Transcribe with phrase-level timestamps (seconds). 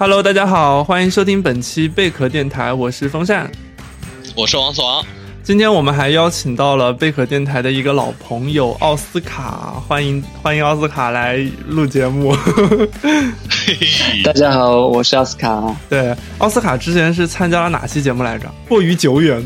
[0.00, 3.52] Hello，大家好，欢迎收听本期贝壳电台，我是风扇，
[4.34, 5.04] 我是王思王。
[5.42, 12.34] 今天我们还邀请到了贝壳电台的一个老朋友奥斯卡，欢迎欢迎奥斯卡来录节目。
[14.24, 15.76] 大家好，我是奥斯卡。
[15.90, 18.50] 对，奥斯卡之前是参加了哪期节目来着？
[18.66, 19.38] 过于久远，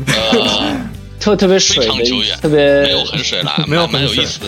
[1.19, 4.39] 特特别水的，特别没有很水了， 没有很有意思。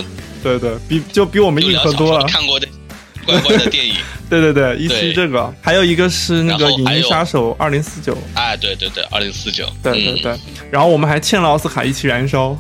[0.42, 2.26] 对对，比就比我们硬核多了。
[2.28, 2.66] 看过的。
[3.26, 3.94] 怪怪的电影，
[4.30, 8.14] 对对对，一期这个，还有一个是那个《影杀手二零四九》。
[8.34, 10.38] 哎，对对对，二零四九，对对对。
[10.70, 12.58] 然后我们还欠了奥斯卡一期燃烧。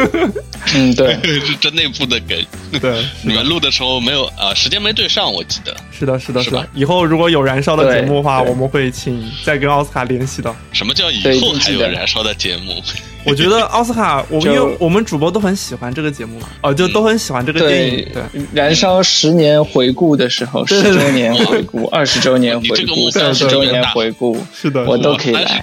[0.74, 2.38] 嗯，对，是真内部的梗。
[2.80, 4.54] 对，你们录的时候没有啊？
[4.54, 5.74] 时间没对上，我记得。
[6.00, 6.68] 是的，是的，是的。
[6.74, 10.54] 以后如果有燃烧的节目的话，我们会请再跟奥斯卡联系的。
[10.72, 12.82] 什么叫以后还有燃烧的节目？
[13.22, 18.08] 我觉得奥斯卡，我因为我们主播都很喜欢这个节目嘛，哦，就都很喜欢这个电影。
[18.14, 18.22] 对，
[18.54, 25.62] 燃烧十年回顾的时候，十周年回顾，二十周年回顾，三十周年回顾，是的，我都可以来。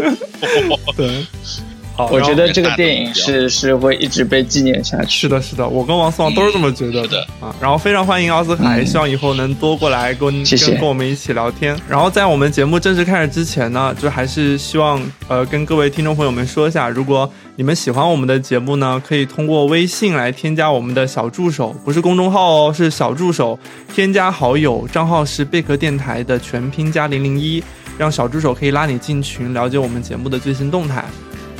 [0.96, 1.26] 对。
[1.98, 5.20] 我觉得这个电影是是会一直被纪念下去。
[5.20, 7.54] 是的，是的，我跟王思旺都是这么觉得的啊。
[7.60, 11.76] 然后非常欢迎奥斯卡，也希望以后能多过来跟跟跟我们一起聊天。
[11.88, 23.58] 然后在我们节目正式开始之前呢，就还是希望呃跟各位听众朋友们说一下，如果你们喜欢我们的节目呢，可以通过微信来添加我们的小助手，不是公众号哦，是小助手，
[23.94, 27.62] 添加好友，账号是贝壳电台的全拼加零零一，
[27.96, 31.02] 让小助手可以拉你进群，了解我们节目的最新动态。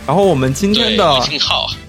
[0.06, 1.20] 然后我们今天的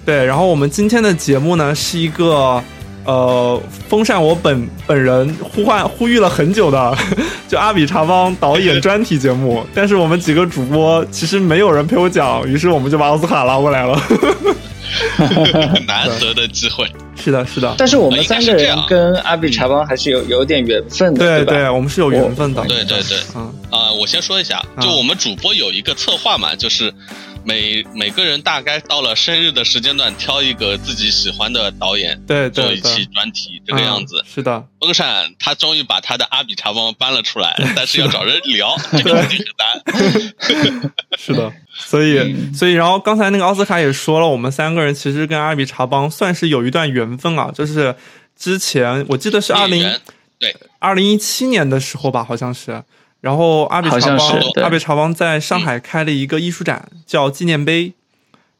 [0.04, 2.62] 对，然后我们今天的节目呢是一个
[3.04, 6.98] 呃，风扇我本本人呼唤呼吁了很久的，
[7.48, 9.64] 就阿比查邦导演专题节目。
[9.72, 13.98] 但是我们几个主播其实没有人陪我讲，于是我们就把奥斯卡拉过来了。
[15.86, 17.74] 难得的机会，是的，是的。
[17.78, 22.62] 但是我们三个人跟阿比查邦还是有有点缘分的，对对，我们是有缘分的。
[22.66, 26.92] 对对对，嗯啊，我先说一下，就我们主播有一个策划嘛，就是。
[27.44, 34.24] 每每个人大概到了生日的时间段，挑一个自己喜欢的导演，对，做一期专题，这个样子。
[34.26, 39.28] 是的，风扇他终于把他的阿比查邦搬了出来， 但是要找人聊， 这个很
[39.58, 40.92] 难。
[41.16, 47.94] 是的，所以所以，然后刚才那个奥斯卡也说了，我们三个人其实跟阿比查邦算是有一段缘分啊，就是
[48.36, 49.90] 之前我记得是二零
[50.38, 52.82] 对二零一七年的时候吧，好像是。
[53.20, 54.18] 然后阿比查邦，
[54.62, 57.92] 阿比查邦在上海开了一个艺术展，叫纪念碑。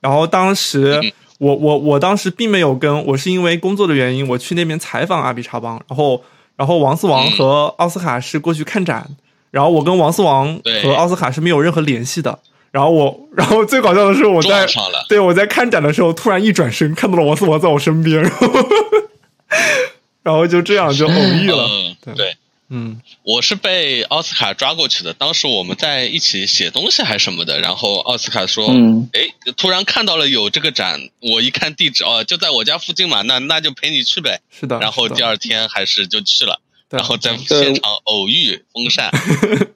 [0.00, 5.80] 然后当时我我我当时并没有跟，我是因为工作的原因，我去那边采访阿比查邦。
[5.88, 6.22] 然后
[6.56, 9.08] 然后王思王和奥斯卡是过去看展，
[9.50, 12.38] 然后我跟王思王和奥斯卡是没有任何联系的。
[12.70, 14.66] 然后我，然后最搞笑的是我在
[15.08, 18.48] 对我在看展的时候，突然一转身看到了王思王在我身边，然 后
[20.22, 21.66] 然后就这样就偶遇了，
[22.14, 22.36] 对。
[22.70, 25.14] 嗯，我是被奥斯卡抓过去的。
[25.14, 28.68] 当时我们在一起写东西还是什么的，然后奥斯卡说
[29.14, 34.78] ：“哎，突然看到了有这个展，我一看地址，哦，就在我家附近嘛，那那就陪你去呗。”是的。
[34.80, 39.10] 然后第二天还是就去了，然后在现场偶遇风扇。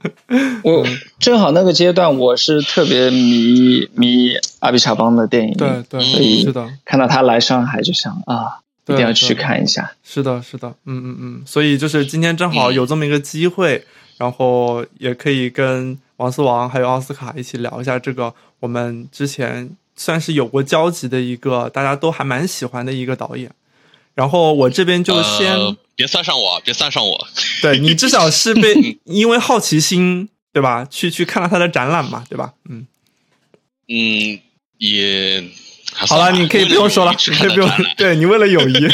[0.62, 0.86] 我
[1.18, 8.60] 正好那个阶段，我是特别迷迷阿比查邦的电影，对对，所以是的，看到他来上海就想啊。
[8.86, 9.92] 一定要去看一下。
[10.02, 13.84] 是的，是的，嗯嗯嗯，所以就是今天正好有这么一个机会，
[14.18, 23.50] 然后也可以跟王思王还有奥斯卡一起聊一下这个我们之前算是有过交集的一个大家都还蛮喜欢的一个导演。
[24.14, 25.56] 然后我这边就先
[25.94, 27.26] 别算上我，别算上我。
[27.62, 30.84] 对你至少是被 因为好奇心对吧？
[30.90, 32.52] 去去看了他的展览嘛，对吧？
[32.68, 32.86] 嗯
[33.88, 34.40] 嗯，
[34.78, 35.44] 也。
[35.94, 37.70] 好了，你可以不用说了，你可以不用。
[37.96, 38.88] 对你为了友谊，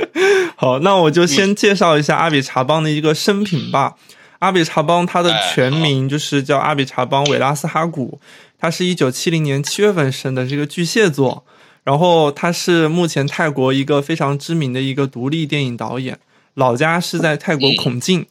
[0.56, 3.94] 好，那我就先介绍一下阿比查邦的一个生平吧。
[4.40, 8.20] 阿比查邦他的全名就是叫阿比查邦·韦拉斯哈古，
[8.58, 11.44] 他是一九七零年七月份生的，是一个巨蟹座。
[11.84, 16.18] 然后他是目前泰国一个非常知名的一个独立电影导演，
[16.54, 18.26] 老家是在泰国孔敬，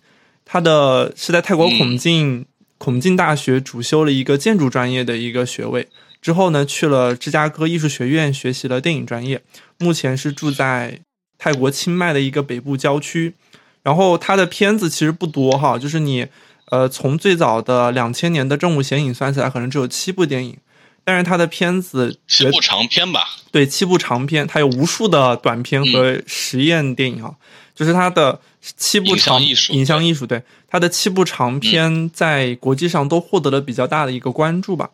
[0.45, 2.45] 他的是在泰国孔敬
[2.77, 5.87] 孔敬大学主修了一个建筑专业的一个学位。
[6.27, 9.41] 之后呢，去了芝加哥艺术学院学习了电影专业。
[9.77, 10.99] 目前是住在
[11.37, 13.33] 泰国清迈的一个北部郊区。
[13.81, 16.27] 然后他的片子其实不多哈，就是你
[16.65, 20.57] 呃从最早的两千年的《正午显影》算起来，可能只有七部电影。
[21.05, 23.21] 但是他的片子七部长片吧？
[23.49, 27.37] 对，七部长片，他有无数的短片和实验电影哈。
[27.73, 28.41] 就是他的
[28.75, 34.89] 七部长影像艺术，对他的七部长片在国际上都获得了比较大的一个关注吧。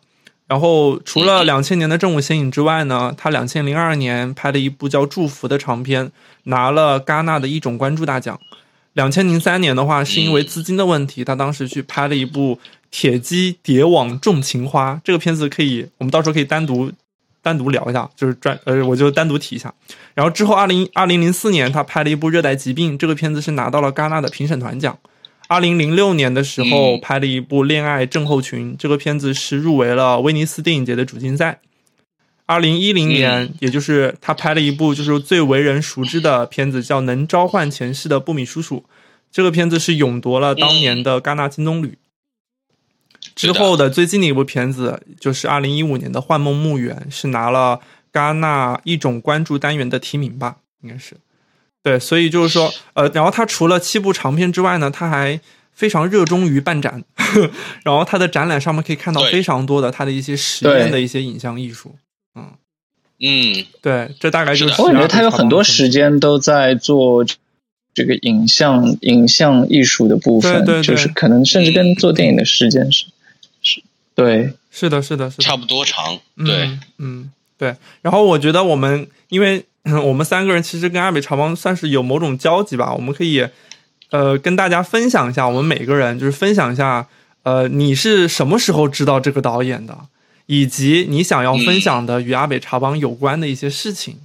[0.45, 6.11] 然后，除了两千年的《正午显影》之外呢，他两千零二年拍了一部叫《祝福》的长片，
[6.43, 8.39] 拿了戛纳的一种关注大奖。
[8.91, 12.55] 两千零三年的话，是因为资金的问题，他当时去拍了一部
[12.91, 16.91] 《铁鸡蝶网种情花》这个片子，可以我们到时候可以单独
[17.41, 19.73] 单独聊一下，就是专呃，我就单独提一下。
[20.13, 24.95] 然后之后，二零二零零四年，他拍了一部《热带疾病》，这个片子是拿到了戛纳的评审团奖。
[25.53, 31.59] 二零零六年的时候，拍了一部《恋爱症候群》，这个片子是入围了威尼斯电影节的主竞赛。
[32.47, 38.77] 二零一零年，也就是他拍了一部就是最为人熟知的片子，叫《能召唤前世的布米叔叔》。
[39.31, 41.93] 这个片子是勇夺了当年的戛纳金棕榈。
[43.35, 47.79] 之后的最近的一部片子就是二零一五年的《幻梦墓园》，是拿了
[48.11, 51.15] 戛纳一种关注单元的提名吧，应该是。
[51.83, 55.39] 对，所以就是说，呃，然后他除了七部长片之外呢，他还
[55.73, 57.03] 非常热衷于办展，
[57.83, 61.93] 然后他的展览上面可以看到非常多的他的一些实验的一些影像艺术，
[62.35, 62.51] 嗯。
[63.19, 67.25] 嗯，对，这大概就是我感觉他有很多时间都在做
[67.93, 73.05] 这个影像影像艺术的部分，就是可能甚至跟做电影的时间是
[73.61, 73.83] 是，
[74.15, 79.65] 对，是的，是的，是差不多长，对，嗯，对，然后我觉得我们因为。
[80.03, 83.47] 我们三个人其实跟阿北茶帮算是有某种交集吧，我们可以，
[84.11, 87.07] 呃，跟大家分享一下，我们每个人就是分享一下，
[87.43, 89.97] 呃，你是什么时候知道这个导演的，
[90.45, 94.19] 以及你想要分享的与阿北茶帮有关的一些事情。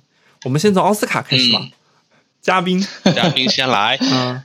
[0.44, 1.60] 我们先从奥斯卡开始吧，
[2.40, 3.98] 嘉宾，嘉宾先来。
[4.00, 4.40] 嗯，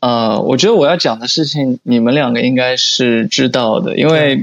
[0.00, 4.42] 呃，我觉得我要讲的事情，你们两个应该是知道的，因为。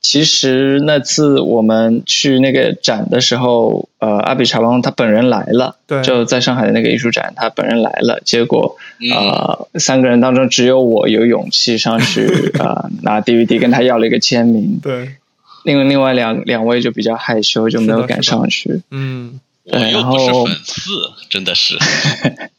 [0.00, 8.20] 其实那次我们去那个展的时候，呃，阿比查邦他本人来了，对，就在上海的那个艺术展，他本人来了。
[8.24, 8.76] 结果，
[9.12, 12.26] 呃，三个人当中只有我有勇气上去，
[12.58, 14.78] 呃，拿 DVD 跟他要了一个签名。
[14.80, 15.16] 对，
[15.64, 18.80] 另外另外两两位就比较害羞，就没有敢上去。
[18.92, 19.40] 嗯，
[19.70, 20.90] 对，然后粉丝
[21.28, 21.76] 真的是，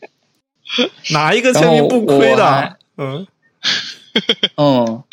[1.12, 2.78] 拿一个签名不亏的。
[2.98, 3.28] 嗯，
[4.58, 5.04] 嗯。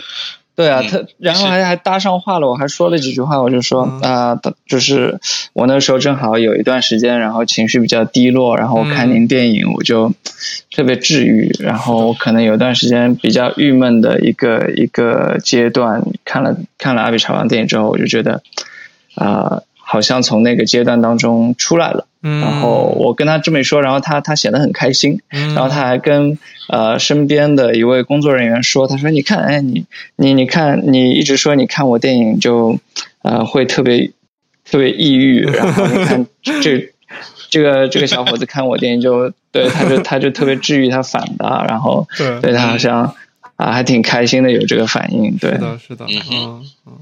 [0.56, 5.20] 对啊，他然后还还搭上话了，我还说了几句话，我就说啊，就是
[5.52, 10.14] 我那时候正好有一段时间，然后情绪比较低落，然后我看您电影，我就
[10.74, 18.42] 特别治愈，然后我可能有一段时间比较郁闷的一个一个阶段，看了看了阿比查邦电影之后，我就觉得
[19.14, 19.60] 啊。
[19.88, 22.08] 好像从那个阶段当中出来了，
[22.40, 26.38] 然后我跟他这么一说，然后他他显得很开心，然后他还跟
[26.68, 29.84] 呃身边的一位工作人员说，他说你看，哎你
[30.16, 32.78] 你你看，你一直说你看我电影就
[33.22, 34.10] 呃会特别
[34.64, 36.92] 特别抑郁，然后你看这
[37.48, 42.06] 这个这个小伙子看我电影就对他就他就特别治愈他反的，然后
[42.42, 43.14] 对他好像
[43.56, 46.92] 啊还挺开心的有这个反应，对，是的，是的，嗯嗯，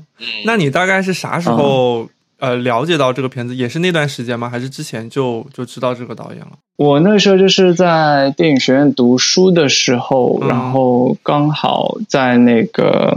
[0.45, 2.09] 那你大概是啥时候？
[2.45, 4.51] 呃，了解到这个片子也是那段时间吗？
[4.51, 6.51] 还是之前就就知道这个导演了？
[6.77, 13.17] 我那时候就是在电影学院读书的时候，然后刚好在那个，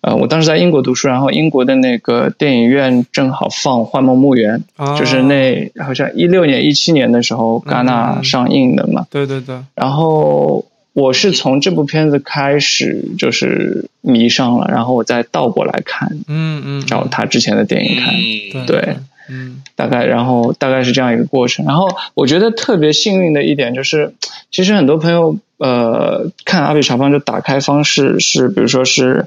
[0.00, 4.64] 呃，我当时在英国读书，然后英国的那个电影院正好放《幻梦墓园》，
[4.98, 9.06] 就是那好像一六年、一七年的时候，戛纳上映的嘛。
[9.10, 9.56] 对对对。
[9.76, 10.64] 然后。
[10.92, 18.96] 我是从这部片子开始就是迷上了，然后我再倒过来看，嗯嗯，找他之前的电影看，对，
[19.28, 21.64] 嗯，大概然后大概是这样一个过程。
[21.66, 24.14] 然后我觉得特别幸运的一点就是，
[24.50, 29.26] 其实很多朋友呃看阿比查邦就打开方式是，比如说是。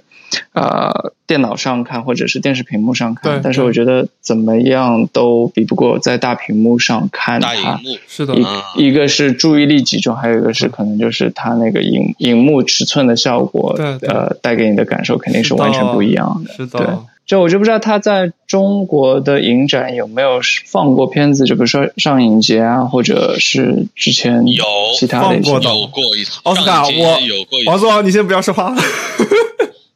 [0.53, 7.79] 呃，电脑上看或者是电视屏幕上看，但是我觉得怎么样都比不过在大屏幕上看它。
[8.07, 16.53] 是的，一一个是注意力集中，还有一个是可能就是它那个荧荧幕尺寸的效果，呃，带给你的感受肯定是完全不一样的。
[16.53, 16.87] 是的，对。
[17.25, 24.65] 就我就不知道他在中国的影展有没有放过片子，就比如说上影节啊，或者是之前有
[24.99, 25.41] 其他的有
[25.87, 27.19] 过一奥斯卡，我
[27.65, 28.75] 王思王，你先不要说话。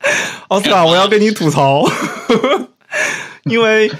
[0.49, 1.83] 奥斯卡，我要跟你吐槽，
[3.45, 3.91] 因为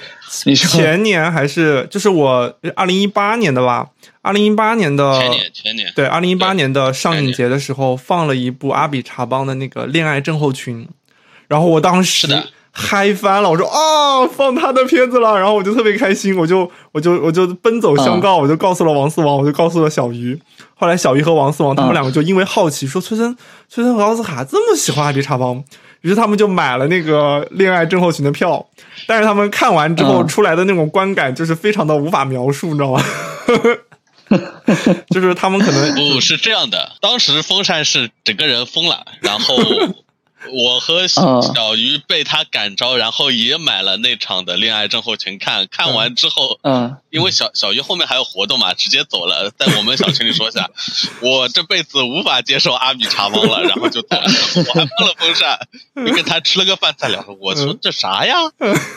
[0.56, 3.88] 前年还是就是我二零一八年的吧，
[4.22, 5.92] 二零一八年的前年前年。
[5.96, 10.88] 对二零一八年的上影节的时候放了一部阿比查邦的那个恋爱症候群，
[11.48, 12.28] 然后我当时
[12.72, 20.40] 嗨翻了，我说啊放他的片子了，然后我就特别开心，我就我就我就奔走相告，我就告诉了王思王，我就告诉了小鱼，
[20.76, 23.36] 后来小鱼和王思王他们两个就因为好奇说崔森
[23.68, 25.64] 崔森和奥斯卡这么喜欢阿比查邦。
[26.08, 28.66] 于是他们就买了那个恋爱症候群的票，
[29.06, 33.04] 但是他们看完之后出来的那种观感就是非常的无法描述，你知道吗？
[35.12, 39.58] 就是他们可能不是这样的，当时风扇是整个人疯了，然后
[40.52, 45.68] 我和小鱼被他感召，然后也买了那场的恋爱症候群看。
[45.70, 50.70] 看完之后，嗯，因为小小鱼后面还有活动嘛，直接走了，在我们小群里说下，
[51.22, 54.24] 我这辈子无法接受阿米茶猫了，然后就走了。
[54.24, 55.60] 我还放了风扇，
[55.96, 57.26] 就跟他吃了个饭再聊。
[57.40, 58.36] 我说这啥呀？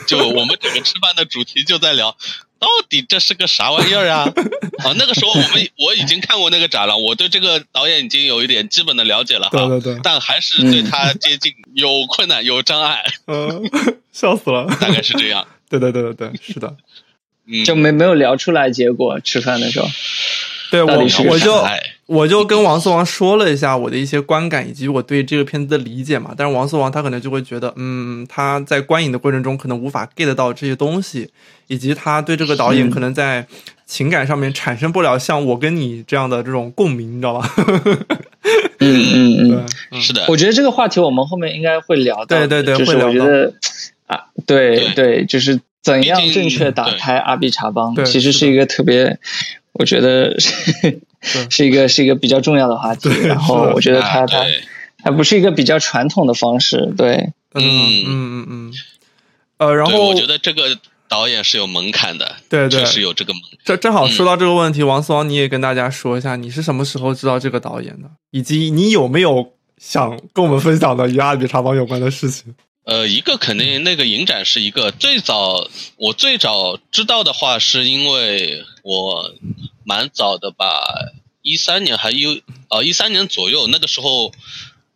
[0.07, 2.15] 就我们整个吃饭的主题就在聊。
[2.61, 4.31] 到底这是个啥玩意儿啊？
[4.85, 9.57] 啊，那个时候我们我已经看过那个展了，我对这个导演已经有一点基本的了解了哈。
[9.57, 9.99] 对对对。
[10.03, 13.03] 但还是对他接近有困难有障碍。
[13.25, 13.67] 嗯，
[14.13, 14.67] 笑死了。
[14.79, 15.47] 大概是这样。
[15.69, 16.77] 对对对对对，是的。
[17.47, 17.65] 嗯。
[17.65, 19.87] 就没没有聊出来结果，吃饭的时候。
[20.69, 20.93] 对我
[21.25, 21.65] 我就
[22.11, 31.29] 我就跟王思王说了一下我的一些观感以及我对这个片子的理解嘛，但是王思王他可能就会觉得，嗯，他在观影的过程中可能无法 get 到这 些东西，
[31.67, 33.47] 以及他对这个导演可能在
[33.85, 37.49] 情感上面产生不了像我跟你这样的这种共鸣，你知道吧？
[38.79, 40.25] 嗯嗯嗯，是的。
[40.27, 43.53] 我觉得这个话题我们后面应该会聊到，对对对，就是我觉得
[44.07, 49.17] 啊，对对，就是怎样正确打开阿比茶帮，其实是一个特别。
[49.73, 50.35] 我觉得
[51.21, 51.47] 是。
[51.49, 54.45] 是一个是一个比较重要的话题，然后我觉得它它
[55.03, 57.63] 它不是一个比较传统的方式，对，嗯。
[57.63, 58.73] 嗯嗯嗯，
[59.57, 63.41] 呃，然后我觉得这个导演是有门槛的，对对，确实有这个门。
[63.63, 72.55] 这正好说到这个问题，王思王，你也跟大家说一下，你是什么时候知道这个导演的，以及你有没有想跟我们分享的与阿比查邦有关的事情？
[72.83, 79.33] 呃，一个肯定那个影展是一个最早，我最早知道的话，是因为我
[79.83, 80.83] 蛮早的吧，
[81.41, 84.31] 一三年还有呃一三年左右，那个时候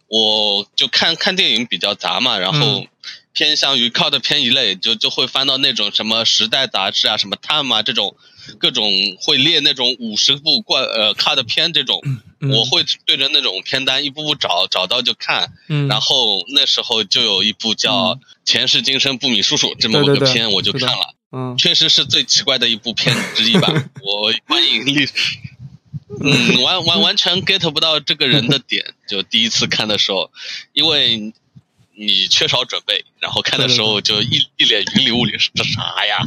[0.08, 2.86] 我就看看电影比较杂嘛，然后
[3.34, 8.16] 偏向于靠的片一类，就就会翻到那种什么《时代》杂志啊，什么《Time》啊这种。
[8.60, 12.00] 各种会列那种五十部怪呃卡的片这种，
[12.42, 15.52] 我会对着那种片单一步步找，找到就看。
[15.90, 18.14] 然后那时候就有一部叫
[18.46, 21.16] 《前世今生不米叔叔》这么个片，我就看了。
[21.36, 23.68] 嗯，确实是最奇怪的一部片之一吧。
[24.02, 25.14] 我观影历史，
[26.22, 28.94] 嗯，完完完全 get 不到这个人的点。
[29.08, 30.32] 就第一次看的时候，
[30.74, 31.34] 因为。
[31.98, 36.18] 你缺少准备，然后看的时候就一一脸云里雾里，这啥呀？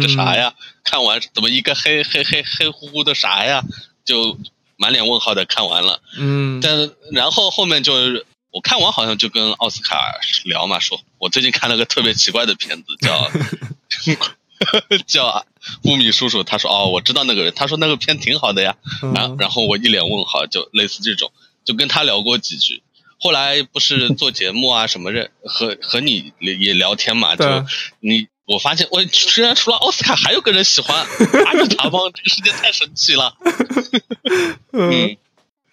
[0.00, 0.54] 这啥呀？
[0.84, 3.62] 看完怎么一个黑黑黑黑乎乎的啥呀？
[4.06, 4.38] 就
[4.78, 6.00] 满脸问号的看完了。
[6.16, 10.00] 嗯，但然后后面就是我看完好像就跟奥斯卡
[10.46, 13.30] 聊嘛，说我最近看了个特别奇怪的片子，叫
[15.06, 15.44] 叫
[15.84, 16.42] 乌米叔叔。
[16.42, 17.52] 他说哦，我知道那个人。
[17.54, 18.76] 他说那个片挺好的呀。
[19.14, 21.32] 然然后我一脸问号，就类似这种，
[21.64, 22.82] 就跟他聊过几句。
[23.20, 27.44] 后来不是 做节目啊什么的，和和你也聊天嘛，就
[28.00, 31.04] 你我发现我居然除了奥斯卡还有个人喜欢
[31.44, 33.34] 阿比查邦， 这个世界太神奇了。
[34.72, 35.16] 嗯，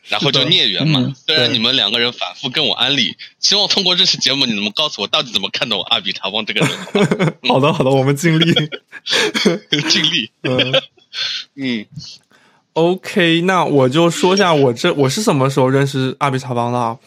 [0.08, 1.14] 然后就孽缘嘛。
[1.26, 7.36] 虽然你们两个人反复跟我安利，希望通过这期节目，你能告诉我到底怎么看懂阿比查邦这个人。
[7.48, 8.54] 好的好的，我们尽力。
[9.90, 10.30] 尽力。
[10.44, 10.74] 嗯。
[11.56, 11.86] 嗯
[12.74, 16.98] ，OK，那我就说一下我这我是什么时候认识阿比查邦的啊？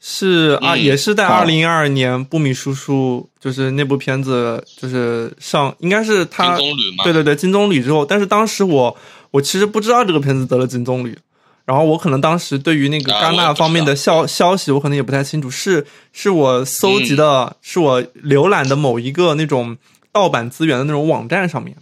[0.00, 8.96] 是啊，也是在二零二二年，布米叔叔就是那部片子，就是上应该是他金棕榈对对对金棕榈之后，但是当时我
[9.32, 11.14] 我其实不知道这个片子得了金棕榈，
[11.68, 19.76] 然后我可能当时对于那个戛纳方面的消消息，我可能也不太清楚，是是我搜集的，是我浏览的某一个那种
[20.10, 21.76] 盗版资源的那种网站上面。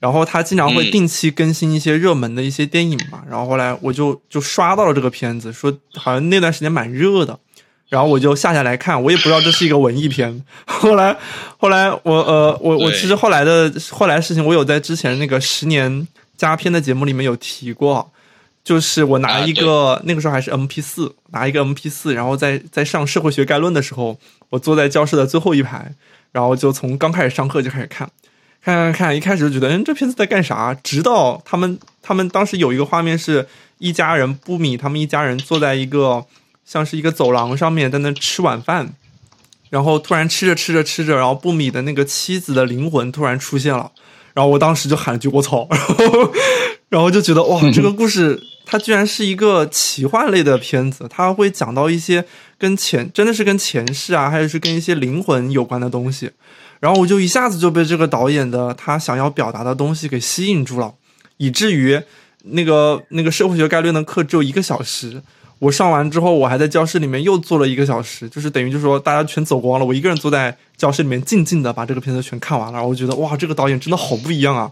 [0.00, 7.38] 然后他经常会定期更新一些热门的一些电影嘛，然后后来我就就刷到了这个片子，说好像那段时间蛮热的，
[7.88, 10.44] 然后我就下下来看，我也不知道这是一个文艺片。
[10.66, 11.16] 后来
[11.56, 18.10] 后来我呃我我其实后来的后来事情，我有在之前那个十年加片的节目里面有提过，
[18.64, 24.18] 就是我拿一个那个时候还是 M P 四，拿一个 M P 四，然后在在上社会学概论的时候，
[24.50, 25.94] 我坐在教室的最后一排，
[26.30, 28.08] 然后就从刚开始上课就开始看。
[28.64, 30.72] 看看看，一开始就觉得，嗯，这片子在干啥？
[30.84, 36.24] 直到他们，他们当时有一个画面，是一家人，布米他们一家人坐在一个
[36.64, 38.94] 像是一个走廊上面，在那吃晚饭，
[39.68, 43.90] 然后突然吃着吃着吃着，然后布米的那个妻子的灵魂突然出现了，
[44.32, 46.32] 然后我当时就喊了句“我操”，然 后
[46.92, 52.22] 然后就觉得哇，这个故事它居然是一个奇幻类的片子，它会讲到一些
[52.58, 56.30] 跟前真的是跟前世啊，还有是跟一些灵魂有关的东西。
[56.80, 60.92] 然后我就一下子就被这个导演的他想要表达的东西给吸引住了，
[61.38, 61.98] 以至于
[62.44, 65.22] 那个那个社会学概论的课只有一个小时，
[65.60, 72.86] 我上完之后，我还在教室里面又坐了一个小时，就是等于就是说大家全走光了，我一个人坐在教室里面静静的把这个片子全看完了。
[72.86, 74.70] 我觉得哇，这个导演真的好不一样啊！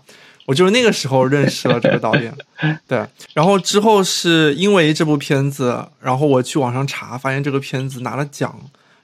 [0.50, 2.35] 我就是那个时候认识了这个导演，
[2.88, 3.07] 对。
[3.33, 8.59] 然后之后是因为这部片子，然后我去网上查，发现这个片子拿了奖。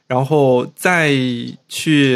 [0.08, 1.12] 然后再
[1.68, 2.14] 去，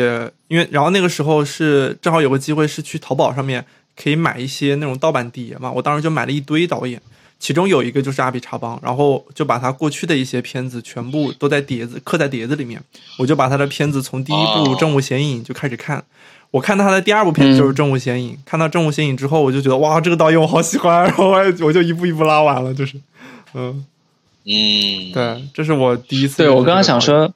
[0.48, 3.64] 因为然后那个时候是正好有个机会是去淘宝上面
[3.96, 7.00] 可以买一些那种盗版碟嘛，我当时就买了一堆导演，
[7.40, 12.80] 其中有一个就是阿比查邦，然后就把他过去的一些片子全部都在碟子刻在碟子里面，
[13.18, 16.04] 我就把他的片子从第一部《正午显影》就开始看，
[16.50, 22.96] 我看他的第二部片子就是《正午显影》，看到《正午显影》之后，我就觉得哇，这个导演我好喜欢， 然后我我就一步一步拉完了，就是，
[23.54, 23.84] 嗯
[24.44, 26.38] 嗯，对，这是我第一次。
[26.38, 27.32] 对我刚刚想说。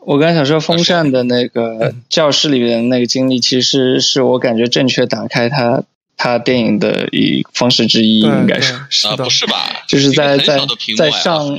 [0.00, 5.82] 我刚刚想说，风扇的那个教室里面的那个经历，其实是我感觉正确打开他
[6.16, 9.54] 他电影的一方式之一，应该是是的，不是吧？
[9.86, 10.58] 就是在在
[10.96, 11.58] 在上，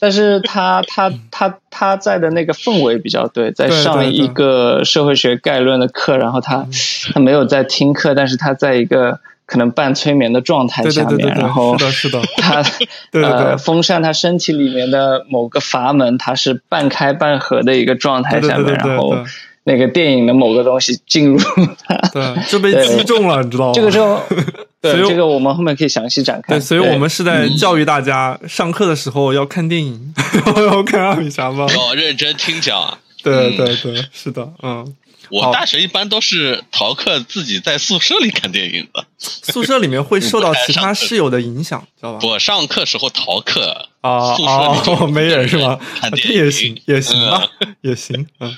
[0.00, 6.66] 但是他他他他在的那个氛围比较对，在上一个社会学概论的课，然后他
[7.12, 9.20] 他没有在听课，但是他在一个。
[9.50, 12.62] 可能半催眠的状态下面，然后是的，是的，他
[13.20, 19.16] 呃，风扇他身体里面的某个阀门，它是半开半合的一个状态下面，然后
[19.64, 21.38] 那个电影的某个东西进入，
[22.12, 23.72] 对，就被击中了，你知道吗？
[23.74, 24.22] 这个时候，
[24.80, 26.54] 对这个我们后面可以详细展开。
[26.54, 30.14] 对，所以我们是在教育大家，上课的时候要看电影，
[30.56, 31.66] 要看阿米侠吗？
[31.74, 32.98] 要认真听讲。
[33.22, 34.94] 对对对，是的，嗯。
[35.30, 39.04] 我大学一般都是逃课，自己在宿舍里看电影的。
[39.18, 42.20] 宿舍里面会受到其他室友的影响，知道吧？
[42.26, 45.78] 我上课时候逃课啊，宿舍里没人是吗？
[46.00, 47.46] 看电影也行，也行啊，
[47.82, 48.26] 也行。
[48.40, 48.56] 嗯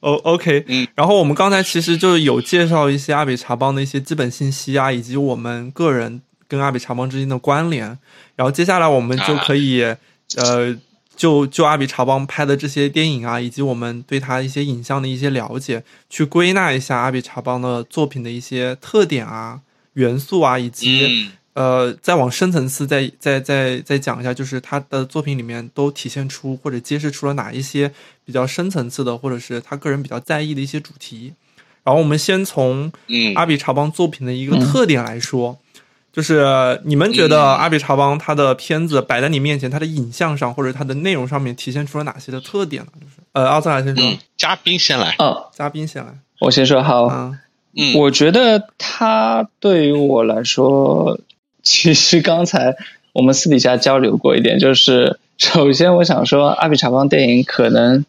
[0.00, 0.64] ，O OK。
[0.68, 7.98] 嗯，然后我们刚才其实就是有介绍一些阿比查邦的一些基本信息啊，以及我们个人跟阿比查邦之间的关联。
[8.36, 9.82] 然后接下来我们就可以
[10.36, 10.76] 呃。
[11.14, 19.60] 就就阿比查邦拍的这些电影啊，以及我们对他一些影像的一些了解，去归纳一下阿比查邦的作品的一些特点啊、
[19.92, 27.92] 元素啊，以及呃，再往深层次再再再再讲一下，就是他的作品里面都体现出或者揭示出了哪一些
[28.24, 31.32] 比较深层次的，或者是他个人比较在意的一些主题。
[31.84, 32.92] 然后我们先从
[33.34, 35.58] 阿比查邦作品的一个特点来说。
[36.12, 42.92] 就是你们觉得阿比查邦他的片子摆在你面前，他的影像上或者他的内容上面体现出了哪些的特点呢？
[43.00, 47.06] 就是呃，奥斯卡先生，嘉宾先来，嗯，嘉宾先来，我先说好，
[47.74, 51.18] 嗯，我觉得他对于我来说，
[51.62, 52.76] 其实刚才
[53.12, 58.04] 我们私底下交流过一点，就是首先我想说，阿比查邦电影可能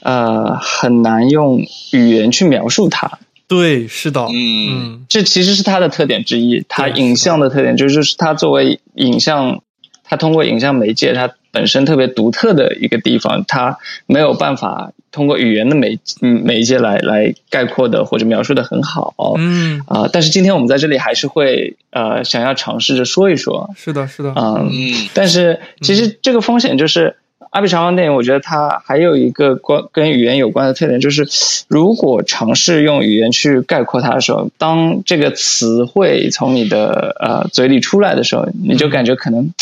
[0.00, 1.60] 呃很难用
[1.92, 3.18] 语言去描述它。
[3.48, 6.64] 对，是的，嗯，这其实是它的特点之一。
[6.68, 9.62] 它影像的特点就是，它作为影像，
[10.04, 19.14] 它通过影像媒介，它本身特别独特的一个地方，它没有办法通过语言的媒嗯媒介来来概括的或者描述的很好。
[19.38, 23.70] 嗯啊，但是今天我们在这里还是会呃想要尝试着说一说。
[23.76, 24.70] 是的，是的，嗯，
[25.14, 27.16] 但是其实这个风险就是。
[27.50, 31.28] 阿比查邦电影，我觉得它还有一个关跟语言有关的特点，就是
[31.68, 39.52] 如果尝试用语言去概括它的时候，当这个词汇从你的呃嘴里出来的时候，你就感觉可能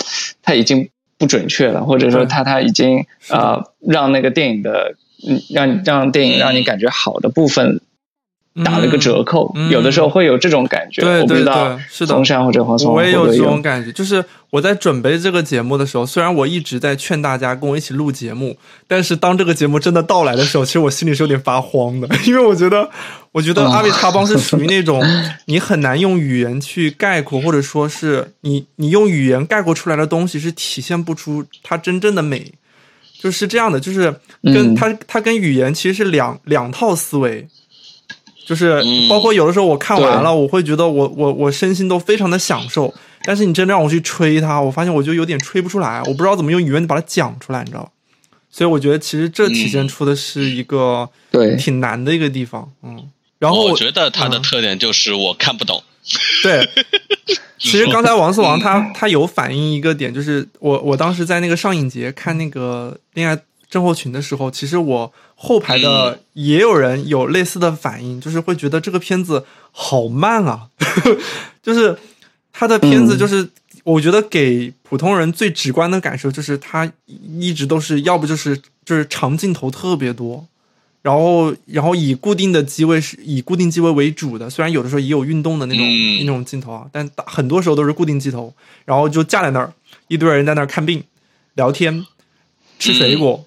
[0.41, 0.89] 它已经
[1.21, 4.95] 不准确了，或者说它它已经呃让那个电影的
[5.29, 7.83] 嗯让让电影让你感觉好的部分。
[8.65, 11.01] 打了个折扣，有的时候会有这种感觉。
[11.03, 13.93] 对对对，是的，黄山或者黄松，我也有这种感觉。
[13.93, 18.57] 就是我在准备这个节目的时候，虽然我一直在劝大家跟我一起录节目，
[18.89, 22.91] 但是当这个节目真的到来的时候，其实我心里是有点发慌的， 因为我觉得，
[23.31, 25.01] 我觉得阿比查邦是属于 那种
[25.45, 32.53] 你很难用语言去概括，或者说是你你用语言概括出来的东西是体现不出它真正的美，
[33.21, 37.47] 就是这样的，就是跟它它跟语言其实是两两套思维。
[38.51, 47.91] 就是包括有的时候我看完了，我会觉得我我我身心都非常的享受，但是你真的让我去吹它，我发现我就有点吹不出来，我不知道怎么用语言把它讲出来，你知道吧？
[48.51, 53.09] 所以我觉得其实这体现出的是一个对挺难的一个地方，嗯。
[53.39, 55.81] 然后我觉得它的特点就是我看不懂。
[56.43, 56.69] 对，
[57.57, 63.39] 其实刚才王四王他他有反映一个点，就是我我当时在那个上影节看那个恋爱。
[63.71, 70.67] 郑厚群的时候，其实我后排的也有人有类似的反应，就是会觉得这个片子好慢啊，
[71.63, 71.97] 就是
[72.53, 73.49] 他的片子，就是
[73.85, 80.45] 我觉得给普通人最直观的感受就是他一直都是要不就是就是长镜头特别多，
[81.03, 85.87] 然后然后以固定的机位是以固定机位为主的，虽然有的时候也有运动的那种
[86.19, 88.53] 那种镜头啊，但很多时候都是固定镜头，
[88.85, 89.73] 然后就架在那儿，
[90.09, 91.05] 一堆人在那儿看病、
[91.55, 92.05] 聊天、
[92.81, 93.47] 吃水果。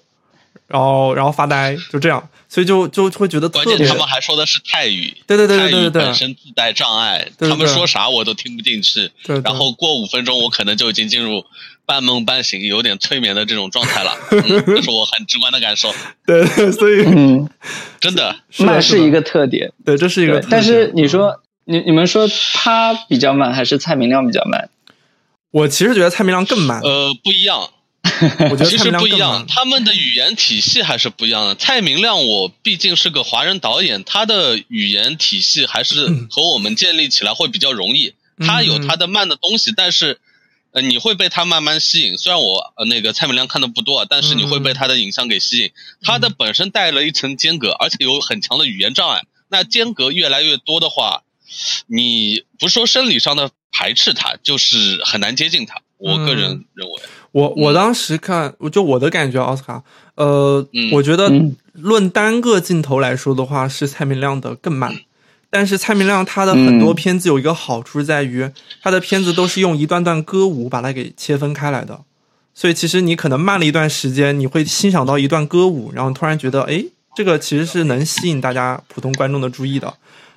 [0.66, 3.86] 然后，然后发呆，就这样，所以就就会觉得特别。
[3.86, 9.10] 他们还说的是泰语，对对对对对对，本身自带障碍，他们说啥我都听不进去。
[9.24, 11.44] 对，然后过五分钟，我可能就已经进入
[11.84, 15.92] 半梦半醒，有点催眠的这种状态了， 这是我很直观的感受。
[16.26, 17.48] 对，所以嗯，
[18.00, 19.70] 真的慢是一个特点。
[19.84, 20.42] 对，这是一个。
[20.48, 24.70] 但是你说，你你们说他比较慢，还是蔡明亮比较慢？
[25.50, 26.80] 我其实觉得蔡明亮更慢。
[26.80, 27.68] 呃，不一样。
[28.50, 31.54] 我觉得其实不一样，他们的语言体系还是不一样的。
[31.54, 38.12] 蔡明亮，我毕竟是个华人导演，他的语言体系还是和我们建立起来会比较容易。
[38.40, 40.20] 他有他的慢的东西，但是
[40.72, 42.18] 呃，你会被他慢慢吸引。
[42.18, 45.70] 虽然我呃那个蔡明亮看的不多，但是你会被他的影像给吸引。
[46.02, 49.22] 他的本身带了一层间隔，而且有很强的语言障碍。
[49.48, 51.22] 那间隔越来越多的话，
[51.86, 55.80] 你不说生理上的排斥他，就是很难接近他。
[55.96, 57.02] 我个人认为。
[57.34, 59.82] 我我当时看，就我的感觉，奥斯卡，
[60.14, 61.28] 呃，我觉得
[61.72, 64.94] 论单个镜头来说的话，是蔡明亮的更慢。
[65.50, 68.48] 但是蔡明亮他的很多片子有一个好处在于，
[68.80, 72.02] 他的片子都是用一段段歌舞把它给切分开来的，
[72.54, 76.84] 所以其实你可能慢了一段时间，你会欣赏到一段歌舞，然后突然觉得，哎，
[77.16, 79.92] 这个其实是能吸引大家普通观众的注意的。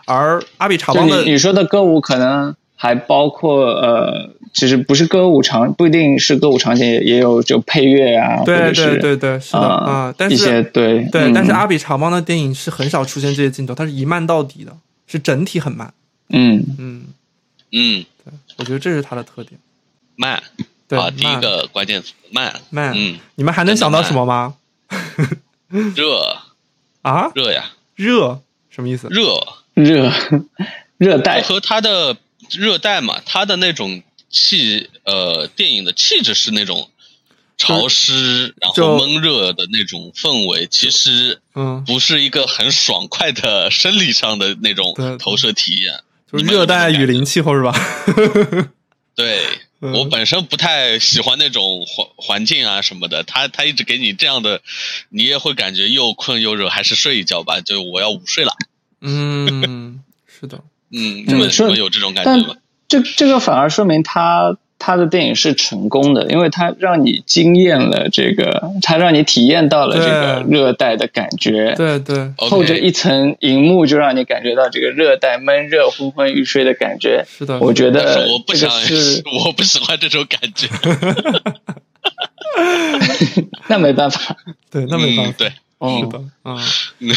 [0.08, 2.56] 而阿比查邦的你说的歌舞可能。
[2.80, 15.94] 还包括呃，其实不是歌舞场，不一定是歌舞场景，也也有就配乐啊，对对对对，是的啊，但是对对，但是阿比查邦的电影是很少出现这些镜头，它是一慢到底的，是整体很慢，
[16.30, 16.66] 嗯。
[16.80, 17.06] 嗯。
[17.72, 19.60] 嗯，对，我觉得这是它的特点，
[20.16, 20.42] 慢，
[20.88, 22.52] 对，第一个关键词慢。
[22.72, 24.56] 慢，嗯，你们还能想到什么吗？
[25.94, 26.38] 热。
[27.04, 28.42] 啊，热呀，热
[28.72, 29.08] 什么意思？
[29.12, 29.40] 热。
[29.76, 30.12] 热
[30.98, 31.44] 热带。
[31.44, 32.18] 和它的。
[32.58, 34.02] 热带嘛，它的那种
[34.38, 36.90] 气，呃，电影的气质是那种
[37.58, 46.02] 潮湿，然后闷热的那种氛围，其实嗯，不是一个很爽快的生理上的那种投射体验。
[46.32, 47.74] 就是热带雨林气候是吧？
[49.16, 49.42] 对
[49.80, 54.62] 我本身不太喜欢那种环环境啊什么的，他他一直给你这样的，
[55.10, 58.54] 你也会感觉又困又热，还是睡一觉吧，就我要午睡了。
[59.02, 60.64] 嗯，是的。
[60.92, 62.56] 嗯，你们有这种感觉吗？
[62.88, 71.74] 这这个反而说明他他的电影是成功的，因为他让你惊艳了这个，他让你体验到了这个热带的感觉。
[71.76, 77.26] 对对，透着一层银幕就让你感觉到这个热带闷热、昏昏欲睡的感觉。
[77.28, 80.68] 是的，我觉得我不想是我不喜欢这种感觉。
[83.68, 84.38] 那没办法，
[84.72, 85.52] 对，那没办法，对。
[85.80, 86.58] 是的，嗯，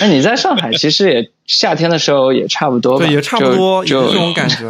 [0.00, 4.68] 那你在上海其实也夏天的时候也差不多，对，也差不多，就这种感觉， 就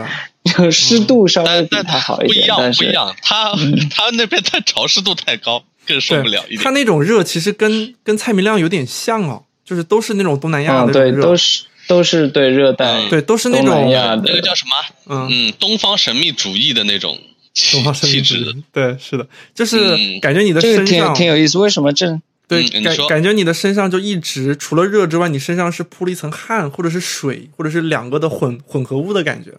[0.70, 3.52] 湿度稍微比它好一点，但是不一样，它
[3.90, 6.62] 它那边它潮湿度太高，更受不了一点。
[6.62, 15.26] 它那种热其实跟跟蔡明亮有点像哦，就是都是那种东南亚的对，都是都是对热带，对，都是那种那个叫什么？
[15.28, 17.18] 嗯，东方神秘主义的那种
[17.52, 19.78] 气质，对，是的，就是
[20.20, 22.20] 感觉你的身上挺有意思，为什么这？
[22.48, 29.52] 对，感感觉你的身上就一直除了热之外，你身上是铺了一层汗，或者是水，或者是两个的混混合物的感觉，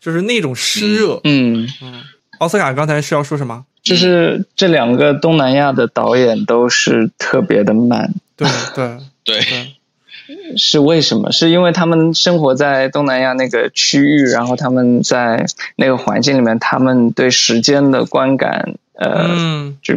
[0.00, 1.20] 就是那种湿热。
[1.24, 2.02] 嗯嗯。
[2.38, 3.64] 奥斯卡刚才是要说什么？
[3.82, 8.14] 就是这两个东南亚的导演都是特别的慢。
[8.36, 9.42] 对对对。
[10.56, 11.30] 是为什么？
[11.30, 19.94] 是因为他们生活在东南亚那个区域，然后他们在那个环境里面，他们对时间的观感，呃，就。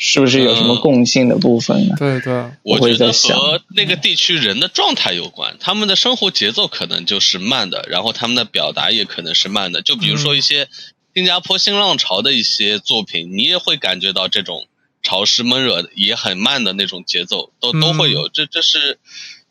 [0.00, 1.96] 是不是有什么共性的部分呢？
[1.98, 2.32] 对对，
[2.62, 9.82] 我觉得和那个地区人的状态有关，他们的生活节奏可能就是慢的，然后他们的表达也可能是慢的。
[9.82, 10.68] 就比如说一些
[11.16, 14.68] 新加坡新浪潮的一些作品，你也会感觉到这种
[15.02, 18.28] 潮湿闷热也很慢的那种节奏，都都会有。
[18.28, 19.00] 这这是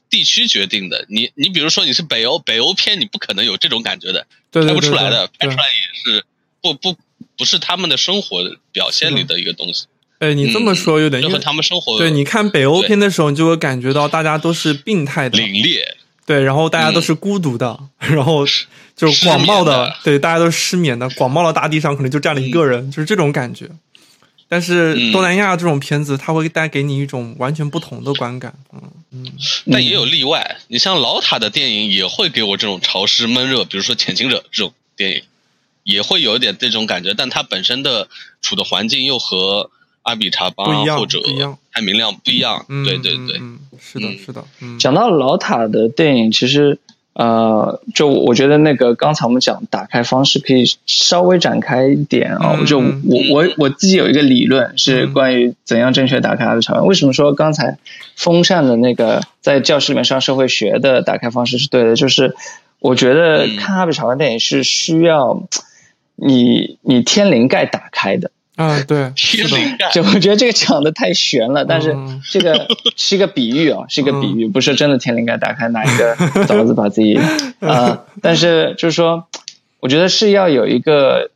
[0.10, 1.06] 地区决定的。
[1.10, 6.24] 你你比如说你是北欧北欧片，你不可能有这种感觉的，拍不出来的，拍出来也是
[6.62, 6.96] 不不
[7.36, 9.88] 不是他们的生活表现里的一个东西。
[10.20, 15.80] 哎，你这么说有点，因为他们生活对，你看北欧片的时候，你就会感觉到大家都是病态的、凛冽，
[16.26, 18.44] 对，然后大家都是孤独的，然后
[18.96, 23.70] 就是广袤的，对，大家都是失眠的，广袤的大地上可能就站了一个人，就是这种感觉。
[24.50, 29.32] 但是东南亚这种片子，它会带给你一种完全不同的观感，嗯嗯。
[29.72, 35.22] 但也有例外，你像老塔的电影也会给我这种潮湿闷热，比如说《潜行者》这种电影，
[35.84, 38.08] 也会有一点这种感觉，但它本身的
[38.42, 39.70] 处的环境又和。
[40.08, 41.20] 阿比查邦或者
[41.74, 43.42] 太明亮不一样，对对对，
[43.78, 44.42] 是的，是的。
[44.80, 46.80] 讲到老塔的电影，其实
[47.12, 52.58] 呃，就我觉得那个刚才我们讲打开方式可以稍微展开一点啊。
[52.66, 52.86] 就我
[53.32, 56.88] 我我自己有一个理论是关于怎样正确打开阿比查邦。
[56.88, 57.78] 为什么说刚才
[58.16, 61.98] 风扇的那个在教室里面上社会学的打开方式是对的？
[61.98, 62.34] 就是
[62.80, 65.44] 我觉得看阿比查邦电影是需要
[66.16, 68.32] 你你天灵盖打开的。
[68.58, 69.90] 啊，对，天灵盖。
[69.92, 71.96] 就 我觉得这个讲的太悬了，但是
[72.30, 72.68] 这个
[72.98, 76.14] 是一个比喻啊， 是一个比喻，不是真的天灵盖打开拿一个
[76.46, 77.18] 凿子把自己
[77.62, 79.26] 啊，但是就是说，
[79.80, 81.32] 我觉得是要有一个。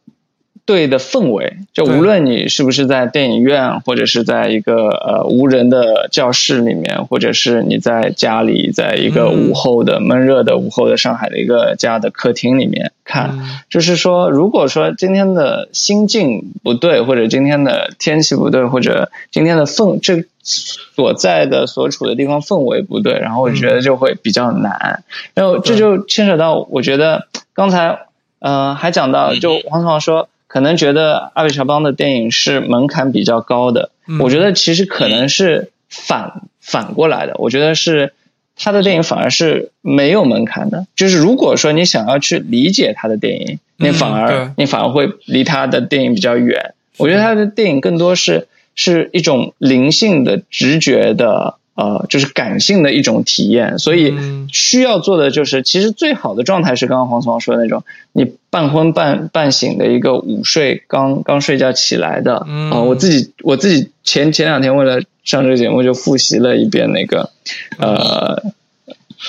[0.72, 13.38] 对的氛围，就无论你是不是在电影院，或者是在一个呃无人的教室里面，或者是你在家里，在一个午后的闷热的午后的上海的一个家的客厅里面看，
[13.70, 25.04] 就是说，如果说今天的心境不对，或者今天的天气不对，或者今天的氛这所在的所处的地方氛围不对，然后我觉得就会比较难，
[25.34, 28.06] 然后这就牵扯到，我觉得刚才
[28.40, 30.30] 呃还讲到，就黄总说。
[30.52, 37.36] 可能觉得阿比查邦的电影是门槛比较高的，我觉得其实可能是反反过来的。
[37.38, 38.12] 我觉得是
[38.58, 40.88] 他的电影反而是没有门槛的。
[40.94, 46.74] 就是如果说你想要去理解他的电影，你反而你反而会离他的电影比较远。
[46.98, 51.56] 我觉得他的电影更多是是一种灵性的、直觉的。
[51.82, 54.14] 呃，就是感性的一种体验，所以
[54.54, 62.36] 需要做的就是，其实最好的状态是刚刚黄总说的那种，你半昏半半醒的一个午睡，刚刚睡觉起来的。
[62.70, 67.32] 啊，我自己我自己前前两天为了上这个节目就复习了一遍那个
[67.80, 68.44] 呃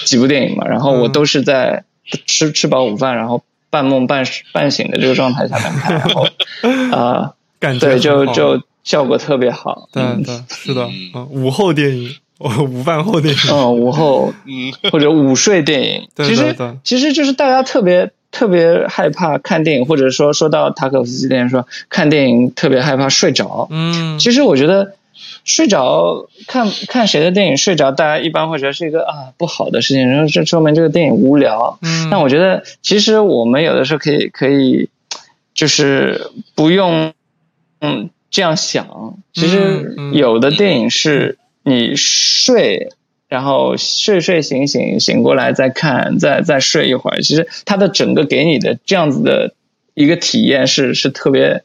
[0.04, 1.84] 几部电影嘛，然后我都是在
[2.26, 6.26] 吃吃饱午饭，然后半梦半半醒的这个状态下面看，然后
[6.94, 7.32] 啊，
[7.80, 9.88] 对，就就效果特别好。
[9.90, 12.14] 对对，是的，嗯，午后电影。
[12.68, 24.94] 午饭后电影，嗯，午后，嗯，或者午睡电影， 其实其实就是大家特别特别害怕看电影，或者说说到塔可夫斯基电影说看电影特别害怕睡着，嗯，其实我觉得
[25.44, 34.88] 睡着看看谁的电影睡着，大家一般会觉得是一个啊不好的事情，然后这说明这个电影无聊，嗯，但我觉得其实我们有的时候可以可以
[35.54, 37.12] 就是不用
[37.80, 41.38] 嗯这样想，其实有的电影是。
[41.64, 42.92] 你睡，
[43.28, 47.22] 然后睡睡醒醒醒过来再看，再再睡一会儿。
[47.22, 49.54] 其实它的整个给你的这样子的
[49.94, 51.62] 一个体验是是特别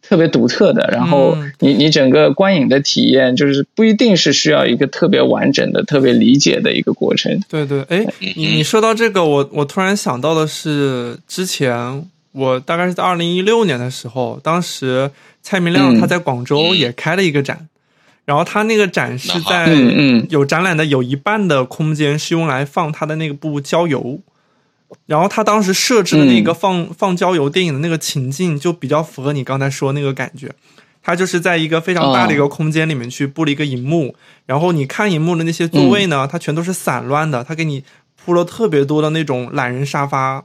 [0.00, 0.88] 特别独特的。
[0.92, 7.40] 然后你你整个观影的体验就是不一定是需要一个特别完整的、特别理解的一个过程。
[7.48, 15.10] 对对，哎，你你说到这个，我我突然想到的是，之前我大概是在二零一六年的时候，当时
[15.42, 17.66] 蔡明亮他在广州也开了一个展。
[18.30, 19.74] 然后他那个展是在
[20.28, 24.20] 有展览的有一半的空间是用来放他的那个部郊游，
[25.06, 30.48] 然后他当时设置的那个放放郊游电影的那个情境就比较符合你刚才说那个感觉，
[31.02, 34.14] 他就是在一个非常大的一个空间里面去布了一个荧幕，
[34.46, 37.82] 然后你看荧幕的那些座位呢，它全都是散乱的，他给你
[38.14, 40.44] 铺了特别多的那种懒人沙发。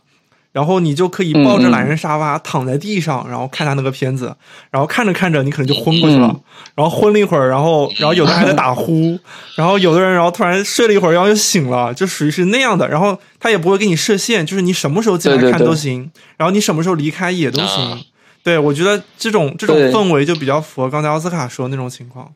[0.55, 4.33] 然后你就可以抱着懒人沙发躺在地上，然后看他那个片子，
[4.71, 6.33] 然后看着看着你可能就昏过去了，
[6.75, 9.19] 然后昏了一会儿，然后然后有的还在打呼，
[9.57, 12.87] 然后有的人 然后突然睡了一会儿，然后又醒了，就属于是那样的。
[12.87, 17.99] 然后他也不会给你设限，就是你什么时候进来看都行，然后你什么时候离开也都行。
[18.41, 22.31] 对我觉得这种这种氛围就比较符合刚才奥斯卡说的那种情况。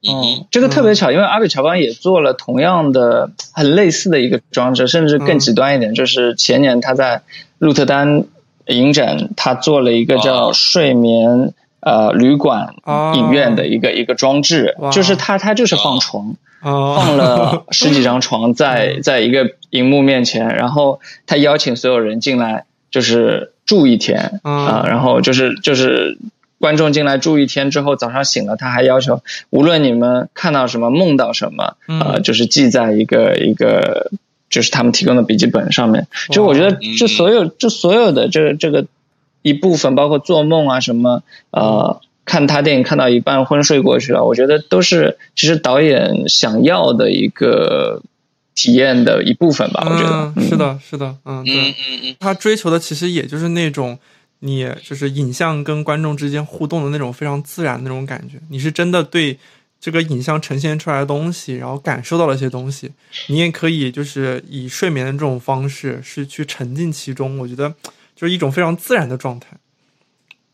[0.00, 7.22] 嗯，这个特别巧，因为阿比乔邦也做了同样的很类似的一个装置，甚至更极端一点，就是前年他在
[7.58, 8.24] 鹿特丹
[8.66, 12.76] 影展，他做了一个叫睡眠呃旅馆
[13.16, 26.16] 影院的一个一个装置，就是他他就是放床，放了十几张床 在在一个荧幕面前，然后他邀请所有人进来就是住一天啊，然后就是就是。
[26.58, 34.10] 观众进来住一天之后，早上醒了，他还要求，无论你们看到什么、梦到什么，呃，就是记在一个一个，
[34.50, 36.08] 就是他们提供的笔记本上面。
[36.30, 38.86] 就我觉得，这所有、这所有的这这个
[39.42, 48.02] 一部分，包括做梦啊什么，呃，看他电影看到一半昏睡过去了，我觉得都是其实导演想要的一个
[48.56, 49.86] 体验的一部分吧。
[49.88, 53.96] 我觉得是的，是的，嗯，对，他追求的其实也就是那种。
[54.40, 59.38] 你就是影像跟观众之间互动的那种非常自然的那种感觉，你是真的对
[59.80, 62.90] 这个影像呈现出来的东西，然后感受到了一些东西。
[63.28, 67.74] 你也可以就是以睡眠的这种方式是去沉浸其中，我觉得
[68.16, 69.48] 就是一种非常自然的状态。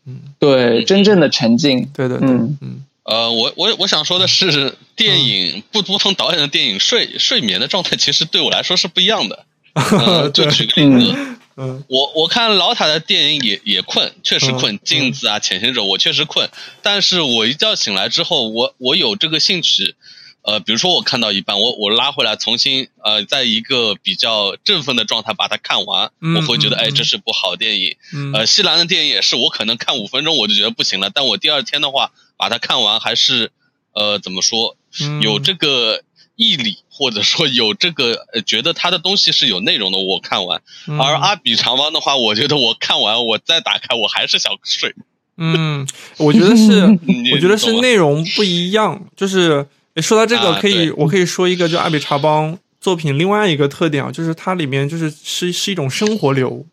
[0.05, 1.89] 嗯，对，真正的沉浸。
[1.93, 2.83] 对对对，嗯。
[3.03, 9.45] 呃，我我我想说的是，电影不不同导演的电影睡睡眠的状态，其实对我来说是不一样的。
[10.33, 11.17] 就举个例子。
[11.57, 14.77] 嗯，我我看老塔的电影也也困，确实困。
[14.79, 16.49] 镜子啊，潜行者，我确实困。
[16.81, 19.95] 但是我一觉醒来之后，我我有这个兴趣，
[20.41, 27.95] 呃，比如说我看到一半，我我拉回来重新呃，在一个比较振奋的状态把它看完，我会觉得哎，这是部好电影。
[28.33, 33.51] 呃，西兰的电影也是，我可能看五分钟我就觉得不行了，但我第二天的话把它看完还是
[33.93, 34.75] 呃怎么说，
[35.21, 36.03] 有这个
[36.35, 40.61] 毅力或者说有这个觉得他的东西是有内容的，我看完。
[40.99, 44.93] 而阿比长邦的话，我觉得我看完我再打开我还是想睡。
[45.37, 46.81] 嗯，我觉得是，
[47.33, 49.65] 我觉得是内容不一样，就是。
[50.01, 56.65] 说到这个，可以我可以说一个，就阿比查邦作品另外一个特点啊，就是它里面就是是是一种生活流，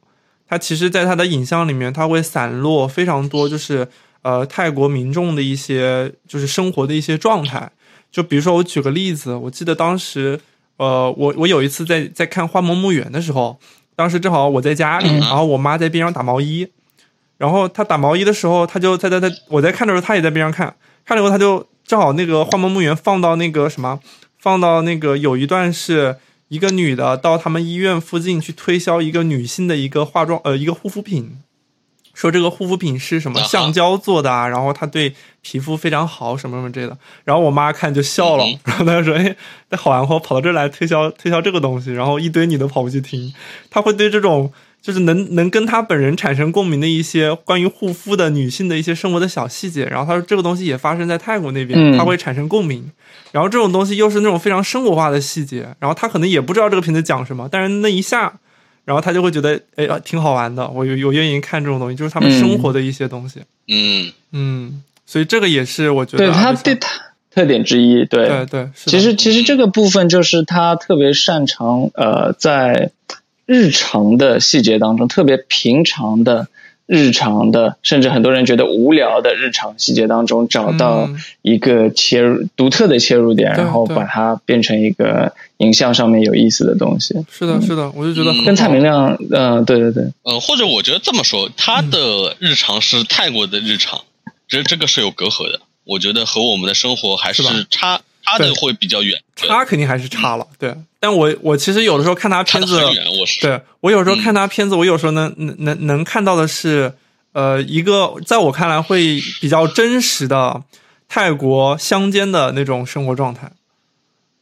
[0.49, 3.87] 它其实在它的影像里面，它会散落非常多，就是
[4.23, 7.71] 呃泰国民众的一些就是生活的一些状态。
[8.13, 10.39] 就比如说我举个例子，我记得当时
[10.77, 13.59] 呃我我有一次在在看《花梦墓园》的时候，
[13.97, 16.69] 当时正好我在家里，然后我妈在边上打毛衣，
[17.39, 21.67] 然后她打毛衣的时候，她就在在在我在看的时候，她也在边上看，看了以后她就。
[21.85, 23.99] 正好那个《花梦墓园》放到那个什么，
[24.39, 31.39] 放到那个有一段是一个女的到他们医院附近去推销一个女性的一个化妆呃一个护肤品，
[32.15, 36.97] 说这个护肤品是什么橡胶做的啊，然后它对皮肤非常好什么什么之类的。
[37.25, 39.35] 然后我妈看就笑了，然后她说：“哎，
[39.71, 43.33] 那好玩货跑到这儿来推销推销这个东西，然后一堆女的跑过去听，
[43.71, 52.91] 她会对这种。”就是能能跟她本人产生共鸣的一些关于护肤的女性的一些生活的小细节，然后她说这个东西也发生在泰国那边，她会产生共鸣。
[53.31, 58.41] 然后这种东西又是那种非常生活化的细节，然后她可能也不知道这个瓶子讲什么，但是那一下，
[58.85, 63.41] 然后他就会觉得哎挺好玩的，我有有愿意看这种东西，就是他们生活的一些东西。
[63.69, 66.89] 嗯嗯，所以这个也是我觉得对他对他
[67.31, 68.05] 特点之一。
[68.05, 72.91] 对对对，其实其实这个部分就是他特别擅长呃在。
[73.45, 76.47] 日常的细节当中，特别平常的、
[76.87, 81.09] 日常的，甚至很多人觉得无聊的日常细节当中，找到
[81.41, 87.15] 一个切入独特的切入点，然后把它变成一个影像上面有意思的东西。
[87.31, 94.01] 是的，是的，我就觉得跟蔡明亮，嗯，对对对，呃，或者我觉得这么说，他的日常是泰国的日常，
[94.49, 95.61] 这这个是有隔阂的。
[95.85, 98.01] 我觉得和我们的生活还是差。
[98.23, 100.75] 差的会比较远，差肯定还是差了，对。
[101.01, 102.81] 但我我其实有的时候看他片子，
[103.41, 106.93] 对我有时候看他片子，我有时候能能能能看到的是，
[107.33, 110.63] 呃，一个在我看来会比较真实的
[111.09, 113.51] 泰国乡间的那种生活状态，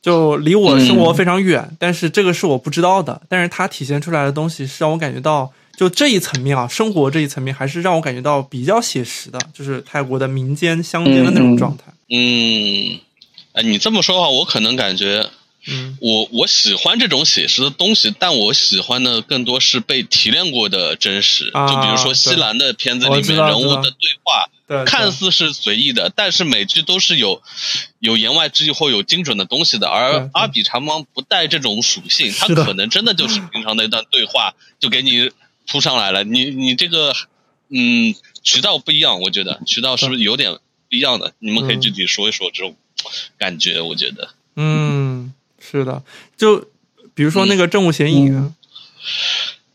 [0.03, 13.01] 就离我生活非常远，但是这个是我不知道的，但是它体现出来的东西是让我感觉到，就这一层面啊，生活这一层面还是让我感觉到比较写实的，就是泰国的民间乡间的那种状态，嗯。
[13.53, 15.29] 哎，你这么说的话，我可能感觉，
[15.67, 21.47] 嗯，我我喜欢这种写实的东西，但我喜欢的更多是被提炼过的真实。
[21.47, 27.43] 就比如说西兰的片子里面人物的对话，看似是随意的，但是每句都是有
[27.99, 29.89] 有言外之意或有精准的东西的。
[29.89, 35.31] 而阿比长芒不带这种属性，他可能真的就是平常的一段对话就给你
[35.67, 36.23] 扑上来了。
[36.23, 37.13] 你你这个，
[37.69, 40.57] 嗯，渠道不一样，我觉得渠道是不是有点
[40.91, 41.33] 不一样的？
[41.39, 42.75] 你们可以具体说一说这种。
[43.39, 46.03] 感觉我觉得，嗯，是的，
[46.37, 46.63] 就
[47.15, 48.31] 比如说那个《正午显影》，《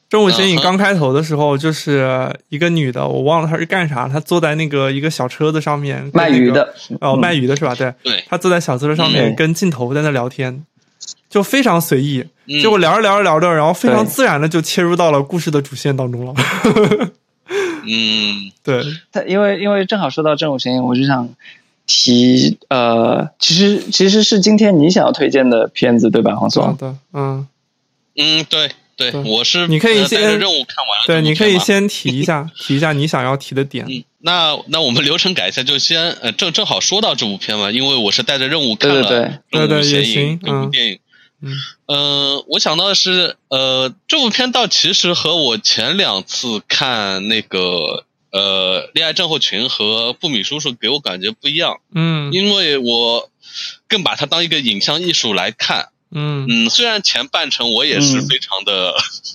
[0.08, 7.74] 正午显影》刚开头的时候，就是一个女的，我忘了她是干啥，她坐在那个一个小车子上面卖鱼的，哦，卖鱼的是吧？
[7.74, 10.64] 对，对，她坐在小车上面跟镜头在那聊天，
[11.28, 16.36] 就非常随意，结果聊着聊着聊着，然后非常自然的就切入到了故事的主线当中了。
[17.88, 21.30] 嗯，对，他因为因为正好说到《正午显影》，我就想。
[21.88, 26.76] 提呃，其实其实是今天你想要推荐的片子对吧，黄总？
[26.78, 27.48] 的，嗯
[28.16, 33.86] 嗯，对对，我是你可以先任务看完了，对，你可以先提一下，提一下你想要提的点。
[34.22, 39.04] 那那我们流程改一下，就先呃正正好说到这部片嘛，因为我是带着任务看了
[39.52, 40.98] 《任务显影》这部电影。
[41.42, 41.54] 嗯
[41.88, 48.06] 嗯，我想到的是，呃，这部片倒其实和我前两次看那个。
[48.32, 53.32] 呃，恋爱症候群和布米叔叔给我感觉不一样，嗯，因为我
[53.88, 58.94] 更把它当一个影像艺术来看，嗯嗯，虽然前半程我也是非常的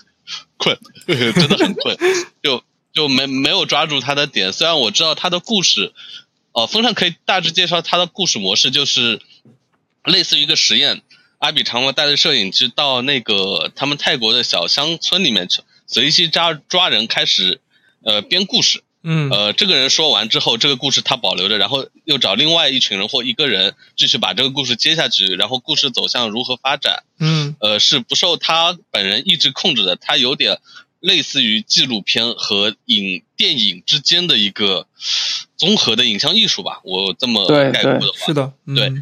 [0.58, 1.96] 困，真的很困，
[2.42, 4.52] 就就没没有抓住他的点。
[4.52, 5.94] 虽然我知道他的故事，
[6.52, 9.22] 哦，风扇可以大致介绍他的故事模式，就是
[10.04, 11.00] 类似于一个实验，
[11.40, 17.60] 阿比长毛带着摄影机到那个他们泰国的小乡村里面去，随机抓抓人，开始
[18.04, 18.84] 呃编故事。
[19.02, 30.58] 嗯，呃，这个人说完之后，这个故事他保留着，然后又找另外一群人或一个人继续把这个故事接下去，然后故事走向如何发展，嗯，呃，是不受他本人意志控制的，他有点
[31.00, 34.86] 类似于纪录片和影电影之间的一个
[35.56, 38.92] 综合的影像艺术吧，我这么概括的话，是的，对，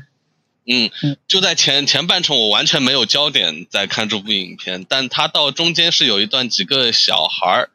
[0.69, 7.71] 嗯，就在前前半程，我完全没有焦点在看这部影片，但他到中间是有一段几个小孩儿，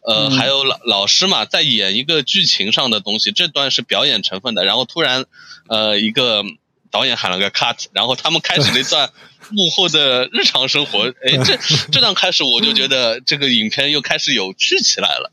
[0.00, 5.26] 呃，还有老老师嘛，在演一个剧情上的东西，这段是表演成分的，然后突然，
[5.68, 6.42] 呃，一个
[6.90, 9.10] 导演喊了个 cut，然后他们开始了一段。
[9.52, 11.56] 幕后的日常生活，哎，这
[11.92, 15.30] 这段开始我就觉得这个影片又开始有趣起来了。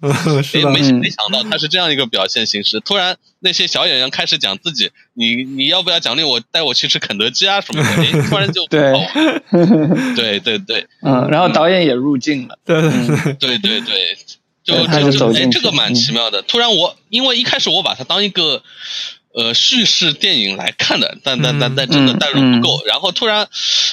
[0.54, 2.80] 也，没没想到他是这样一个表现形式。
[2.80, 7.90] 突然那些小演员开始讲自己，你你要不要奖励我带我去吃肯德基啊什么的？
[7.90, 8.94] 哎，突然就 对，
[10.16, 12.58] 对对对，嗯，然后导演也入镜了。
[12.66, 12.82] 对
[13.40, 14.18] 对对对，
[14.64, 16.42] 就就就哎，这个蛮奇妙的。
[16.42, 18.64] 突然我因为一开始我把它当一个。
[19.34, 22.84] 呃，叙事电影来看的，但但但但真的代入不够。
[22.86, 23.48] 然后突然，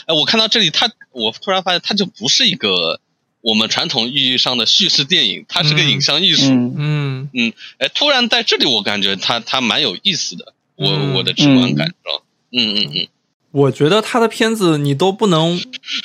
[0.06, 3.00] 哎，我看到这里，它我突然发现，它就不是一个
[3.42, 6.46] 我们传统意义上的叙事电影，它是个影像艺术。
[6.50, 10.54] 嗯嗯，哎，突然在这里，我感觉它它蛮有意思的。
[10.76, 12.22] 我我的直观感受，
[12.52, 13.08] 嗯嗯嗯，
[13.50, 15.58] 我觉得他的片子你都不能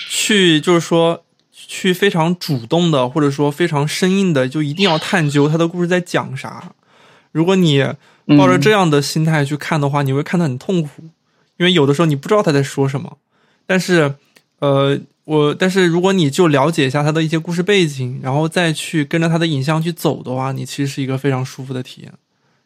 [0.09, 6.73] 去，就是说去非常主动的，或者说非常生硬的，就一定要探究他的故事在讲啥。
[7.33, 7.83] 如果你
[8.27, 11.03] 抱着这样的心态去看的话，你会看得很痛苦，
[11.57, 13.17] 因为有的时候你不知道他在说什么。
[13.65, 14.15] 但是，
[14.59, 22.11] 呃，我但是如果你就了解一下他的一些故事背景，然后再去跟着他的影像去走的话，你其实是一个非常舒服的体验。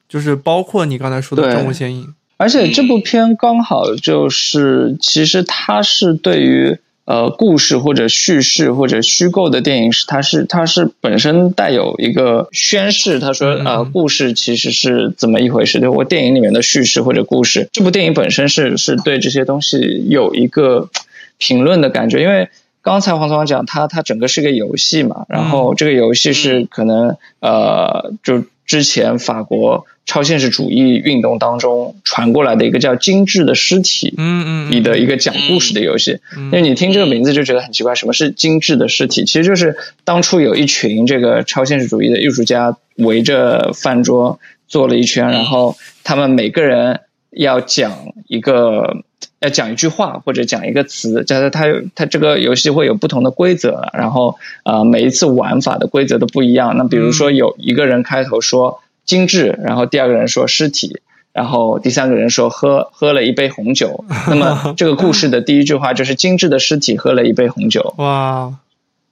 [0.08, 2.03] 就是包括你刚才说的《正物显影》，
[2.38, 6.78] 而且这部片刚好就是，其实它是对于。
[7.06, 13.20] 呃，故事或者叙事或者虚构的电影是，它是它是本身带有一个宣誓。
[13.20, 15.80] 他说，呃，故事其实是怎么一回事？
[15.80, 20.89] 就我电影里面的叙事或者故事，这部电影本身是是对这些东西有一个
[21.38, 22.24] 评论的感觉。
[22.24, 22.49] 因为
[22.82, 29.86] 刚才黄总讲，它它整个是个游戏嘛，然后这个游戏是可能呃，就之前法国。
[30.07, 39.26] 超现实主义运动当中传过来的一个叫《精致的尸体》嗯嗯里的一个讲故事的游戏，因为你听这个名字就觉得很奇怪，什么是精致的尸体？
[39.26, 46.99] 其实就是当初有一群这个超现实主义的艺术家围着饭桌坐了一圈，然后他们每个人
[47.32, 48.97] 要讲一个
[49.39, 51.65] 要讲一句话或者讲一个词，就是它
[51.95, 56.77] 它这个游戏会有不同的规则，然后呃每一次玩法的规则都不一样。
[56.77, 58.81] 那比如说有一个人开头说。
[59.05, 60.99] 精致，然后第二个人说尸体，
[61.31, 64.03] 然后第三个人说喝喝了一杯红酒。
[64.27, 67.93] 那么这个故事的第一句话就是精致的尸体喝了一杯红酒。
[68.01, 68.51] 哇，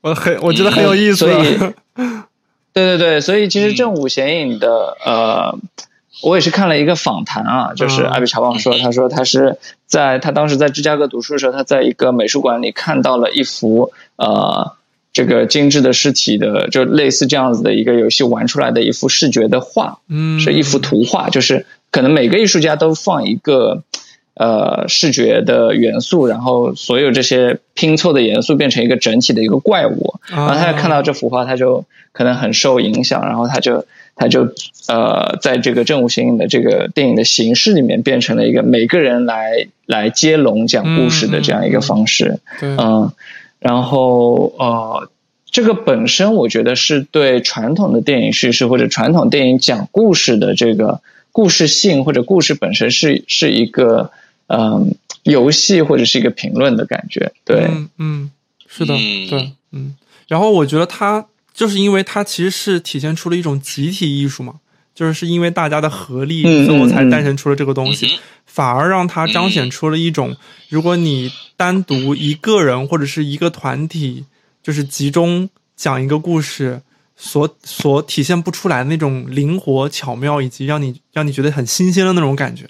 [0.01, 1.17] 我很我觉得很有意思。
[1.17, 1.57] 所以，
[2.74, 5.59] 对对对，所以其实正午显影的呃，
[6.22, 9.57] 我也是看了一个访谈啊，就是阿比查旺说，他说他是
[9.88, 14.74] 在他当时在芝加哥读书的时候，他在一个美术馆里看到了一幅呃。
[15.16, 23.84] 这个精致的尸体的，就类似这样子的一个游戏玩出来的一幅视觉的画，嗯，是一幅图画，就是可能每个艺术家都放一个
[24.34, 33.86] 呃视觉的元素，然后所有这些拼凑的元素变成一个整体的一个怪物，然后他看到这幅画，他就可能很受影响，然后他就
[34.16, 34.53] 他就
[34.88, 43.11] 呃在这个正午显影的这个电影的形式里面变成了一个每个人来来接龙讲故事的这样一个方式，嗯。
[43.59, 45.09] 然后呃，
[45.49, 50.99] 这个本身我觉得是对传统的电影叙事或者传统电影讲故事的这个
[51.32, 54.11] 故事性或者故事本身是是一个
[54.47, 58.30] 嗯游戏或者是一个评论的感觉，对，嗯，
[58.68, 58.95] 是的，
[59.30, 59.95] 对，嗯。
[60.28, 64.56] 然后我觉得它就是因为它其实是体现出了一种集体艺术嘛，
[64.95, 68.20] 就是是因为大家的合力，最后才诞生出了这个东西。
[68.45, 70.36] 反而让它彰显出了一种，
[70.70, 74.26] 如果你单独一个人或者是一个团体，
[74.62, 76.82] 就是集中讲一个故事，
[77.16, 82.70] 所所体现不出来那种灵活巧妙，以及让你让你觉得很新鲜的那种感觉。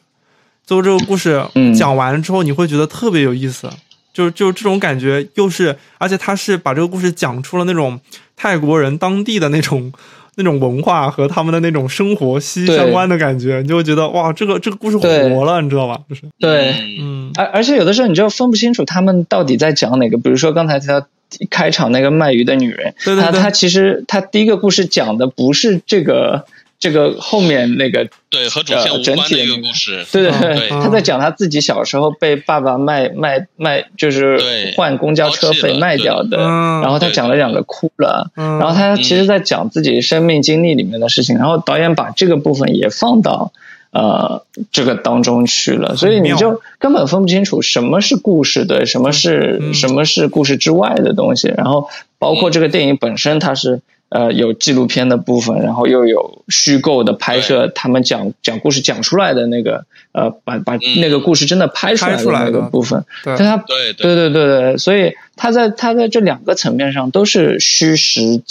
[0.65, 3.69] 最后这个故事讲完了之后，你会觉得特别有意思，
[4.13, 7.99] 就就这种感觉，又是而且他是把这个故事讲出了那种
[8.35, 9.91] 泰国人当地的那种。
[10.35, 15.99] 那种文化和他们的那种生活息息相关的感觉，你就会觉得哇，这个这个故事活了，你知道吧？
[16.09, 20.17] 就是对，嗯，而而且有的时候你就分不清楚他们到底在讲哪个。
[20.17, 21.05] 比如说刚才提到
[21.51, 26.47] 开场那个卖鱼的女人，他他其实他第一个故事讲的不是这个。
[26.83, 34.37] 这个后面那个对和主线无关的一个故事，对对对，他在讲他自己小时候被爸爸卖卖卖，就是
[34.75, 43.53] 换公交车费卖掉的，然后他讲了两个哭了，然后他其实在讲自己生命经历里面的事情，然后导演把这个部分也放到
[43.91, 51.87] 呃这个当中去了，所以你就根本分不清楚什么是故事的，什么是什么是故事之外的东西，然后
[52.19, 53.79] 包括这个电影本身它是。
[54.13, 64.15] 呃有纪录片的部分，然后又有虚构的拍摄，他们讲讲故事讲出来的那个呃，把把那个故事真的拍出来的那个部分，对，他对对。
[64.15, 68.41] 对对对，所以他在他在这两个层面上都是虚实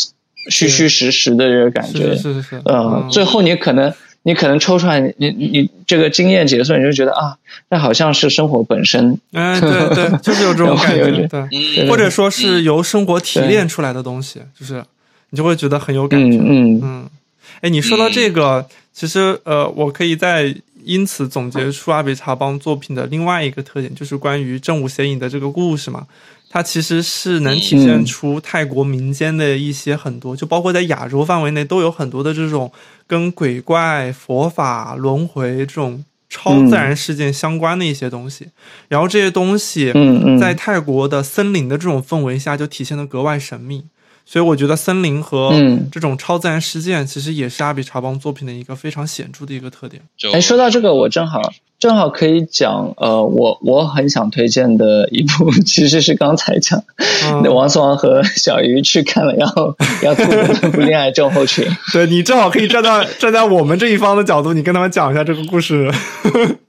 [0.51, 3.93] 虚虚实实的这个感觉，是是是，呃，最后你可能。
[4.25, 7.35] 你可能抽出来，你你这个经验结算，你就觉得啊，
[7.71, 9.19] 那好像是生活本身。
[9.33, 14.81] 哎，对对， 就是有这种感觉，对，或者说是由生活提炼出来的东西，就是
[15.33, 16.39] 你就会觉得很有感觉。
[16.39, 17.11] 嗯嗯。
[17.63, 20.55] 哎，你说到这个，其实呃，我可以在
[20.85, 26.07] 因此总结出阿比查邦作品的另外一个特点，就是关于正午邪影的这个故事嘛。
[26.51, 32.71] 它其实是能体现出泰国民间的一些很多，就包括在亚洲范围内都有很多的这种
[33.07, 38.49] 跟鬼怪、佛法、轮回这种超自然事件相关的一些东西。
[38.89, 39.95] 然后这些东西，
[40.39, 43.85] 在泰国的森林的这种氛围下，就体现的格外神秘。
[44.25, 45.53] 所以我觉得森林和
[45.91, 50.03] 这种超自然事件，其实也是阿比查邦作品的一个非常显著的一个特点。
[50.33, 51.41] 哎，说到这个，我正好
[51.83, 56.85] 正好可以讲，呃，我我很想推荐的一部， 其实是刚才讲，
[57.53, 59.49] 王思王和小鱼去看了，要
[60.05, 61.65] 要吐的那部《恋爱症候群》。
[61.93, 65.91] 对你正好可以站在站在我们这一方的角度，你跟他们讲一下这个故事。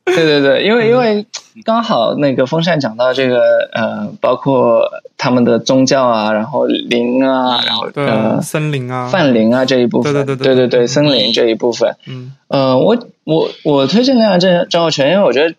[0.04, 1.24] 对对对，因为因为
[1.64, 3.40] 刚好那个风扇讲到这个
[3.72, 10.80] 呃，包括他们的宗教啊，然后灵啊，然后呃森林啊，泛灵啊这一部分，对对对对对。
[10.80, 12.34] 对，森林这一部分，嗯。
[12.48, 15.56] 呃，我我我推荐《恋爱症症候群》，因为我觉得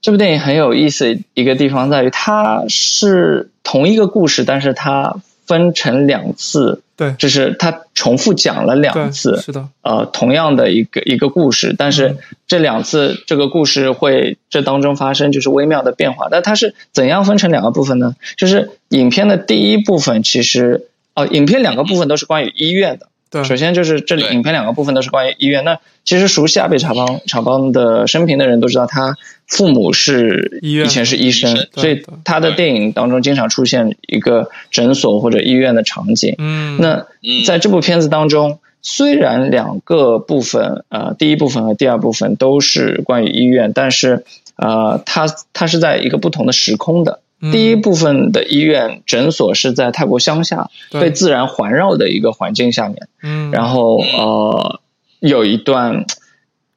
[0.00, 6.82] 这部电影很有意思一个地方在于，它是同一个故事，但是它分成两次。
[6.96, 16.28] 对，就是它重复讲了两次，是的，呃，同样的一个一个故事，但是这两次这个故事会这当中发生就是微妙的变化。
[16.30, 18.14] 但它是怎样分成两个部分呢？
[18.38, 23.08] 就是影片的第一部分，其实哦，影片两个部分都是关于医院的。
[23.30, 25.64] 对，首先就是这里影片两个部分都是关于医院。
[25.64, 29.16] 那其实熟悉阿贝查邦查邦的生平的人都知道，他
[29.46, 36.36] 父母是以前是医生，所以他的电影当中经常出现一个诊所或者医院的场景。
[36.38, 37.06] 嗯，那
[37.44, 44.24] 在这部片子当中，虽然两个部分，呃，第一部分和第二部分都是关于医院，但是
[44.54, 47.20] 呃，它它是在一个不同的时空的。
[47.52, 53.08] 第一部分的医院诊所是在泰国乡下，被自然环绕的一个环境下面。
[53.22, 54.80] 嗯，然后呃，
[55.20, 56.06] 有一段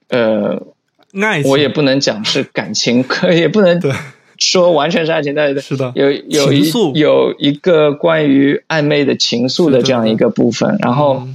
[0.09, 0.61] 呃，
[1.21, 3.81] 爱我也不能讲是感情，可 也不能
[4.37, 10.77] 说完全是爱情，但是的，有有一有一个关于暧昧的情愫的这样一个部分。
[10.81, 11.25] 然后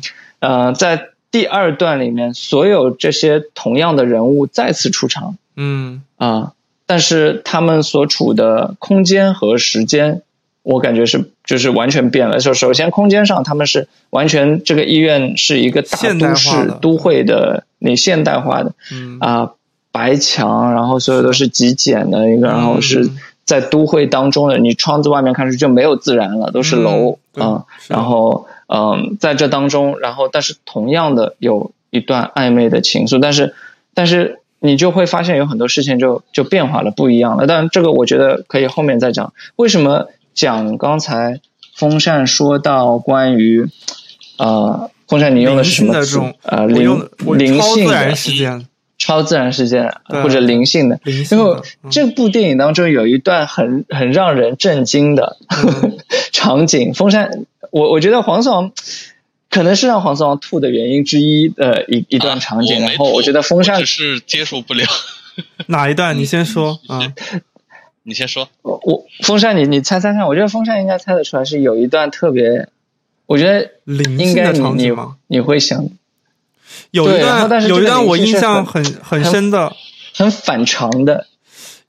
[0.40, 5.38] 呃，在第二段里面，所有这些同样的人物再次出场。
[5.56, 6.02] 嗯。
[6.16, 6.52] 啊。
[6.86, 10.20] 但是他们所处的空间和时间，
[10.62, 12.38] 我感觉是就是完全变了。
[12.38, 16.50] 就首先空间上，他们是完全这个医院是一个大都市
[16.82, 18.74] 都会的那现代化的，
[19.20, 19.52] 啊
[19.92, 23.08] 白墙，然后所有都是极简的一个，然后是
[23.46, 27.64] 在都会当中的，你窗子外面看出去就没有自然了，都是楼啊。
[27.88, 33.54] 然后嗯，在这当中，然后但是同样的有一段暧昧的情愫，但是
[33.94, 34.40] 但是。
[34.64, 37.46] 你就会发现有很多事情就就变化了，不一样了。
[37.46, 39.34] 但这个我觉得可以后面再讲。
[39.56, 41.42] 为什么讲刚才
[41.76, 43.68] 风扇说到关于
[44.38, 46.18] 呃，风扇你用的是什么词？
[46.44, 47.06] 呃，灵
[47.36, 50.98] 灵性的事件，超自然事件或者灵性的。
[51.30, 51.60] 因为
[51.90, 55.36] 这部电影当中有一段很很让人震惊的
[56.32, 56.94] 场景。
[56.94, 58.72] 风扇，我我觉得黄总。
[59.54, 64.84] 可能是让黄子王吐的原因之一的一一段场景，然后我觉得风扇是接受不了。
[65.68, 66.18] 哪一段？
[66.18, 67.00] 你先说 啊，
[68.02, 68.48] 你先说。
[68.62, 70.26] 我我风扇，你你猜猜看？
[70.26, 72.68] 我觉得风扇应该猜得出来，是有一段特别，
[73.26, 73.70] 我觉得
[74.18, 74.92] 应该你你
[75.28, 75.88] 你会想，
[76.90, 79.72] 有一段有一段我印象很很深的，
[80.16, 81.28] 很反常的。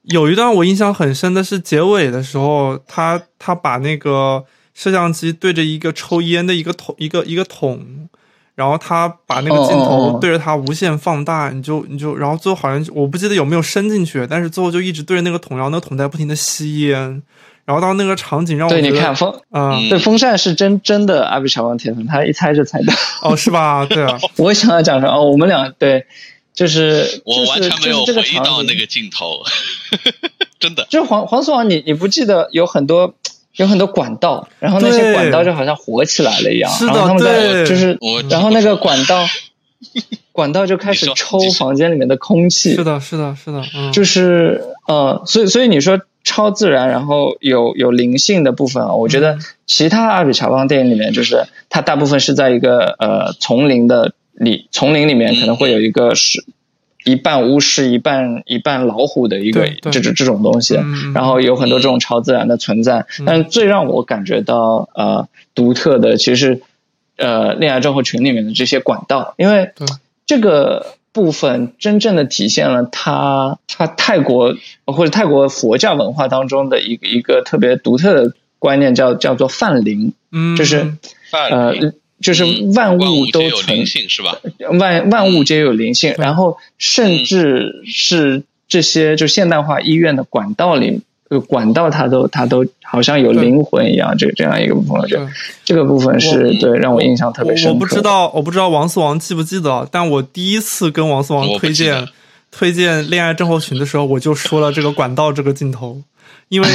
[0.04, 4.46] 有一段我印象很深的是结尾的时候，他他把那个。
[4.76, 8.08] 摄像机对着一个抽烟的一个桶，一个一个桶，
[8.56, 17.24] 然后他把那个镜头对着他无限放大，你就你就，然后最后好像我不记得有没有伸进去，但是最后就一直对着那个桶，然后那个桶在不停的吸烟，
[17.64, 22.94] 然后到那个场景让我对你看风啊，对风扇是真真的阿比小王铁粉，他一猜就猜到。
[23.22, 23.86] 哦，是吧？
[23.90, 26.06] 对啊，我想要讲什么哦，我们俩对，
[26.54, 28.14] 就是我完全没有回
[28.44, 29.42] 到那个镜头，
[30.60, 33.16] 真的，就是黄黄苏王，你你不记得有很多。
[33.58, 37.98] 有很多管道，然后那些管道就好像活起来了一样，然后他们在就是，
[38.30, 39.26] 然后那个管道，
[40.32, 42.74] 管道就开始抽房间里面的空气。
[42.76, 56.44] 是的，是的，是的，就是呃，所以所以你说超自然，然后有有灵性的部分啊，我觉得其他阿比乔邦电影里面，就是它大部分是在一个呃丛林的里，丛林里面可能会有一个是
[57.06, 60.78] 一半巫师一半一半老虎的一个这种这种东西，
[61.14, 63.06] 然后有很多这种超自然的存在。
[63.26, 66.62] 但最让我感觉到呃独特的，其实
[67.16, 69.72] 呃恋爱症候群里面的这些管道，因为
[70.26, 70.96] 这个。
[71.16, 74.54] 部分真正的体现了他他泰国
[74.86, 80.98] 或者泰国佛教文化当中的一个一个特别独特的观念，叫叫做泛灵，嗯，就是
[81.32, 81.74] 呃，
[82.22, 82.46] 就是
[82.76, 84.38] 万物都存是吧？
[84.80, 91.02] 万万物皆有灵性，然后甚至是这些就现代化医院的管道里。
[91.50, 95.28] 管道它都它都好像有灵魂一样，这这样一个部分，我觉得
[95.66, 97.74] 这个部分是对让我印象特别深刻。
[97.74, 102.08] 我不知道我不知道王思王记不记得，但我第一次跟王思王推荐
[102.52, 106.00] 推荐《恋爱症候群》的时候，我就说了这个管道这个镜头，
[106.50, 106.68] 因为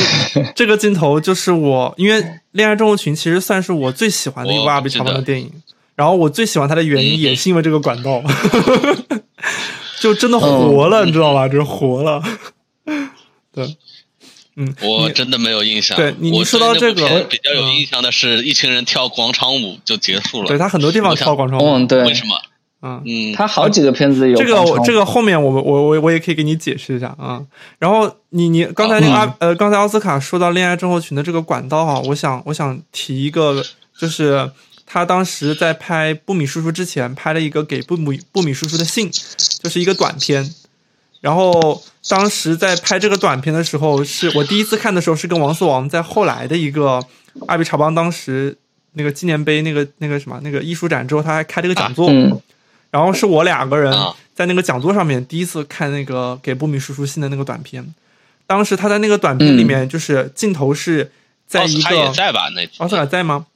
[0.54, 5.50] 这个镜头就是我，因为《恋爱症候群》其实算是我最喜欢的一部阿比查邦的电影，
[5.94, 8.22] 然后我最喜欢它的原因也是因为这个管道，
[10.00, 11.46] 就真的活了，你知道吧？
[11.48, 12.22] 就是活了，
[13.52, 13.76] 对。
[14.56, 15.96] 嗯，我真的没有印象。
[15.96, 20.48] 对你说到这个，比较有印象的是一群人跳广场舞就结束了。
[20.48, 22.36] 对他很多地方跳广场舞，嗯，对，为什么？
[22.82, 23.02] 嗯。
[23.04, 27.42] 嗯，他好几个片子有这个，这个后面我们我我我也可以给你解释一下啊。
[27.78, 33.62] 然后你你刚才那个阿呃，刚才奥斯卡说到恋爱症候群的这个管道啊，我想我想提一个，
[33.98, 34.50] 就是
[34.86, 39.10] 他当时在拍布米叔叔之前拍了一个给布米布米叔叔的信，
[39.62, 40.54] 就是一个短片，
[41.20, 41.82] 然后。
[42.08, 46.98] 当时在拍这个短片的时候，是我第一次看的时候，是跟王思王在后来的一个
[47.46, 48.56] 阿比查邦当时
[48.94, 52.10] 那个纪念碑那个那个什么那个艺术展之后，他还开了个讲座，
[52.90, 53.92] 然后是我两个人
[54.34, 57.94] 在那个讲座上面第一次看那个给波米叔叔信的那个短片。
[58.46, 61.12] 当时他在那个短片里面，就是镜头是
[61.46, 62.48] 在一个也在吧？
[62.54, 63.46] 那奥斯卡在吗？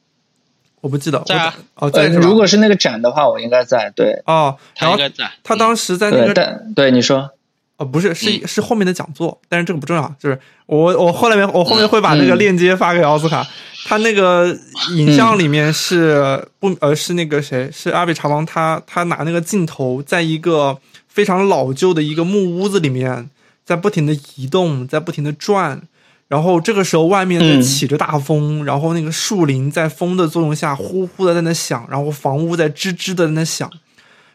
[0.80, 1.55] 我不记得在啊。
[1.74, 2.07] 哦，在。
[2.07, 3.91] 如果是那个展的话，我应该在。
[3.97, 4.22] 对。
[4.26, 5.30] 哦，他应该在。
[5.43, 7.30] 他当时在那个对你说。
[7.77, 10.14] 哦，不是，是是后面的讲座，但是这个不重要。
[10.16, 13.45] 就是我我后面我后面会把那个链接发给奥斯卡。
[13.87, 14.57] 他那个
[14.93, 23.29] 影像里面是不呃是那个谁是阿比查邦，他他拿那个镜头在一个非常老旧的一个木屋子里面，
[23.64, 25.83] 在不停的移动，在不停的转。
[26.29, 33.68] 然后这个时候外面在起着大风，然后那个树林在风的作用下呼呼的在那响，然后房屋在吱吱的在那响，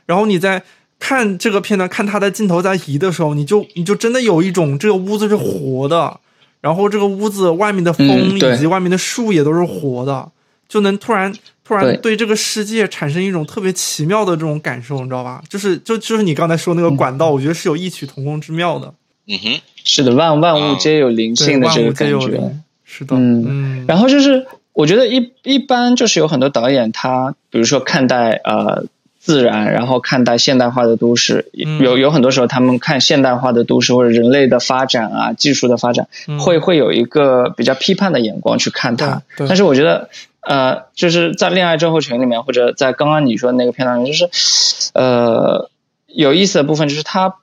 [0.05, 0.61] 然后你在。
[0.99, 6.19] 看这个片段，看他的镜头在移的时候，你就你就真的有一种这个屋子是活的，
[6.59, 10.29] 然后这个屋子外面的风以及外面的树也都是活的，
[10.67, 11.33] 就能突然
[11.63, 15.41] 突然对这个世界产生一种特别奇妙的这种感受，你知道吧？
[15.47, 18.93] 就是就就是你刚才说那个管道，我觉得是有异曲同工之妙的。
[19.25, 23.15] 嗯哼，是的，万万物皆有灵性的这个感觉，是的。
[23.15, 28.85] 嗯，然后就是我觉得一一般就是有很多导演他比如说看待呃。
[29.19, 36.07] 自然，然后看待现代化的都市，有有很多时候，他们看现代化的都市或者人类的发展啊，技术的发展，
[36.39, 39.21] 会会有一个比较批判的眼光去看它。
[39.47, 40.09] 但是我觉得，
[40.39, 45.69] 呃，就是在恋爱症候群里面，或者在刚刚你说的那个片段里，就是，呃，
[46.07, 47.35] 有意思的部分就是他，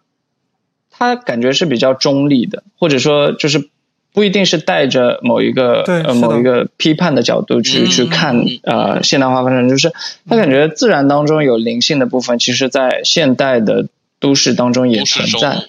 [0.91, 3.68] 他感觉是比较中立的，或者说就是。
[4.17, 9.93] 不一定是带着某一个呃某一个批判的角度去去看呃现代化发展，就是
[10.27, 13.89] 他感觉自然当中有灵性的部分，其实在现代的
[14.19, 15.64] 都市当中也存在，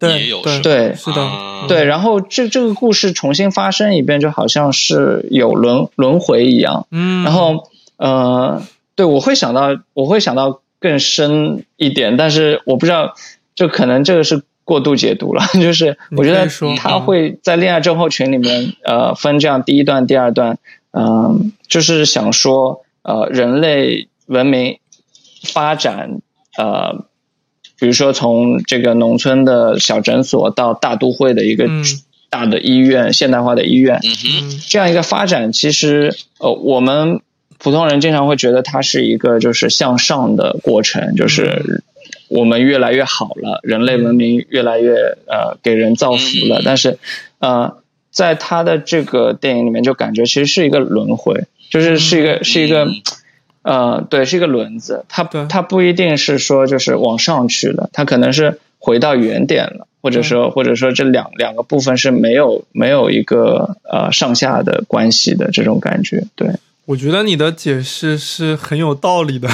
[0.00, 0.32] 对
[0.62, 1.30] 对是的
[1.68, 1.84] 对。
[1.84, 6.88] 然后这这个故事重新发生一遍，就好像是有轮轮回一样。
[6.90, 13.14] 嗯，然后呃，对我会想到我会想到更深一点，但是我不知道，
[13.54, 14.42] 就可能这个是。
[14.64, 16.46] 过度解读了， 就是我觉得
[16.76, 20.58] 他会在恋爱症候群里面，呃，分这样第一段、第二段，
[20.92, 24.78] 嗯，就是想说，呃，人类文明
[25.44, 26.20] 发展，
[26.56, 27.04] 呃，
[27.78, 31.68] 比如说从这个农村的小诊所到大都会的一个
[32.30, 34.00] 大的医院、现代化的医院，
[34.68, 37.20] 这样一个发展，其实呃，我们
[37.58, 41.82] 普通人经常会觉得它是一个就是向上的过程，就是。
[42.34, 44.92] 我们越来越好了，人类文明越来越
[45.26, 46.62] 呃给人造福了。
[46.64, 46.98] 但是，
[47.38, 47.76] 呃，
[48.10, 52.88] 在他的这个电影里面，就感觉其实是一个轮回，就是是一个是一个，
[53.62, 55.04] 呃，对，是一个轮子。
[55.08, 66.24] 它它不一定是说就是往上去了，它可能是回到原点了，或者说或者说这两两个部分是没有没有一个呃上下的关系的这种感觉。
[66.34, 66.48] 对，
[66.86, 69.48] 我觉得你的解释是很有道理的。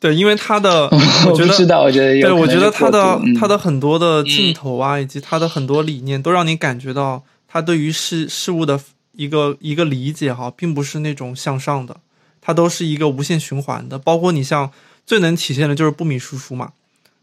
[0.00, 0.88] 对，因为他的，
[1.28, 8.80] 我觉得，我觉得，对，我觉得他的他的很多的镜头啊，以及他的很多理念，都让你感觉到他对于事事物的
[9.12, 11.96] 一个一个理解哈，并不是那种向上的，
[12.40, 13.98] 它都是一个无限循环的。
[13.98, 14.72] 包括你像
[15.04, 16.72] 最能体现的就是布米叔叔嘛，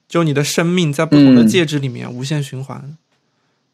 [0.08, 2.96] 就你的生命在不同的介质里面无限循环。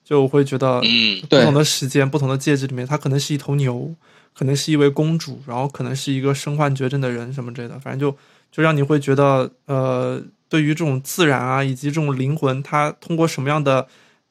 [0.06, 3.94] 就我会觉得，嗯，不同的时间、不同的介质里面，它可能是一头牛，
[4.34, 8.16] 可能是一位公主，然后可能是一个身患绝症的人什么之类的，反正就
[8.54, 13.88] 就让你会觉得，呃，对于这种自然啊，以及这种灵魂，它通过什么样的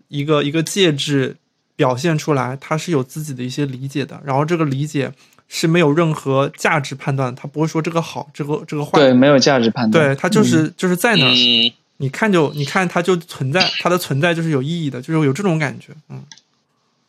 [0.06, 1.34] 一个一个介质
[1.74, 5.12] 表现出来，它是有自己的一些理解的，然后这个理解
[5.48, 11.34] 是没有任何价值判断，它不会说这个好，这个这个坏，对，没有价值判断，对，它就是就是在那儿。
[11.96, 16.22] 你看就你看它就存在，它的存在就是有意义的，就是有这种感觉，嗯。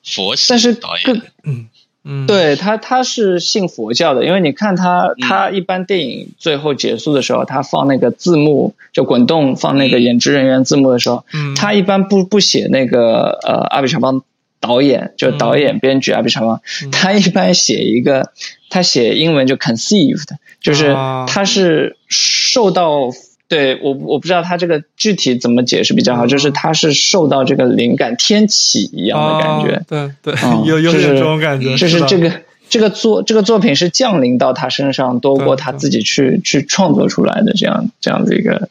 [0.03, 1.69] 佛系，但是导演，嗯
[2.05, 11.23] 嗯，对他他是信佛教的，因为你看他他一般电影最后结束的时候，他放那个字幕就滚动放那个演职人员字幕的时候，
[11.55, 14.21] 他一般不不写那个呃阿比查邦
[14.59, 18.31] 导演就导演编剧阿比查邦，他一般写一个
[18.69, 20.27] 他写英文就 conceived，
[20.61, 20.93] 就是
[21.27, 23.09] 他是受到。
[23.53, 30.33] 对我我不知道他这个具体怎么解释比较好，就是他是受到这个灵感天启一样的感觉，对对，
[30.65, 38.69] 有有点这种感觉，就是这个这个作这个作品是降临到他身上多过他自己去去创作出来的这样这样子一个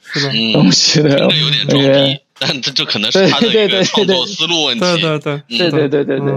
[0.52, 6.34] 东西的，有点装逼，但这这可能是他的一个创作思路问题，对对对对对对对对。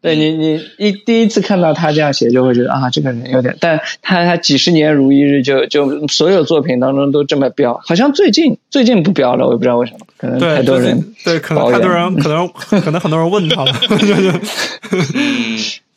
[0.00, 12.48] 对你，你一第一次看到他这样写，就会觉得啊，这个人有点，但他他几十年如一日，就就所有作品当中都这么标，好像最近最近不标了，我也不知道为什么，可能太多人对，可能太多人， 可能
[12.80, 13.72] 可能很多人问他了，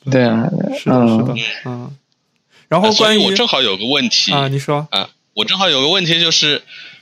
[0.09, 1.35] 对啊， 是的，是的，
[1.65, 1.91] 嗯。
[2.67, 6.61] 然后关于我正好有个问题啊，你说啊，我正好有个问题就是。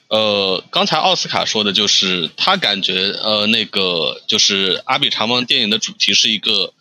[0.10, 6.74] 呃，刚才奥斯卡说的就是他感觉呃，那个就是阿比查邦电影的主题是一个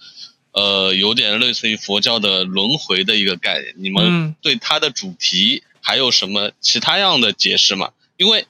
[0.58, 3.74] 呃，有点类似于佛教的轮回的一个概念。
[3.76, 7.92] 你们对它的主题还有什么其他样的解释吗？
[8.16, 8.46] 因为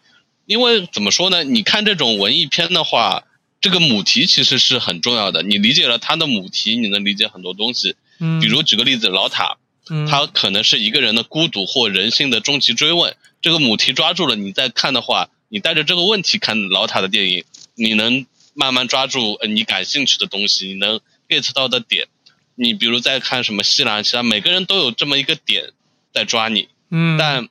[0.46, 1.44] 因为怎么说呢？
[1.44, 3.24] 你看这种文艺片的话，
[3.60, 5.42] 这个母题其实是很重要的。
[5.42, 7.96] 你理解了它的母题，你能理解很多东西。
[8.20, 9.58] 嗯，比如举个例子，老塔，
[9.90, 13.14] 嗯，他可能是一个人的孤独或人性的终极追问。
[13.42, 17.44] 这个母题抓住了，你再看的话，你带着这个问题看老塔的电影，
[17.74, 22.06] 你能慢慢抓住呃你感兴趣的东西，你能 get 到的点。
[22.54, 25.70] 你比如在看什么西兰，其他每个人都有这么一个点
[26.12, 26.68] 在抓你。
[26.90, 27.16] 嗯。
[27.18, 27.48] 但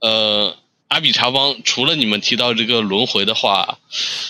[0.00, 0.56] 呃，
[0.88, 3.78] 阿比查邦除了你们提到这个轮回的话，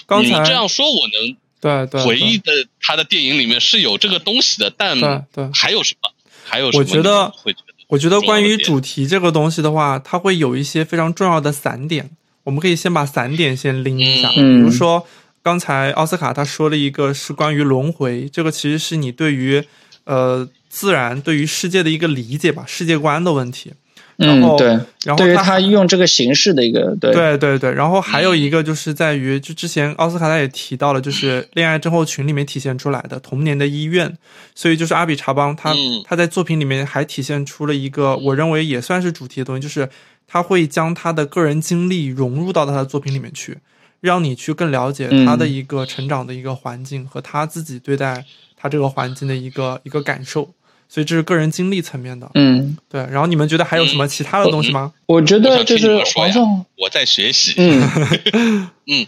[0.07, 5.01] 刚才这样说我能对对回忆的他的电影里面是有这个东西的，但
[5.33, 6.13] 对还有什么？
[6.45, 6.81] 还有什么？
[6.81, 7.75] 我觉得会觉得。
[7.89, 12.11] 我觉得关于主题这个东西的话，它会有一些非常重要的散点。
[12.43, 15.07] 我们可以先把散点先拎一下，比如说
[15.45, 19.63] 刚才奥斯卡他说了一个是关于轮回，这个其实是你对于
[20.05, 23.75] 呃自然、对于世界的一个理解吧，世界观的问题。
[24.17, 24.69] 然后，对，
[25.05, 27.73] 然后对于他用这个形式的一个，对，对，对，对。
[27.75, 34.17] 然后还有一个就是在于，就之前奥斯卡他也提到了，就是 恋爱症候群里面体现出来的童年的医院。
[34.55, 35.75] 所以就是阿比查邦他
[36.05, 39.91] 他在作品里面还体现出了一个我认为也算是主题的东西，就是
[40.27, 43.59] 他会将他的个人经历融入到他的作品里面去，
[44.05, 48.23] 让你去更了解他的一个成长的一个环境和他自己对待
[48.55, 50.51] 他这个环境的一个一个感受。
[50.87, 53.01] 所以这是个人经历层面的，嗯，对。
[53.11, 54.93] 然后你们觉得还有什么其他的东西吗？
[55.07, 57.55] 我觉得就是黄总，我在学习。
[57.57, 59.07] 嗯嗯，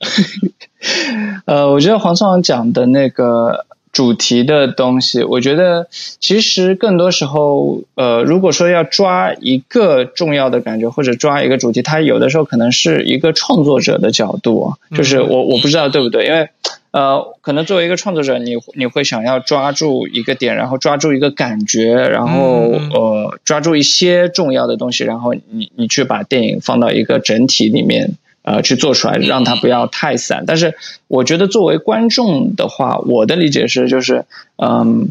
[1.44, 5.86] 呃，我觉得黄总讲的那个主题的东西，我觉得
[6.18, 16.48] 其实更多时候，呃，如果说要抓一个重要的感觉或者抓一个主题，它有的时候可能是一个创作者的角度，就是我我不知道对不对，因为。
[16.92, 28.10] 呃，可能作为一个创作者，你你会想要抓住一个点，然后抓住一个感觉，然后呃，抓住一些重要的东西，然后你你去把电影放到一个整体里面，
[28.42, 30.44] 呃，去做出来，让它不要太散。
[30.46, 30.74] 但是
[31.08, 34.24] 我觉得作为观众的话，我的理解是，就是
[34.56, 35.10] 嗯，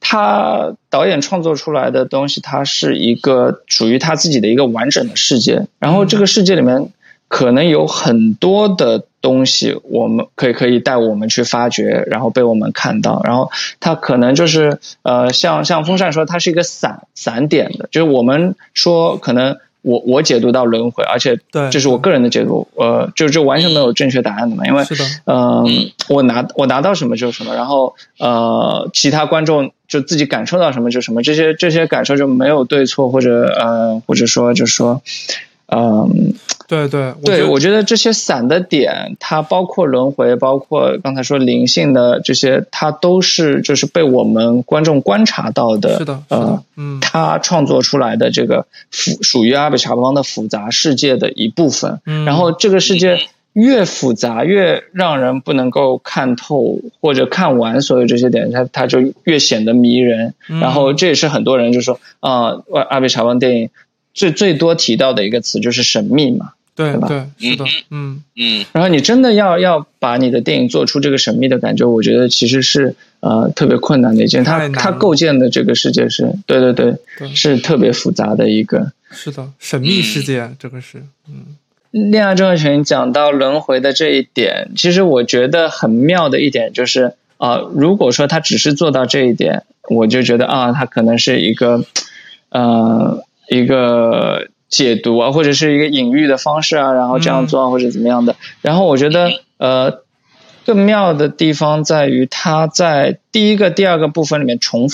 [0.00, 6.88] 他导演创作出来的东西，它是一个属于他自己的一个完整的世界，然后这个世界里面
[7.28, 9.04] 可能有很多的。
[9.24, 13.50] 东西我们可以可以带我们去发掘，然后被我们看到，然后
[13.80, 24.82] 它可能就是呃，像像风扇说，它是一个散散点的，就是我们说可能我我解读到轮回，而且对，这是我个人的解读，呃，就就完全没有正确答案的嘛，因为
[25.26, 35.02] 嗯，我拿我拿到什么就是什么，然后呃，其他观众就自己感受到什么就什么，这些这些感受就没有对错或者呃或者说就是说。
[35.66, 36.34] 嗯，
[36.68, 45.98] 对对对，我觉得这些散的点，它包括轮回，包括刚才说灵性的这些，它都是就是被我们观众观察到的。
[45.98, 52.00] 是的，呃，嗯，他创作出来的这个复属于阿比查邦的复杂世界的一部分。
[52.04, 53.20] 嗯，然后这个世界
[53.54, 60.34] 越复杂，越让人不能够看透或者看完所有这些点，它它就越显得迷人。
[60.46, 62.58] 然后这也是很多人就说啊，
[62.90, 63.70] 阿比查邦电影。
[64.14, 67.08] 最最多提到的一个词就是神秘嘛，对吧？
[67.08, 68.64] 对，是的，嗯嗯。
[68.72, 74.44] 然后你真的要要把你的电影做出这个神秘的感觉，我觉得其实是呃特别困难的一件。
[74.44, 78.92] 它它构建的这个世界是对对对，是特别复杂的一个。
[79.10, 81.56] 是的，神秘世界这个是嗯。
[81.90, 91.84] 恋爱症候群讲到轮回的这一点，其实我觉得很妙的一点就是啊，如果说他只是做到这一点，我就觉得啊，他可能是一个
[92.50, 93.24] 呃。
[93.48, 98.34] 一个解读啊，或者是一个隐喻的方式啊，然后这样做啊，或者怎么样的。
[98.60, 100.00] 然后我觉得，呃，
[100.66, 104.88] 更妙的地方在于，它在第一个、第二个部分里面重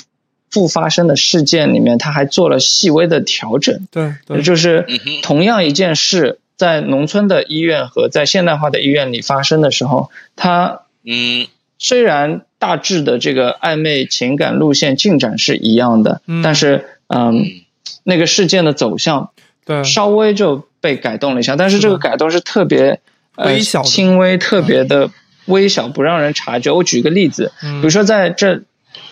[0.51, 3.87] 复发生的事件里面，它还做了细微的调整。
[3.91, 4.87] 对，对，就是
[5.23, 11.47] 同样一件事，在农村的医院和在现代化的医院里发生的时候，它嗯，
[11.79, 17.63] 虽然大致的这个暧昧情感路线进展是一样的，但是嗯。
[18.05, 19.31] 那个事件的走向，
[19.65, 23.01] 对，稍微就被改动了一下，但是这个改动是特别
[23.37, 25.11] 微小、轻微、特别的
[25.47, 26.73] 微小，不让人察觉。
[26.73, 28.63] 我举个例子，比如说在这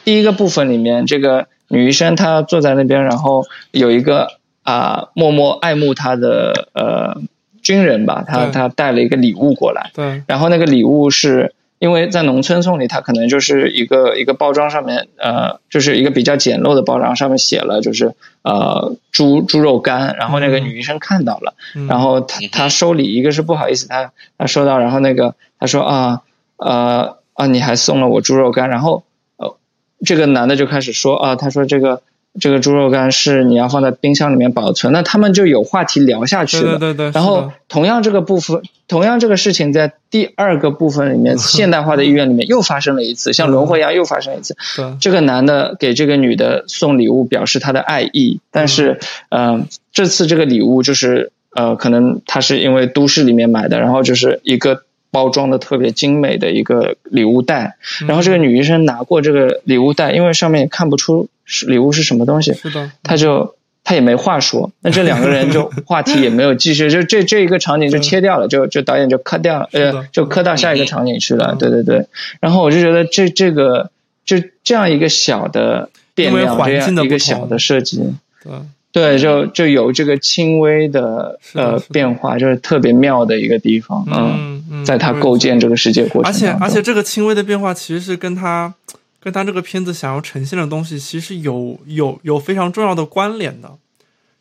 [0.04, 7.20] 第一个部分里面，这个女医生她坐在那边，然后有一个啊默默爱慕她的呃
[7.62, 11.54] 军人吧，他他带了一个礼物过来，对，然后那个礼物是。
[11.78, 21.54] 因为在农村送礼，它可能就是一个一个包装上面，呃，就是一个比较简陋的包装，上面写了就是呃猪猪肉干，然后那个女医生看到了，
[21.88, 26.22] 然后她她收礼，一个是不好意思，她她收到，然后那个她说啊
[26.56, 29.04] 呃啊你还送了我猪肉干，然后
[29.36, 29.56] 呃
[30.04, 32.02] 这个男的就开始说啊，他说这个。
[32.40, 36.78] 这个猪肉干是你要放在冰箱里面保存，那他们就有话题聊下去了。
[36.78, 37.10] 对对对。
[37.12, 44.56] 然后同样这个部分，同样这个事情在第二个部分里面， 现代化的医院里面又发生了一次，像轮回一样又发生一次。
[44.76, 44.96] 对。
[45.00, 48.98] 这个男的给这个女的送礼物，表示他的爱意，但是，
[49.30, 54.82] 嗯，这次这个礼物就是呃，可能他是因为都市里面买的，然后就是一个。
[55.10, 72.06] 包装的特别精美的一个礼物袋，然后这个女医生拿过这个礼物袋，因为上面看不出是礼物是什么东西，是的，他就他也没话说，那这两个人就 话题也没有继续，就这这一个场景就切掉了，就就导演就磕掉了，呃，就磕到下一个场景去了，对对对，
[72.38, 73.90] 然后我就觉得这这个
[74.24, 78.52] 就这样一个小的变量，这样一个小的设计，对。
[78.90, 84.02] 对，就就有这个轻微的呃变化，就是特别妙的一个地方。
[84.10, 88.74] 嗯，在他构建这个世界过程，而且而且这个轻微的变化其实是跟他
[89.20, 93.78] 跟他这个片子想要呈现的东西其实有有有非常重要的关联的。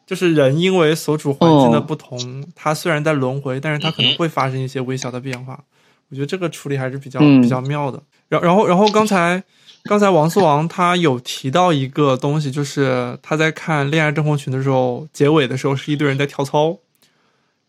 [0.06, 5.64] 就是人因为所处环境的不同，他虽然在轮回，但是他可能会发生一些微小的变化。
[6.10, 8.02] 我觉得这个处理还是比较比较妙的。
[8.30, 9.44] 然然后然后刚才。
[9.84, 16.78] 刚才王思王他有提到一个东西，就是他在看《恋爱症候群》的时候，结尾的时候是一堆人在跳操，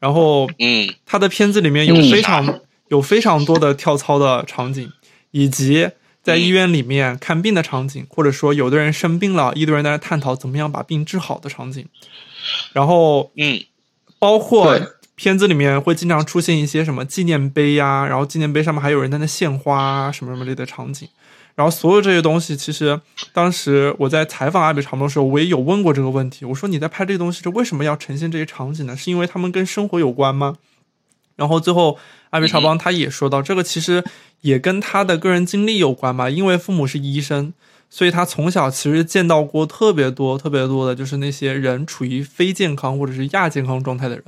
[0.00, 4.90] 然后，嗯，他的片子里面有非常有非常多的跳操的场景，
[5.30, 5.88] 以及
[6.23, 11.87] 在医院里面看病的场景，或者说有的人生病了，一堆人在那探讨怎么样把病治好的场景，
[12.73, 13.61] 然后，嗯，
[14.19, 14.79] 包括
[15.14, 21.09] 片子里面会经常出现一些什么纪念碑呀，然后纪念碑上面还有人在那献花什么什么类的场景。
[21.55, 23.01] 然后所有这些东西，其实
[23.33, 26.45] 当时我在采访阿比长的时候，我也有问过这个问题。
[26.45, 28.97] 我说你在拍这些东西，这为什么要呈现这些场景呢？
[28.97, 30.55] 是因为他们跟生活有关吗？
[31.35, 31.99] 然后最后
[32.31, 34.05] 阿比查邦他也说到，这个其实
[34.43, 36.29] 也跟他的个人经历有关吧。
[36.29, 37.53] 因为父母是医生，
[37.89, 44.24] 所以他从小其实见到过特别多、特别多的，就是那些人处于非健康或者是亚健康状态的人。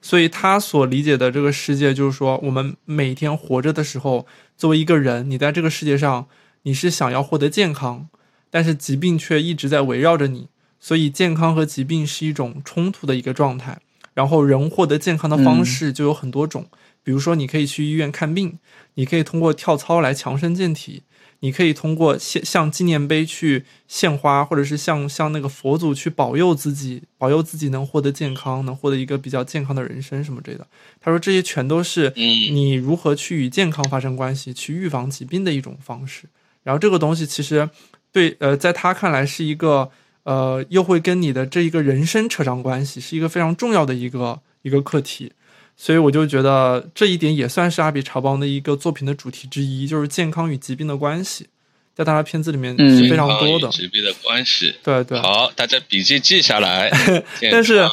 [0.00, 4.26] 所以他所理解的这个世界，就是说我们每天活着的时候，
[4.56, 6.26] 作为一个人，你在这个世界上。
[6.64, 8.08] 你是想要获得健康，
[8.50, 13.78] 但是疾病却一直在围绕着你，所以健康和疾病是一种冲突的一个状态。
[14.12, 16.66] 然后人获得健康的方式就有很多种，
[17.08, 18.58] 比如说你可以去医院看病，
[18.96, 21.04] 你可以通过跳操来强身健体，
[21.40, 30.66] 你可以通过献向纪念碑去献花，或者是向向那个佛祖去保佑自己，保佑自己能获得健康，能获得一个比较健康的人生什么之类的。
[31.00, 36.24] 他说这些全都是你如何去与健康发生关系，去预防疾病的一种方式。
[36.62, 37.70] 然后这个东西其实，
[38.12, 39.90] 对，呃，在他看来是一个，
[40.24, 45.32] 呃，又会跟你的这一个人生扯上关系，是一个非常重要的一个一个课题。
[45.80, 51.46] 所以我就觉得这一点也算是阿比查邦的一个作品的主题之一，就是健康与疾病的关系，
[51.94, 53.68] 在他的片子里面是非常多的。
[53.68, 55.16] 疾病的关系，对对。
[55.20, 56.90] 好，大家笔记记下来。
[57.52, 57.88] 但是，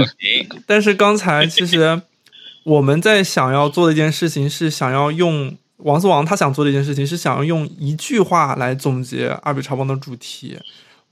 [0.66, 2.02] 但是刚才其实
[2.64, 10.58] 我们在想要做的一件事情是想要用王思王他想做的一件事情是想要用一句话来总结阿比查邦的主题。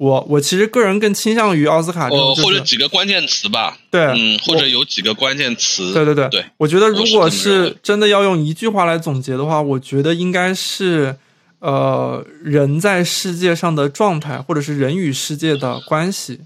[0.01, 6.42] 我我其实个人更倾向于奥斯卡，呃，或者几个关键词吧，对，嗯，或者有几个关键词，对对对对。
[6.57, 11.16] 我觉得如果是真的要用一句话来总结的话，我觉得应该是，
[11.59, 16.40] 呃，人在世界上的状态，或者是人与世界的关系。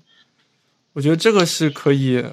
[0.94, 2.24] 我觉得这个是可以。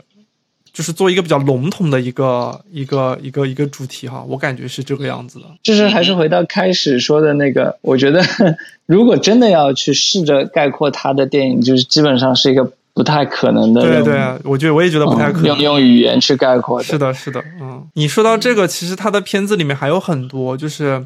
[0.74, 5.46] 就是做一个比较笼统的一个一个一个一个主题哈，我感觉是这个样子的。
[5.62, 8.24] 就是还是回到开始说的那个，我觉得
[8.88, 13.82] 如果真的要去试着概括他的电影，就是基本上是一个不太可能的。
[13.82, 16.82] 对对，我觉得我也觉得不太可能用用语言去概括。
[16.82, 17.86] 是的，是的，嗯。
[17.94, 21.06] 你说到这个，其实他的片子里面还有很多，就是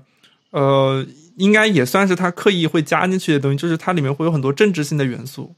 [0.51, 1.03] 呃，
[1.37, 5.51] 应该也算是他刻意会加进去的东西，就是它里面会有很多政治性的元素。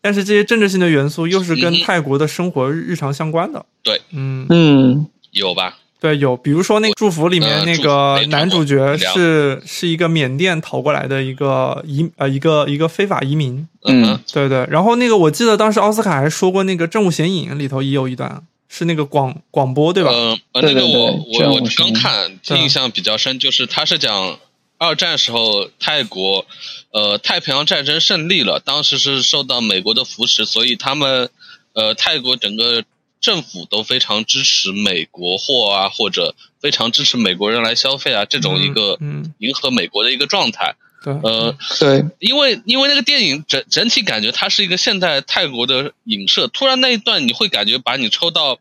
[0.00, 3.64] 但是这些政治性的元素又是跟泰国的生活日常相关的。
[3.82, 5.76] 对，嗯嗯，有吧？
[6.00, 6.34] 对，有。
[6.34, 13.68] 比如说那个《祝福》里面那个男主角是是一个缅甸逃过来的一个移呃一个一个非法移民。
[13.84, 14.66] 嗯，对对。
[14.70, 20.10] 然后那个我记得当时奥斯卡还说过，那个《正午显影》里头也有一段是那个广广播，对吧？
[20.14, 24.38] 嗯，那个我我我刚看，印象比较深，就是他是讲
[24.80, 26.44] 二战时候泰国。
[26.92, 31.30] 呃，太平洋战争胜利了，当时是受到美国的扶持，所以他们，
[31.72, 32.82] 呃，泰国整个
[33.20, 38.98] 政府都非常支持美国货啊，或者非常支持美国人来消费啊，这种一个
[39.38, 40.74] 迎合美国的一个状态。
[41.04, 48.58] 对，呃，对，因为因为那个电影整整体感觉它是一个现代泰国的影射，突然那一段你会感觉把你抽到。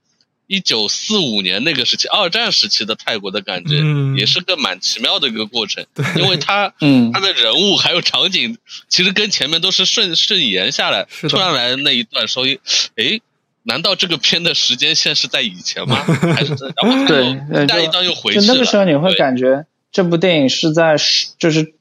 [0.49, 3.75] 一九四五年那个时期，二战时期的泰国的感觉，
[4.17, 5.85] 也是个蛮奇妙的一个过程。
[6.15, 11.07] 因为他， 嗯，他的人物还有场景，其实跟前面都是顺顺延下来。
[11.29, 12.59] 突然来那一段所以，
[12.95, 13.21] 哎，
[13.61, 15.97] 难道这个片的时间线是在以前吗？
[16.35, 18.45] 还是然后对，下一段又回去了。
[18.45, 20.95] 就那个时候你会感觉这部电影是在
[21.37, 21.73] 就是。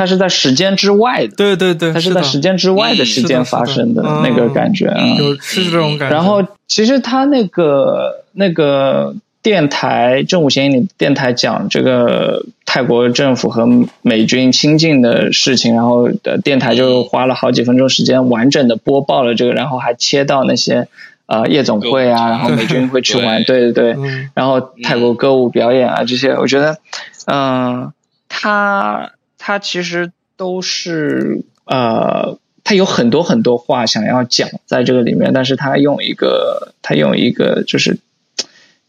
[0.00, 4.98] 它是在时间之外的，对对对，它是在时间之外的时间发生的那个感觉啊，
[5.42, 6.16] 是这种感觉。
[6.16, 13.68] 然后其实他那个那个电台正午闲影里电台讲这个泰国政府和
[14.00, 20.88] 美军亲近的事情，然后的电台就花了好几分钟时间完整的播报了这个，然后还切到那些
[21.26, 23.96] 呃夜总会啊，然后美军会去玩，对对对，
[24.32, 26.78] 然后泰国歌舞表演啊这些，我觉得
[27.26, 27.92] 嗯
[28.30, 29.10] 他。
[29.42, 37.98] 他其实都是呃，他有很多很多话想要讲在这个里面，但是他用一个他用一个就是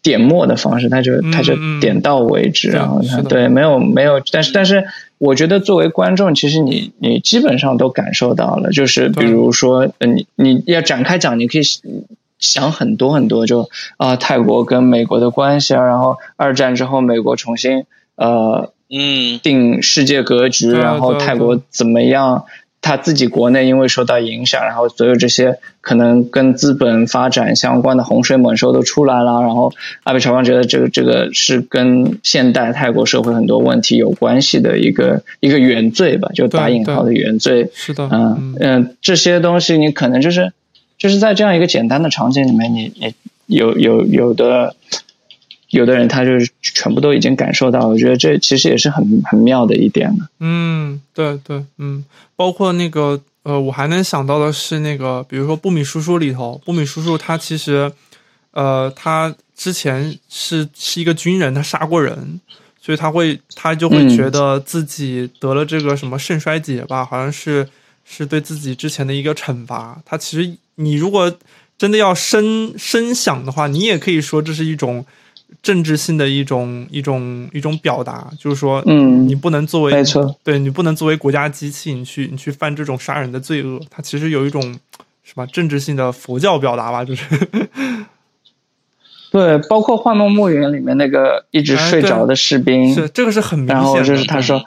[0.03, 4.85] 点墨的方式，他就他就点到为止，然后他对没有没有，但是但是
[5.17, 11.61] 我觉得作为观众，其实你你基本上都感受到了，就是比如说你你要展开讲，你可以
[12.39, 17.85] 想很多很多，就啊泰国跟美国的关系啊，然后二战之后美国重新
[18.15, 18.73] 呃。
[18.91, 22.43] 嗯，定世界格局，然后泰国怎么样？
[22.83, 29.39] 他自己国内因为受到影响，然后所有这些可能跟资本发展相关的洪水猛兽都出来了。
[29.41, 29.71] 然后
[30.01, 37.69] 阿比查邦觉得这个这个是跟现代泰国社会很多问题有关系的一个一个原罪吧，就打引号的原罪。
[37.75, 40.51] 是的，嗯嗯，这些东西你可能就是
[40.97, 43.13] 就是在这样一个简单的场景里面，你你
[43.45, 44.75] 有有有的。
[45.71, 50.29] 有的人他就是全部都已经感受到，我觉得这其实也是很很妙的一点了。
[50.41, 52.03] 嗯，对对，嗯，
[52.35, 57.89] 包括那个呃，我还能想到的是那个，比如说布米叔叔里头，布米叔叔他其实
[58.51, 62.41] 呃，他之前是是一个军人，他杀过人，
[62.81, 67.65] 所以他会他就会觉得自己得了这个什么肾衰竭吧，好像是
[68.03, 70.01] 是对自己之前的一个惩罚。
[70.05, 71.33] 他其实你如果
[71.77, 75.05] 真的要深深想的话，你也可以说这是一种。
[75.61, 84.61] 政治性的一种一种一种表达，就是说，嗯，你不能作为，没错，对你不能作为国家机器，你去你去犯这种杀人的罪恶，它其实有一种
[85.23, 87.25] 什么政治性的佛教表达吧，就是，
[89.31, 94.63] 对，包括《幻梦墓园》里面那个一直睡着的士兵，是这个是很明显，然后就是他说，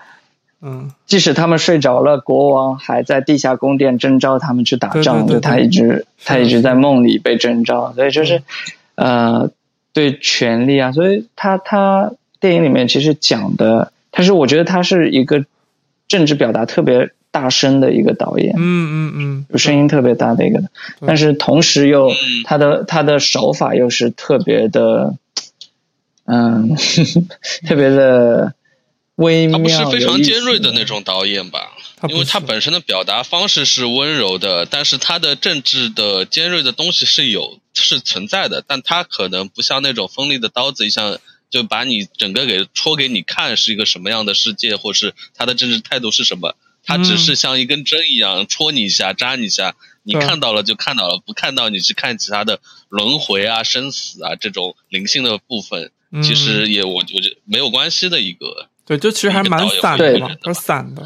[0.62, 8.42] 嗯，即使他们睡着了，国王还在地下宫殿征召他们去打仗，就他一直他一直在梦里被征召，所以就是，
[8.94, 9.50] 呃。
[9.94, 15.46] 对权力啊，所以他他电影里面其实讲的，他是我觉得他是一个
[16.06, 20.62] 政治表达特别大声的一个导演，嗯嗯嗯，有声音特别大的一个，
[21.06, 22.12] 但是同时又
[22.44, 25.14] 他的他的手法又是特别的，
[26.26, 26.76] 嗯，
[27.66, 28.52] 特别的
[29.14, 31.72] 微妙，他不是非常尖锐的那种导演吧？
[32.08, 41.18] 因为他本身的表达方式是温柔的，但是他的政治的尖锐的东西是有是存在的，但它可能不像那种锋利的刀子一样，
[41.50, 55.90] 就把你整个给戳给你看是一个什么样的世界，或是他的政治态度是什么，他只是像一根针一样戳你一下、扎你一下，你看到了就看到了，不看到你去看其他的轮回啊、生死啊这种灵性的部分，
[56.22, 61.04] 其实也我我觉得没有关系的一个，对，就其实还蛮散的嘛，是散的。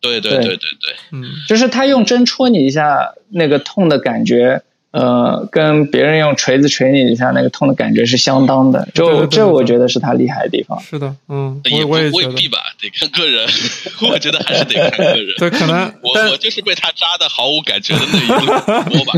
[0.00, 0.32] 对对。
[0.32, 4.62] 对对对，嗯，就是他用针戳你一下，那个痛的感觉，
[4.92, 8.86] 呃，跟别人用锤子锤你一下，那个痛的感觉是相当的。
[8.94, 10.78] 就这，我觉得是他厉害的地方。
[10.82, 13.48] 是的，嗯，也我也未必吧，得看个人。
[14.10, 15.34] 我觉得还是得看个人。
[15.40, 19.12] 对，可能我我就是被他扎的毫无感觉的那一波吧。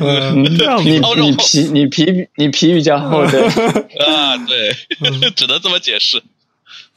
[0.00, 0.44] 嗯，
[0.84, 3.42] 你你皮你皮你皮比较厚的
[4.06, 4.72] 啊，对，
[5.34, 6.22] 只能这么解释。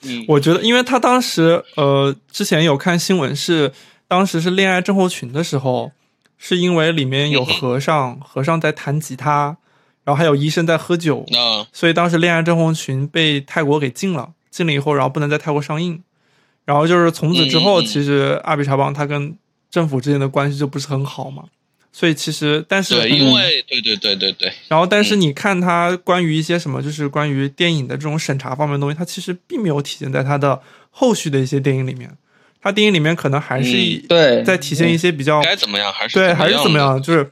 [0.04, 3.72] 嗯我觉得，因为他当时，呃，之前有看新闻，是
[4.08, 5.92] 当时是恋爱症候群的时候，
[6.40, 9.58] 是因为里面有和尚， 和尚在弹吉他，
[10.04, 11.24] 然后还有医生在喝酒，
[11.72, 16.02] 所以当时恋爱症候群被泰国给禁了，禁了以后，然后不能在泰国上映，
[16.66, 19.38] 然后就是从此之后，其实阿比查邦他跟
[19.70, 21.44] 政府之间的关系就不是很好嘛。
[21.92, 24.54] 所以其实，但是对，因为对对对对对。
[24.68, 30.62] 然后，但是你看他关于一些什么，就是关于电影的这种审查方面的东西，他其实并没有体现在他的
[30.92, 32.16] 后续的一些电影里面。
[32.62, 33.72] 他电影里面可能还是
[34.08, 37.32] 对在体现一些比较该怎么样，还是对，还是怎么样，就是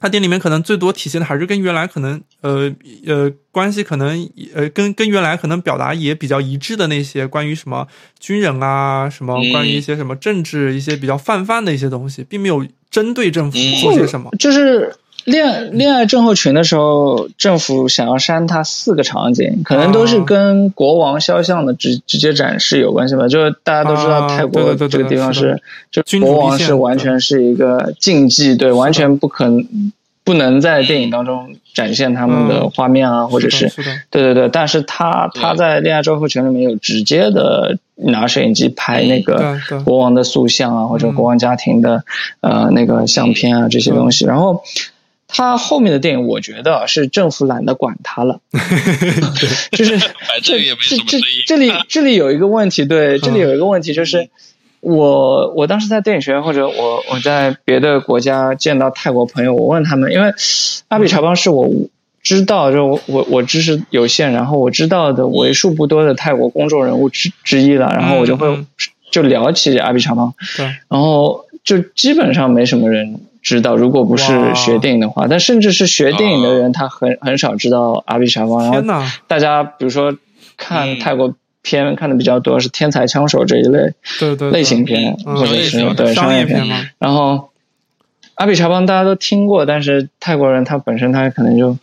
[0.00, 2.72] 他电影里面可能最多体现的还是跟原来可能呃
[3.06, 7.86] 呃关系可能呃跟跟原来可能表达也比较一致的那些关于什么
[8.18, 12.66] 军人啊，什么关于一些什么政治一些比较泛泛的一些东西，并没有。
[12.92, 14.30] 针对政府做些什么？
[14.38, 14.94] 就是
[15.24, 23.28] 恋恋爱症候群的时候，政府想要删他四个场景，可能都是跟国王肖像的直直接展示有关系吧。
[23.28, 29.92] 就是大家都知道泰国这个地方是，就国王是完全是一个禁忌，对，完全不可能。
[30.24, 33.68] 不能在电影当中展现他们的画面啊，或者是
[34.08, 42.04] 对对对，但是他他在《恋爱症候群》里面有直接的拿摄影机拍那个国王的塑像啊，或者国王家庭的
[42.40, 44.24] 呃那个相片啊这些东西。
[44.24, 44.62] 然后
[45.34, 48.40] 他后面的电影，我觉得是政府懒得管他了，
[49.72, 49.98] 就是
[50.42, 54.28] 这这这这里这里有一个问题，对，这里有一个问题就是。
[54.84, 60.34] 我我当时在电影学院，或者我我在别的国家见到泰国朋友，我问他们，因为
[60.88, 61.70] 阿比查邦是我
[62.20, 68.64] 知道，就我我知识有限，然后我知道的为数不多的泰国公众人物之之一了，然后我就会
[69.12, 78.62] 就聊起阿比查邦，对，然后就基本上没什么人知道，如果不是学电影的话，但甚至是学电影的人，他很很少知道阿比查邦。
[78.62, 80.16] 然后大家比如说
[80.56, 81.34] 看泰国。
[81.64, 86.66] 片看的比较多是天才枪手这一类，对对类型片或者是对商业片。
[86.98, 87.50] 然后
[88.34, 91.78] 阿比查邦大家都听过，但是泰国人他本身他可能就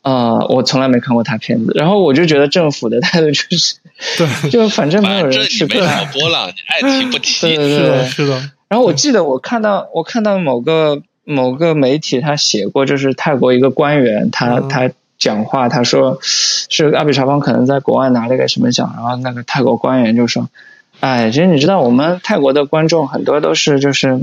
[0.00, 1.72] 啊，我从来没看过他片子。
[1.74, 3.74] 然后我就觉得政府的态度就是，
[4.16, 6.06] 对，就反正没有人去看。
[6.10, 7.40] 波浪，你爱提不提？
[7.54, 8.50] 对对对，是的。
[8.74, 14.90] 然后我记得我看到我看到某个某个媒体他写过，就是泰国一个官员，他他。
[15.16, 20.50] 讲话，他说是阿比查邦可能在国外拿了一个什么奖，然后那个泰国官员就说
[20.98, 24.22] ：“哎，其实你知道，我们泰国的观众很多都是就是，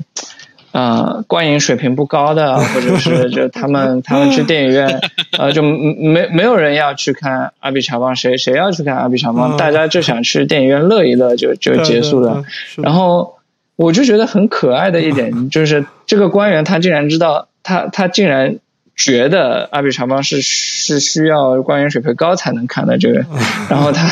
[0.73, 4.99] 呃，观影水平不高的，或者是就他们他们去电影院，
[5.39, 12.43] 呃，就没没有人要去看阿比查邦，谁谁要去看阿比查邦，大家就想去电影院乐一乐就就结束了。
[12.75, 13.35] 然后
[13.75, 18.57] 我就觉得很可爱的一点 就是，这个官员他竟然知道，他他竟然。”
[18.93, 23.25] 觉得阿比查邦是是需要官员水平高才能看的这个，
[23.67, 24.05] 然后他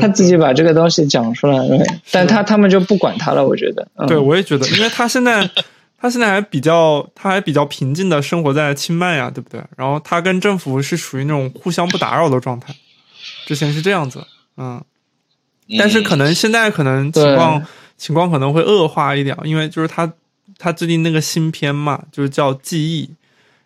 [0.00, 3.44] 他自己把这个东西讲出来了，但他他们就不管他了。
[3.44, 5.48] 我觉得，对我也觉得，因为他现在
[5.98, 9.60] 他现在还比较他还比较平静的生活在清迈呀，对不对？
[9.76, 12.72] 然后他跟政府是属于那种互相不打扰的状态，
[13.46, 14.22] 之前是这样子，
[14.56, 14.80] 嗯，
[15.78, 17.66] 但是可能现在可能情况
[17.96, 20.12] 情况可能会恶化一点，因为就是他。
[20.58, 23.06] 他最近那个新片嘛，就是叫《记忆》，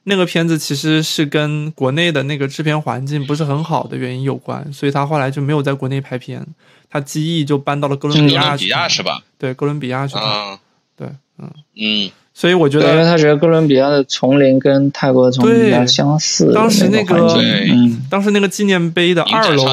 [0.04, 6.46] 那个片子其实是跟国内的那个制片环境不是很好的原因有关，所以他后来就没有在国内拍片，
[6.88, 9.20] 他《记忆》就搬到了哥伦比亚去，是吧？
[9.36, 10.16] 对，哥伦比亚去。
[10.16, 10.58] 啊，
[10.96, 11.06] 对，
[11.36, 16.52] 嗯嗯，所以我觉得，因为他觉得哥伦比亚的丛林跟泰国的丛林比较相似。
[16.52, 19.64] 当时那个，嗯当时那个纪念碑的二楼，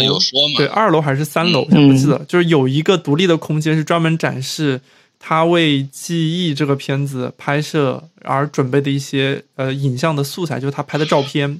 [0.55, 4.79] 对，二楼还是三楼，我不记得，就是有一个独立的空间是专门展示
[5.19, 11.59] 他为《记忆》这个片子拍摄而准备的一些呃影像的素材，就是他拍的照片。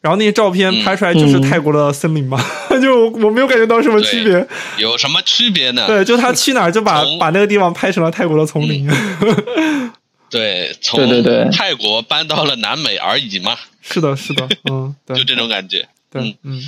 [0.00, 2.40] 然后那些照片拍出来就是泰国的森林嘛，
[2.80, 4.46] 就我没有感觉到什么区别。
[4.76, 5.84] 有什么区别呢？
[5.88, 8.88] 对，就他去哪儿就把把那个地方拍成了泰国的丛林。
[10.30, 13.56] 对，从对对对泰国搬到了南美而已嘛。
[13.80, 15.88] 是的，是的，嗯， 对，就这种感觉。
[16.10, 16.62] 对，嗯。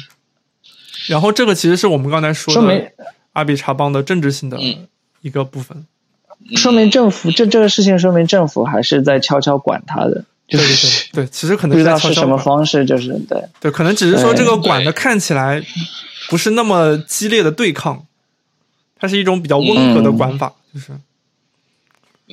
[1.07, 2.93] 然后这个其实是我们刚才说的
[3.32, 4.59] 阿比查邦的政治性的
[5.23, 5.87] 一个部分。
[6.57, 10.24] 说明政府这这个事情说明政府还是在悄悄管他的。
[10.47, 15.62] 对对对 对，其实可能不知道是什么方式，就是对对，可能只是说这个管的看起来
[16.28, 18.05] 不是那么激烈的对抗，
[18.99, 20.93] 它是一种比较温和的管法，就是。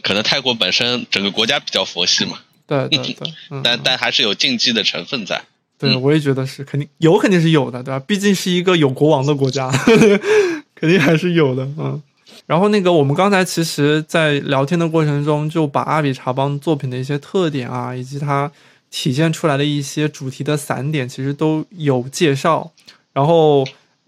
[0.03, 3.33] 可能泰国本身整个国家比较佛系嘛，对对对，
[3.63, 5.41] 但但还是有禁忌的成分在。
[5.79, 7.99] 对，我也觉得是肯定有，肯定是有的，对吧？
[8.07, 9.69] 毕竟是一个有国王的国家，
[10.73, 11.63] 肯定还是有的。
[11.77, 12.01] 嗯，
[12.47, 18.51] 然后那个我们刚才其实，在聊天的过程中，就把阿比查邦作品的一些特点啊，以及它
[18.89, 22.71] 体现出来的一些主题的散点，其实都有介绍。
[23.13, 23.63] 然后，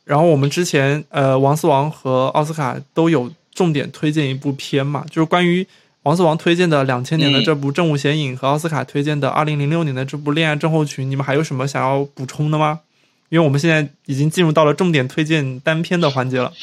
[0.06, 5.68] 然后我们之前呃，王思王和奥斯卡都有重点推荐一部片嘛，就是关于。
[6.03, 12.80] 王思王推荐的两千年的这部《正午显影》和奥斯卡推荐的二零零六年的这部《恋爱症候群》，你们还有什么想要补充的吗？
[13.27, 16.53] 因为我们现在已经进入到了重点推荐单片的环节了。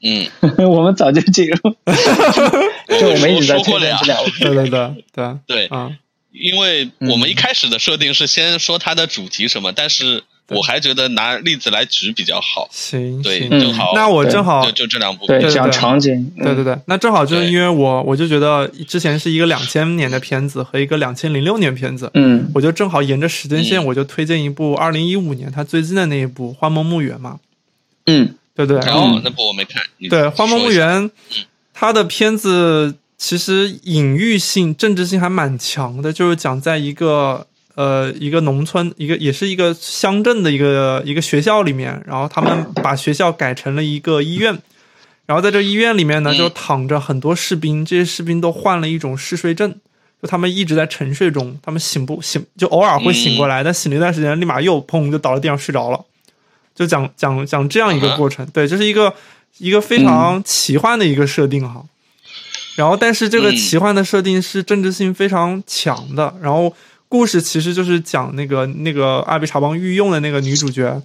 [0.00, 0.24] 嗯，
[0.70, 1.56] 我们早就进入，
[3.00, 4.30] 就我们一直在推荐这两部。
[4.38, 5.90] 对对对对对啊，
[6.30, 10.22] 因为我们一开始的设定是先说它的主题什么，但是。
[10.48, 12.68] 我还觉得拿例子来举比较好。
[12.70, 13.92] 行，对，正好。
[13.96, 16.32] 那我正好就就这两部，对，讲场景。
[16.36, 27.40] 对对对，那正好就是因为我我就觉得之前是一个两千年的片子和一个两千零六年片子，嗯，我就正好沿着时间线，我就推荐一部二零一五年他最近的那一部《花梦墓园》嘛。
[28.06, 28.78] 嗯，对对。
[28.78, 29.82] 然后，那部我没看。
[30.08, 31.10] 对，《花梦墓园》，
[31.74, 37.48] 他的片子其实隐喻性、政治性还蛮强的，就是讲在一个。
[37.76, 44.58] 呃，一个农村，一个也是一个乡镇的一个一个学校里面，然后他们把学校改成了一个医院，
[45.26, 49.70] 然后在这医院里面呢，就躺着很多士兵，这些士兵都患了一种嗜睡症，
[50.22, 56.00] 就他们一直在沉睡中，他们醒不醒，就偶尔会醒过来，但醒了一段时间，立马又砰就倒在地上睡着了，
[56.74, 59.12] 就讲讲讲这样一个过程，对，这是一个
[59.58, 61.84] 一个非常奇幻的一个设定哈，
[62.76, 66.74] 然后但是这个奇幻的设定是政治性非常强的，然后。
[67.08, 71.02] 故事其实就是讲那个那个阿比查邦御用的那个女主角，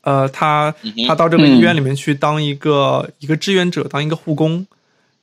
[0.00, 0.74] 呃，她
[1.06, 4.66] 她到这个医院里面去当一个一个志愿者，当一个护工，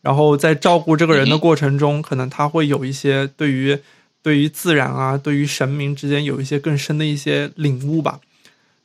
[0.01, 3.79] 然后在照顾这个人的过程中，可能她会有一些对于
[4.21, 8.19] 对于自然啊，对于神明之间有一些更深的一些领悟吧。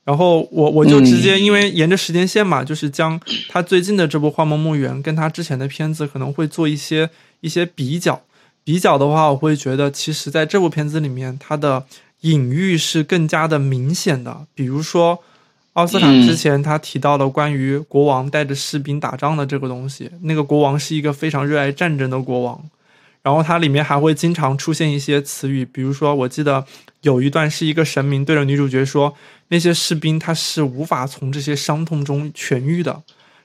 [0.05, 7.09] 然后我我就直接因为沿着时间线嘛，就是将他最近的这部《幻梦墓园》跟他之前的片子可能会做一些
[7.41, 8.23] 一些比较。
[8.65, 11.85] 比较的话，我会觉得，其实在这部片子里面，它的
[12.23, 14.47] 隐喻是更加的明显的。
[14.55, 15.19] 比如说，
[15.75, 22.59] 奥斯卡之前他提到的关于国王带着士兵打仗的这个东西，那个国王是一个非常热爱战争的国王。
[23.23, 26.65] 然后它里面还会经常出现一些词语，比如说，我记得
[27.03, 29.15] 有一段是一个神明对着女主角说，
[29.49, 33.03] 那些士兵他是无法从这些伤痛中痊愈的。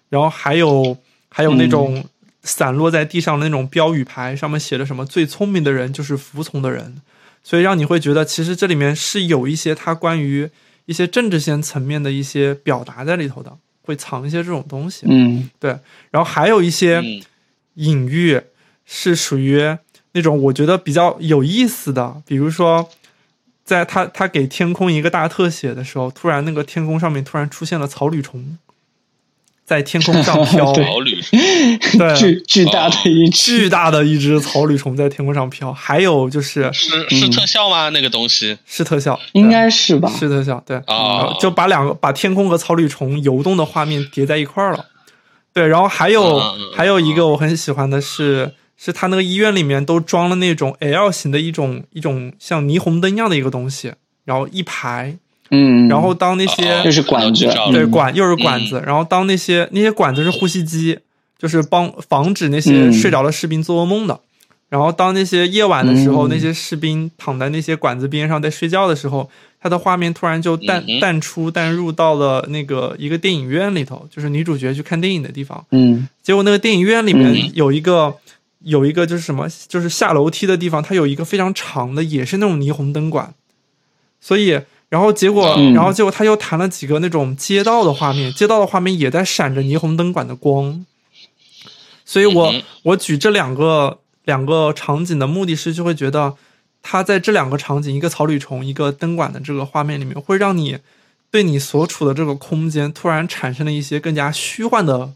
[0.08, 0.98] 然后还有
[1.30, 2.02] 还有那种。
[2.42, 7.02] 散落在地上的那种标语牌，上面写着什么“最聪明的人就是服从的人”，
[7.44, 10.50] 所以让你会觉得，其实这里面是有一些他关于
[10.86, 15.06] 一些政治性层面的一些表达在里头的，会藏一些这种东西。
[15.10, 15.72] 嗯，对。
[16.12, 17.04] 然后还有一些
[17.76, 18.42] 隐喻
[18.86, 19.78] 是属于
[20.14, 22.90] 那种我觉得比较有意思的，比如说，
[23.64, 28.58] 在他他给天空一个大特写的时候，突然那个天空上面突然出现了草履虫。
[29.70, 31.22] 在天空上飘， 草履
[31.96, 35.72] 对，巨巨大的一巨大的一只草履虫在天空上飘。
[35.72, 37.90] 还有就是是是特效吗？
[37.90, 38.58] 那个东西？
[38.66, 40.12] 是特效，应该是吧？
[40.20, 40.78] 是特效，对。
[40.88, 44.88] 啊，就把两个把天空和草履虫游动的画面叠在一块儿了。
[45.54, 46.42] 对，然后还有
[46.76, 53.94] 还有一个我很喜欢的是，是他那个医院里面都装了那种 L 型的一种一种像霓虹灯一样的一个东西，
[54.26, 55.20] 然后一排。
[55.52, 61.00] 嗯，然后当那些就是管子，对管又是管子，然后当那些那些管子是呼吸机，
[61.40, 64.20] 就是帮防止那些睡着的士兵做噩梦的。
[64.70, 69.28] 然后当那些夜晚的时候，那些士兵躺在那些管子边上在睡觉的时候，
[69.60, 75.66] 他的画面突然就淡淡出淡入到了那个一个电影院里头，就是女主角去看电影的地方。
[75.72, 78.14] 嗯，结果那个电影院里面有一个
[78.60, 83.34] 有一个就是什么，就是下楼梯的地方，它有一个非常长的，也是那种霓虹灯管，
[84.22, 84.60] 所以。
[84.90, 90.84] 然后结果，然后结果他又弹了几个那种街道的画面，街道的画面也在闪着霓虹灯管的光。
[92.04, 92.52] 所以我
[92.82, 96.36] 我举这两个两个场景的目的是，就会觉得
[96.82, 100.80] 他在这两个场景，一个草履虫，一个灯管的这个画面里面，会让你
[101.30, 105.12] 对你所处的这个空间突然产生了一些更加虚幻的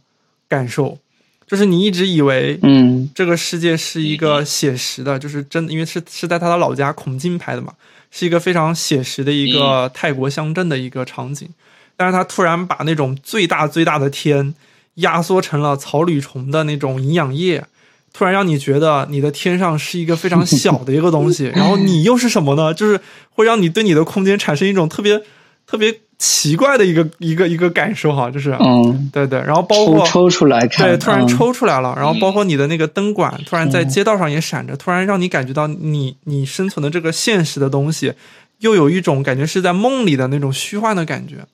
[0.47, 0.99] 感受。
[1.47, 7.73] 就是你一直以为，嗯，这个世界是一个写实的，就是真的，因为是是在他的老家孔敬拍的嘛。
[8.15, 11.49] 是一个非常写实的一个泰国乡镇的一个场景，
[11.98, 14.53] 但是他突然把那种最大最大的天
[14.95, 17.65] 压缩成了草履虫的那种营养液，
[18.14, 22.72] 突然让你觉得你的天上是一个非常小的一个东西， 然后你又是什么呢？
[22.72, 25.19] 就是会让你对你的空间产生一种特别
[25.68, 25.99] 特别。
[26.19, 38.14] 奇怪的一个一个一个感受哈，就是，嗯，对对，然后包括抽出来看，对，突然抽出来了，然后包括你的那个灯管突然在街道上也闪着，突然让你感觉到你你生存的这个现实的东西，
[38.60, 41.45] 又有一种感觉是在梦里的那种虚幻的感觉，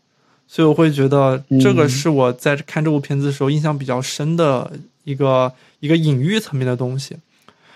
[0.48, 4.72] 所以我会觉得这个是我在看这部片子的时候印象比较深的
[5.04, 7.16] 一个一个隐喻层面的东西，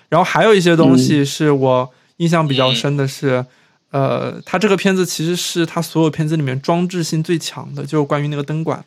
[0.10, 3.44] 然后还有一些东西是我印象比较深的是。
[3.94, 8.84] 呃，他这个片子其实是他所有片子里面装置性最强的，就是关于那个灯管，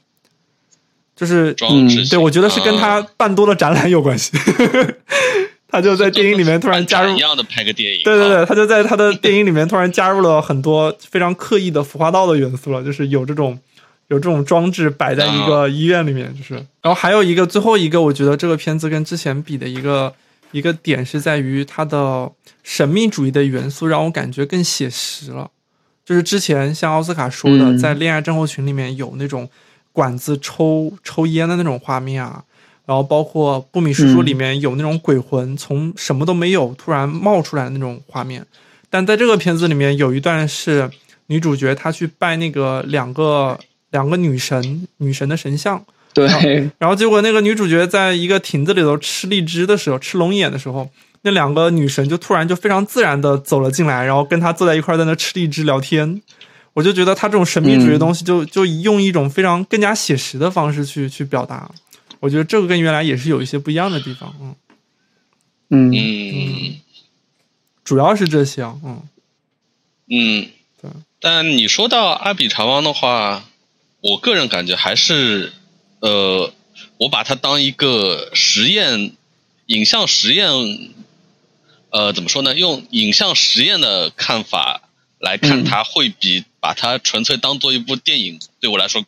[1.14, 4.36] 就是装置对，我觉得是跟他办多了展览有关系。
[5.70, 13.56] 他就在电影里面突然加入一样的拍个电影，对对对，他就在他的电影里面突然加入了很多非常刻意的服化道的元素了，就是有这种
[14.08, 20.12] 有这种装置摆在一个医院里面，就是，然后还有一个最后一个，我觉得这个片子跟之前比的一个。
[20.56, 25.50] 一个点是在于它的神秘主义的元素让我感觉更写实了，
[26.02, 29.46] 就是之前像奥斯卡说的，在恋爱症候群里面有那种
[29.92, 32.42] 管子抽抽烟的那种画面啊，
[32.86, 38.46] 然后包括不米叔叔里面有那种鬼魂从什么都没有突然冒出来的那种画面，
[38.88, 40.90] 但在这个片子里面有一段是
[41.26, 43.60] 女主角她去拜那个两个
[43.90, 45.84] 两个女神女神的神像。
[46.16, 50.88] 对，然后结果那个女主角在一个亭子里头吃荔枝的时候，吃龙眼的时候，
[51.20, 56.22] 那两个女神就突然就非常自然的走了进来，然后跟她坐在一块在那吃荔枝聊天。
[56.72, 61.70] 我就觉得她这种神秘主义的东西，就就用一种非常更加写实的方式去去表达。
[62.20, 64.34] 我觉得这个跟原来也是有一些不一样的地方。
[65.68, 66.76] 嗯嗯，
[67.84, 68.62] 主要是这些。
[68.62, 69.02] 嗯
[70.08, 70.46] 嗯，
[70.80, 70.90] 对。
[71.20, 73.44] 但你说到阿比查邦的话，
[74.00, 75.52] 我个人感觉还是。
[76.00, 76.52] 呃，
[76.98, 79.12] 我把它当一个实验，
[79.66, 80.50] 影像实验，
[81.90, 82.54] 呃，怎么说呢？
[82.54, 84.82] 用影像实验的看法
[85.18, 89.04] 来看，它会比把它纯粹当做一部电影对我来说，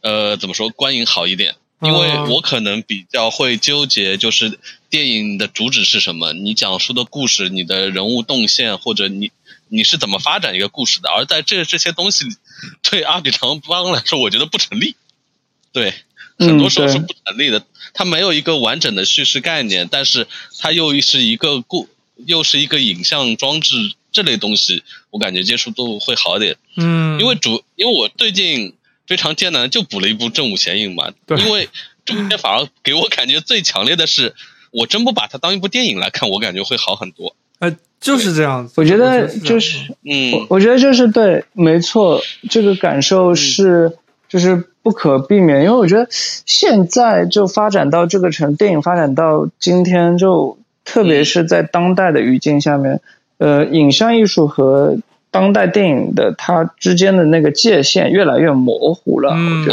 [0.00, 1.56] 呃，怎么说观影好一点？
[1.80, 4.58] 因为我可能比较会纠结，就是
[4.90, 6.32] 电影的主旨是什么？
[6.32, 9.30] 你讲述的故事，你的人物动线，或者你
[9.68, 11.08] 你是怎么发展一个故事的？
[11.08, 12.24] 而在这这些东西
[12.82, 14.96] 对阿比长邦来说，我觉得不成立。
[15.72, 15.92] 对，
[16.38, 17.62] 很多时候是不成立的。
[17.94, 20.26] 它没有一个完整的叙事概念，但是
[20.58, 21.88] 它又是一个故，
[22.26, 23.74] 又是一个影像装置
[24.12, 26.56] 这类东西，我感觉接触度会好点。
[26.76, 28.74] 嗯，因为主，因为我最近
[29.06, 31.12] 非常艰难就补了一部《正午显影》嘛。
[31.26, 31.38] 对。
[31.40, 31.68] 因为
[32.04, 34.34] 中间反而给我感觉最强烈的是，
[34.70, 37.34] 我真不把它当一部电影来看，我感觉会好很多。
[37.58, 38.74] 呃，就是这样子。
[38.76, 44.70] 我觉得就是，嗯，我我觉得就是对，没错，这个感受是就是。
[44.88, 53.02] 不可避免，因为我觉得现在就发展到这个程，电影发展到今天，就特别是在当代的语境下面，
[53.36, 54.96] 呃，影像艺术和
[55.30, 59.34] 当代电影的它之间的那个界限越来越模糊了。
[59.36, 59.66] 嗯，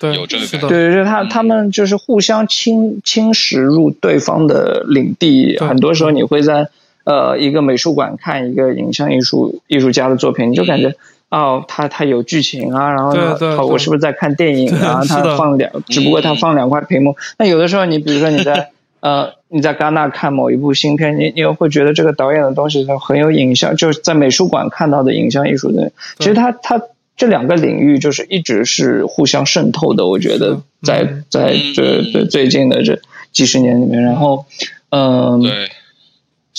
[0.00, 5.56] 对，有这个对对对，他他们就是互相侵侵蚀入对方的领地。
[5.60, 6.68] 很多时候，你会在
[7.04, 10.96] 呃一个美术馆看一个影像艺术艺术家的作品，你就感觉。
[11.30, 13.36] 哦，它它有剧情啊，然后呢，
[13.66, 15.02] 我是不是在看电影啊？
[15.08, 17.16] 它放两，只不过它放两块屏幕。
[17.38, 25.92] 那有的时候，你比如说你在呃你在戛纳看某一部新片，你你又会觉得这个导演的东西很有影像，就是在美术馆看到的影像艺术的。
[26.18, 26.80] 其实它它
[27.14, 30.06] 这两个领域就是一直是互相渗透的。
[30.06, 32.98] 我觉得在在这这最近的这
[33.32, 34.46] 几十年里面，然后
[34.90, 35.42] 嗯。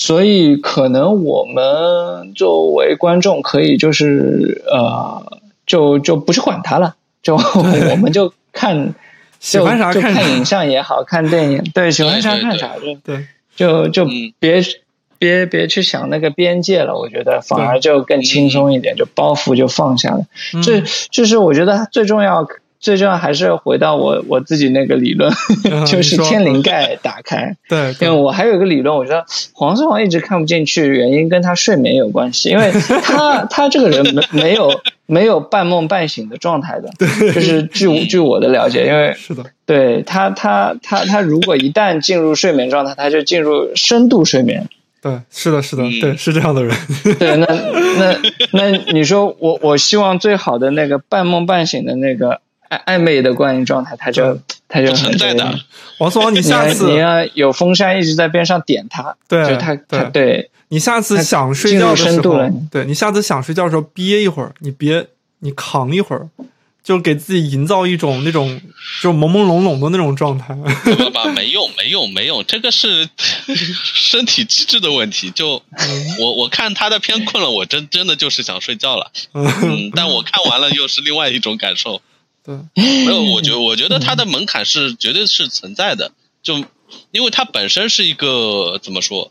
[0.00, 8.94] 所以，可能我们作为观众，可以就是呃，就就不去管它了，就我们就看，
[9.40, 14.06] 喜欢啥看影像也好看电影，对，喜欢啥看啥，就对，就就
[14.38, 14.62] 别
[15.18, 20.24] 别别去想那个边界了，我觉得反而就更轻松一点，就包袱就放下了。
[20.62, 22.48] 这就是我觉得最重要
[22.80, 25.30] 最重要还是回到我我自己那个理论，
[25.86, 27.54] 就是天灵盖打开。
[27.68, 36.88] 对，因为我还有一个理论，我觉得黄松王一直看不进去，原因跟他睡眠有关系，因为他 他这个人没没有没有半梦半醒的状态的，
[37.32, 44.66] 就是据 据我的了解，因为是的，对他他他他如果一旦进入睡眠状态，他就进入深度睡眠。
[45.02, 46.76] 对，是的，是的，对，是这样的人。
[47.18, 47.46] 对，那
[47.98, 48.16] 那
[48.52, 55.60] 那你说我我希望最好的那个半梦半醒的那个暧暧昧的关系状态，他就他就存在的。
[55.98, 65.06] 王思王，你下次你要有风扇一直在边上点他，对，就他他对你下次想睡觉的时候，对你下次想睡觉的时候憋一会儿，你别
[65.40, 66.28] 你扛一会儿。
[66.82, 68.58] 就给自己营造一种那种
[69.02, 71.26] 就朦朦胧胧的那种状态，怎么吧？
[71.26, 73.06] 没用，没用，没用，这个是
[73.46, 75.30] 身体机制的问题。
[75.30, 75.62] 就
[76.18, 79.12] 我我看他的片困了，我真真的就是想睡觉了。
[79.34, 82.00] 嗯，但我看完了又是另外一种感受。
[82.74, 86.12] 对，没有，我觉我觉得它的门槛是绝对是存在的。
[86.42, 86.64] 就
[87.10, 89.30] 因为它本身是一个怎么说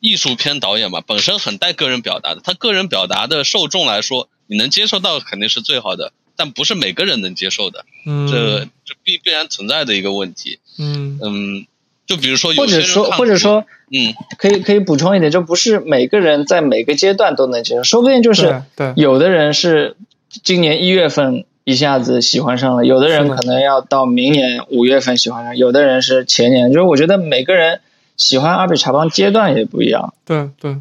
[0.00, 2.40] 艺术片导演嘛，本身很带个人表达的。
[2.42, 6.12] 他个人表达的受众来说，你能接受到肯定是最好的。
[6.34, 10.60] 但不是每个人能接受的，嗯这这必必然存在的一个问题。
[10.78, 11.66] 嗯嗯，
[12.06, 18.62] 就比如说，或者说，或者说，嗯，可以可以补充一点，就不是每个人在每个阶段都能接受，说不定就是
[18.96, 19.96] 有的人是
[20.42, 27.80] 今年一月份一下子喜欢上了，有的人可能要到明年五月份喜欢上，有的人是前年，就是我觉得每个人。
[28.14, 30.76] 喜欢阿比查邦阶段也不一样，对对，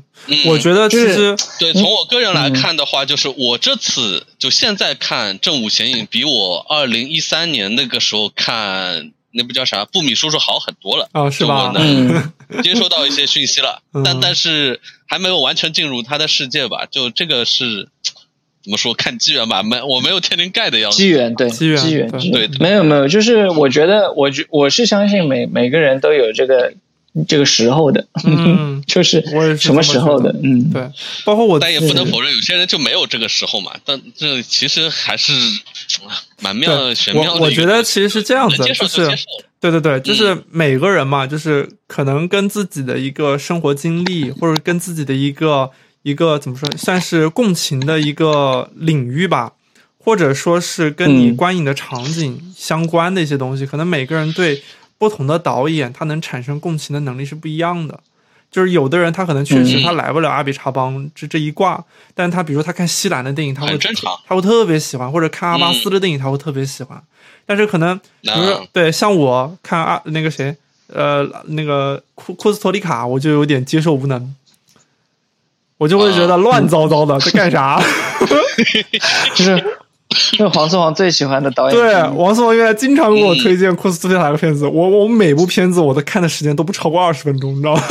[0.46, 11.72] 我觉得其实对从我个人来看的话，就是我这次就现在看《正午显影》，比我二零一三年那个时候看那部叫啥《布米叔叔》好很多了啊，是吧？
[11.78, 12.32] 嗯，
[12.62, 16.86] 接收到一些讯息了，但但是还没有完全进入他的世界吧？
[16.92, 17.88] 就这个是
[18.64, 18.94] 怎么说？
[18.94, 26.74] 看机缘吧，没我没有天灵盖的样子，机缘对机缘机缘对，没有没有，就是我觉得我觉我是相信每每个人都有这个。
[27.28, 29.22] 这个时候的，嗯， 就是
[29.58, 30.90] 什么时候的，嗯，对，
[31.26, 33.74] 包括我，但也不能否认，有些人就没有这个时候嘛。
[33.84, 35.34] 但这其实还是
[36.42, 37.42] 蛮妙玄妙的。
[37.42, 39.10] 我我觉得其实是这样子，就是
[39.60, 45.70] 对对对，就是每个人嘛，就是可能跟自己的一个生活经历，或者跟自己的一个
[46.04, 49.54] 一个怎么说，算是共情的一个领域吧，
[49.98, 54.62] 或者说是跟你观影的场景相关的一些东西，可能每个人对。
[55.02, 58.00] 不同的导演，他能产生共情的能力是不一样的。
[58.52, 61.84] 就是有的人，他可能确实他来不了阿比查邦这这一挂，
[62.14, 63.76] 但是他比如说他看西兰的电影，他会
[64.28, 67.02] 他会特别喜欢，或者看阿巴斯的电影，他会特别喜欢。
[67.48, 70.56] 但是可能，比如说对像我看阿那个谁，
[70.94, 74.36] 呃，那个库库斯托里卡，我就有点接受无能，
[75.82, 77.82] 我就会觉得乱糟糟的在干啥，
[79.34, 79.64] 就是。
[80.14, 81.74] 是黄思王最喜欢的导演。
[81.74, 87.82] 对，王思王原来经常给我推荐库斯图利卡的片子，我我每部片子我的看的时间都不超过二十分钟，你知道吗？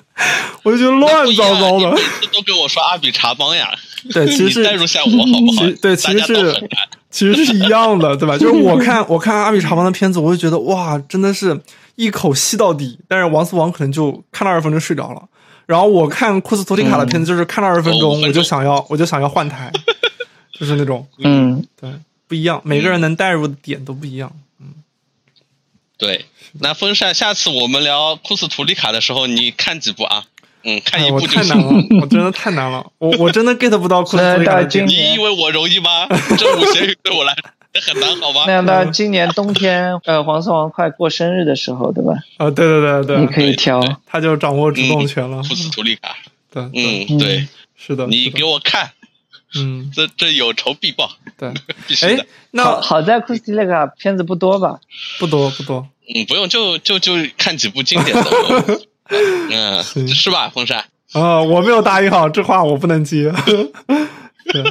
[0.62, 1.96] 我就觉得乱糟糟的。
[2.30, 3.70] 都跟我说阿比查邦呀。
[4.12, 5.72] 对，其实是代入下我好不好？
[5.80, 6.68] 对，其实是
[7.10, 8.36] 其实是一样的，对吧？
[8.36, 11.58] 就是我看我看阿比查邦的片子，我就觉得哇，真的是
[11.96, 12.98] 一口吸到底。
[13.08, 15.22] 但是王思王可能就看了二十分钟睡着了。
[15.66, 19.72] 然后我看库斯图里卡的片子，就是看了二十分钟，我就想要我就想要换台。
[20.52, 21.90] 就是那种，嗯，对，
[22.28, 24.30] 不一样，每个人能带入的点都不一样，
[24.60, 24.66] 嗯，
[25.98, 26.26] 对。
[26.60, 30.24] 那风扇，下次我们聊库斯图里卡的时候，你看几部啊？
[30.62, 34.62] 嗯，看一部就太难了，我真的太难了，我 我真的 get 不到库斯图里卡的。
[34.86, 36.06] 你以为我容易吗？
[36.38, 37.42] 这五咸鱼对我来也
[37.80, 38.44] 很难，好吗？
[38.46, 42.14] 那样到今年冬天，呃，黄色王快过生日的时候，对吧？
[42.36, 45.38] 啊，对对对对，你可以挑，他就掌握主动权了。
[45.38, 46.16] 库斯图利卡，
[46.52, 48.90] 对，嗯，对，是的，你给我看。
[49.56, 51.52] 嗯，这这有仇必报，对，
[51.86, 52.26] 必须的。
[52.50, 54.80] 那好在库斯蒂那个片子不多吧？
[55.20, 55.86] 不多不多。
[56.12, 58.80] 嗯，不用，就就就看几部经典的。
[59.52, 60.84] 嗯，是吧，风扇？
[61.12, 63.32] 啊，我没有答应好，这话我不能接。
[64.50, 64.64] 对，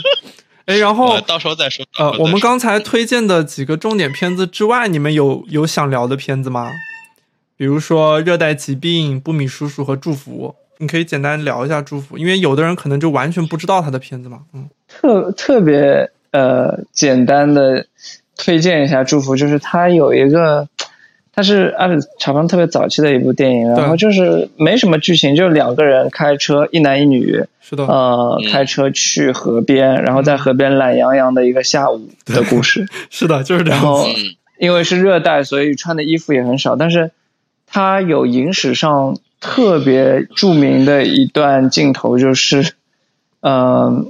[0.66, 1.86] 哎，然后到时候再说。
[1.98, 6.72] 呃，我们刚才推荐的几个重点片子之外，你们有有想聊的片子吗？
[7.56, 10.56] 比如说《热带疾病》《布米叔叔》和《祝福》。
[10.80, 14.40] 你可以简单聊一下祝福，因为有的人可能就完全不知道他的片子嘛。
[14.54, 17.86] 嗯，特特别呃简单的
[18.36, 20.68] 推荐一下祝福，就是他有一个，
[21.36, 32.86] 他是阿里查邦特别早期的一部电影，然后就是没什么剧情，就两个人开车，一男一女，是的，呃，开车去河边，然后在河边懒洋洋的一个下午的故事。
[33.10, 33.82] 是的，就是这样。
[33.82, 34.06] 然后
[34.60, 37.12] 因为是热带，所以穿的衣服也很少，但是
[37.68, 39.18] 它有影史上。
[39.46, 42.76] 特别著名的一段镜头就是，
[43.42, 44.10] 嗯，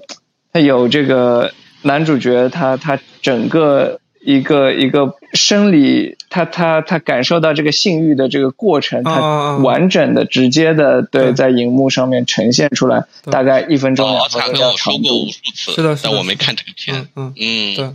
[0.52, 1.50] 它有这个
[1.82, 15.28] 男主角，他他整个一个一个生理，他他他感受到这个性欲的这个过程，他完整的、直接的对在荧幕上面呈现出来，大概一分钟两分钟长度。
[15.54, 17.08] 是的，但我没看这个片。
[17.16, 17.90] 嗯嗯，对。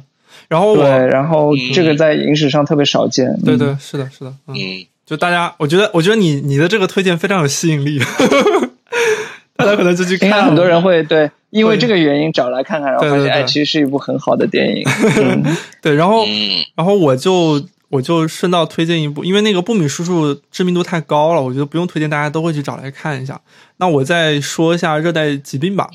[0.49, 3.39] 然后对，然后这个在影史上特别少见。
[3.45, 4.33] 对对，是的，是的。
[4.47, 4.57] 嗯，
[5.05, 8.01] 就大家，我觉得，我觉得你你的这个推荐非常有吸引力。
[9.57, 14.85] 大家可能就去看，很多人会对，因为这个原因找来看看，然后发现哎，其实是一部很好的电影。
[15.81, 16.27] 对，然后，
[16.75, 23.41] 然后我就我就顺道推荐一部，因为那个布米叔叔知名度太高了，我觉得不用推荐，大家都会去找来看一下。
[23.79, 25.89] 那我再说一下热带疾病吧。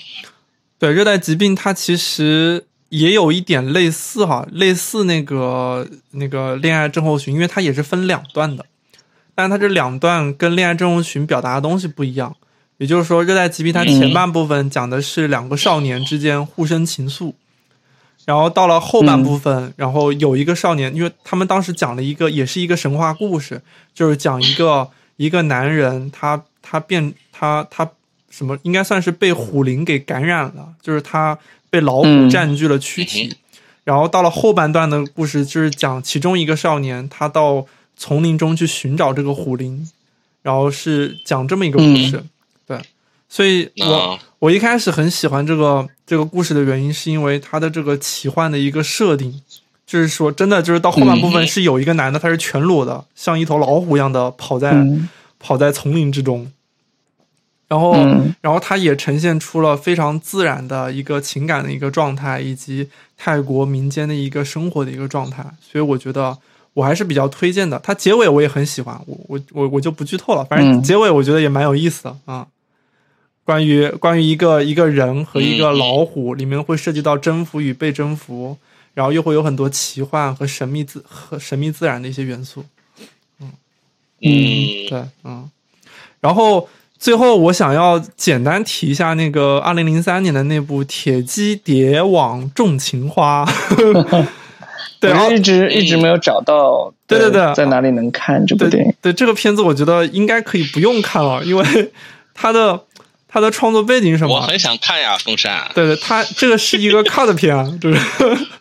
[0.80, 8.66] 对，热带疾病它其实也有一点类似哈，类似那个那个恋爱症候群，因为它也是分两段的，
[9.36, 12.36] 但是它这两段跟恋爱症候群表达的东西不一样。
[12.78, 17.34] 也就是说，热带疾病它前半部分讲的是两个少年之间互生情愫，
[18.26, 23.62] 然后到了后半部分，然后有一个少年，因为他们当时讲了一个，也是一个神话故事，
[23.94, 27.90] 就是讲一个一个男人，他他变他他
[28.30, 31.38] 什么，应该算是被虎灵给感染了，就是他
[31.70, 33.36] 被老虎占据了躯体，
[33.84, 39.88] 然后到了后半段的故事，就是讲其中一个少年，他到丛林中去寻找这个虎灵，
[40.42, 42.24] 然后是讲这么一个故事。
[43.30, 49.42] 所以，我我一开始很喜欢这个这个故事的原因，是因为它的这个奇幻的一个设定，
[49.88, 54.86] 就是说，真的就是到后半部分是有一个男的，他是全裸的，像一头老虎一样的跑在
[55.40, 56.52] 跑在丛林之中，
[57.68, 57.96] 然后
[58.42, 62.88] 然后他也呈现出了非常自然的一个情感的一个状态，以及
[63.18, 66.38] 泰国民间的一个生活的一个状态，所以我觉得
[66.74, 67.80] 我还是比较推荐的。
[67.80, 72.46] 它结尾我也很喜欢，我我我我就不剧透了，反正结尾我觉得也蛮有意思的啊。
[73.46, 78.58] 关于关于一个一个人和一个老虎，里面会涉及到征服与被征服，
[78.94, 82.64] 然后又会有很多奇幻和神秘自和神秘自然的一些元素。
[83.42, 83.52] 嗯
[84.22, 85.50] 嗯，对，嗯。
[86.22, 93.46] 然后最后我想要简单提一下那个二零零三年的那部《铁鸡蝶网种情花》。
[95.02, 96.94] 对，一直一直没有找到。
[97.06, 98.94] 对对对，在哪里能看这部电影？
[99.02, 101.92] 对这个片子，我觉得应该可以不用看了，因为
[102.34, 102.86] 它的。
[103.34, 104.36] 他的创作背景什么？
[104.36, 105.72] 我很想看呀，风扇。
[105.74, 107.98] 对对，他这个是一个 cut 片，对。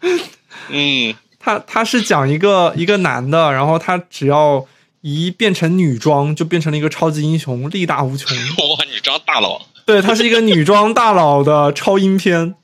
[0.70, 4.66] 嗯，他他是讲一个一个男的，然后他只要
[5.03, 8.35] 一变成女装，就变成了一个超级英雄，力大无穷。
[8.57, 9.61] 哇，女装大佬。
[9.85, 12.55] 对，他是一个女装大佬的超英片，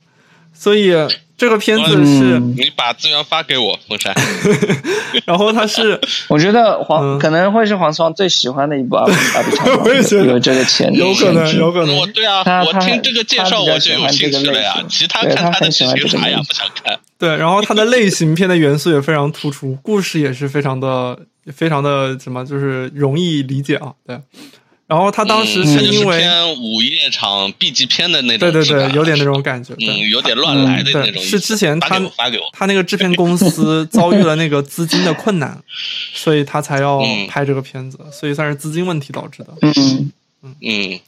[0.51, 0.95] 所以。
[1.39, 4.13] 这个片子是你把资源发给我，风扇。
[5.25, 5.97] 然后他是，
[6.27, 9.13] 我觉得黄可能会是黄双最喜欢的一部 阿比
[9.55, 9.87] 查邦，
[10.27, 11.95] 有这个潜力，有可能，有可能。
[11.95, 14.83] 我对啊，我听这个介绍我就有兴趣了呀。
[14.89, 16.99] 其他看他的喜剧啥呀，不想看。
[17.17, 21.17] 对，然后它的类型片的元素也非常突出，故事也是非常的、
[21.53, 23.93] 非常的什么，就是容易理解啊。
[24.05, 24.19] 对。
[24.89, 31.21] 然后他当时是因为偏午夜场 B 级片的那种，对对对，有点那种感觉，嗯，有点乱来的那种。
[31.21, 35.61] 是之前他发给我，他那个制片公司遭遇了那个资金的困难，
[36.15, 39.53] 所以他才要拍这个片子，所以算是资金问题导致的。
[39.61, 40.11] 嗯
[40.41, 40.99] 嗯嗯。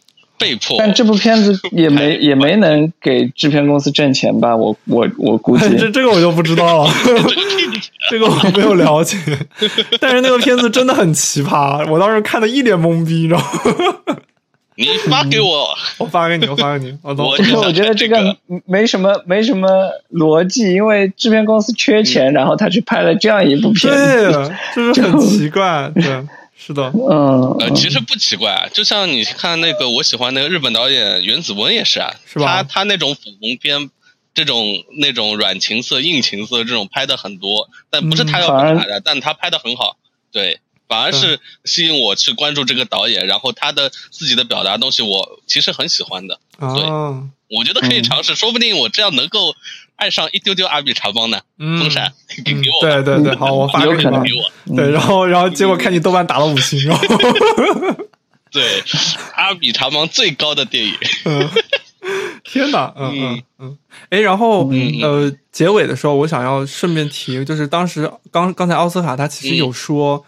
[0.41, 4.55] 被迫，但这部片子也没也没能给制片公司挣钱吧？
[4.55, 6.91] 我我我估计 这这个我就不知道了，
[8.09, 9.15] 这个我没有了解。
[9.99, 14.15] 但是那个片子真的很奇葩，我当时看的一脸懵逼，你知道吗？
[14.76, 15.68] 你发给我，
[15.99, 16.97] 我发给你，我发给你。
[17.03, 18.35] 我我觉得这个
[18.65, 19.68] 没什么没什么
[20.11, 26.03] 逻辑，因为制片公司缺钱，然后他去拍了这样一部片子，就是很奇怪，对。
[26.63, 32.45] 是的，嗯，呃，其实不奇怪，就像你看那个我喜欢那个日本导演原子温也是啊，是吧？
[32.45, 33.89] 他他那种粉红片，
[34.35, 34.63] 这种
[34.99, 39.97] 那种软情色、硬情色这种拍的很多，但不是他要表达的，但他拍的很好，
[40.31, 46.83] 对，反而是吸引我去关注这个导演，然后他的自己的表达东西，我其实很喜欢的，对，
[47.57, 49.55] 我觉得可以尝试，说不定我这样能够。
[50.02, 51.40] 爱上一丢丢阿比查邦呢？
[51.60, 52.11] 风扇
[52.44, 54.76] 给 给我，对对对，好，我发给你。
[54.76, 57.06] 对，然后然后结果看你豆瓣打了五星，然 后
[58.52, 58.64] 对
[59.36, 60.94] 阿比查邦最高的电影，
[62.44, 63.44] 天哪，嗯嗯。
[63.60, 63.78] 嗯，
[64.10, 64.68] 哎，然后
[65.03, 70.26] 呃，结尾的时候我想要顺便提，就是当时刚刚才奥斯卡他其实有说，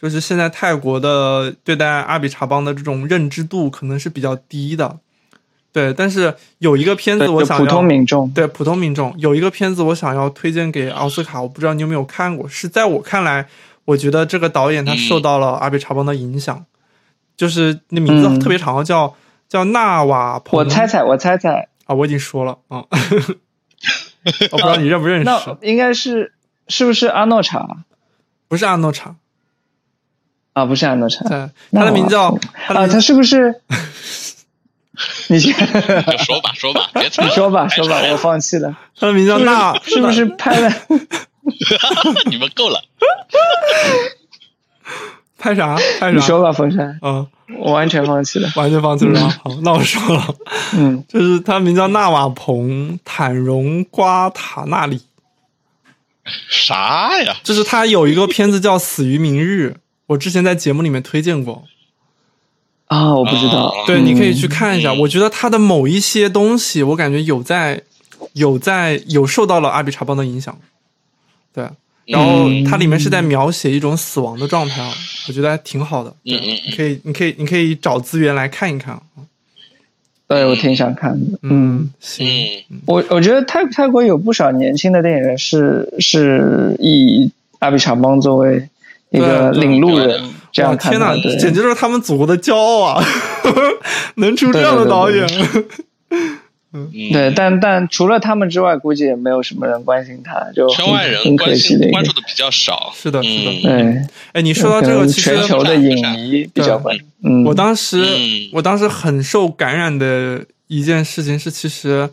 [0.00, 4.98] 就是现在泰国的对待阿比查邦的这种认知度可能是比较低的。
[5.72, 12.48] 对，但是有一个片子我想要，普通民众对普通民众有一个片子我想要推荐给奥斯卡，我不知道你有没有看过。
[12.48, 13.46] 是在我看来，
[13.84, 16.64] 我觉得这个导演他受到了阿比查邦的影响，
[17.36, 19.14] 就是那名字特别长，叫
[19.48, 20.42] 叫纳瓦。
[20.50, 22.84] 我猜猜，我猜猜啊，我已经说了啊，
[24.50, 26.32] 我不知道你认不认识，应该是
[26.66, 27.84] 是不是阿诺查？
[28.48, 29.14] 不是阿诺查。
[30.52, 31.24] 啊，不是阿诺查。
[31.28, 32.36] 对，他的名叫
[32.66, 33.62] 啊，他是不是？
[35.28, 38.76] 你先就说吧，说吧，别 你说吧，说吧，我放弃了。
[38.98, 40.72] 他的名叫纳，是不是拍了？
[42.30, 42.82] 你们够了。
[45.38, 45.76] 拍啥？
[45.98, 46.10] 拍啥？
[46.10, 46.98] 你说吧，风扇。
[47.02, 47.26] 嗯，
[47.58, 49.20] 我完全放弃了，完全放弃了。
[49.42, 50.34] 好，那我说了。
[50.74, 55.00] 嗯，就是他名叫纳瓦彭坦荣瓜塔纳里。
[56.48, 57.36] 啥呀？
[57.42, 59.74] 就是他有一个片子叫《死于明日》，
[60.08, 61.64] 我之前在节目里面推荐过。
[62.90, 63.72] 啊，我不知道。
[63.86, 64.92] 对，你可以去看一下。
[64.92, 67.80] 我觉得他的某一些东西，我感觉有在，
[68.32, 70.58] 有在，有受到了阿比查邦的影响。
[71.54, 71.64] 对，
[72.06, 74.92] 然后它里面是在描写一种死亡的状态啊，
[75.28, 76.12] 我觉得还挺好的。
[76.24, 79.00] 对，你可以，你可以，你可以找资源来看一看。
[80.26, 81.38] 对，我挺想看的。
[81.42, 82.26] 嗯，行。
[82.86, 87.30] 我我觉得泰泰国有不少年轻的电影人是是以
[87.60, 88.68] 阿比查邦作为
[89.10, 90.20] 一个领路人。
[90.52, 93.04] 这样天哪，简直就是他们祖国的骄傲啊！
[94.16, 95.26] 能出这样的导演。
[96.72, 102.92] 嗯，对，但但除了他们之外，估计也没有什么人关心他，就圈外人关心关注的比较少。
[102.94, 104.02] 是的，是的，对。
[104.32, 106.96] 哎，你说到这个，其实全球的影迷比较关。
[107.24, 108.04] 嗯，我当时，
[108.52, 112.08] 我当时很受感染的一件事情是，其实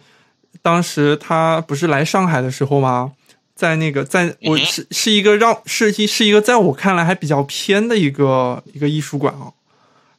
[0.64, 3.12] 当时他不是来上海的时候吗？
[3.58, 9.50] 在那个，在我是是一个让是一是一个在我看来还比较偏的一个一个艺术馆啊，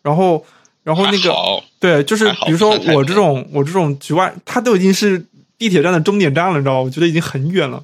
[0.02, 0.44] 然后
[0.82, 1.32] 然后那个
[1.78, 5.24] 对，就是比如说我这种我这种局外，它都已经是
[5.56, 6.81] 地铁站的终点站了，你知道吗？
[6.81, 7.81] 我觉得已经很远了。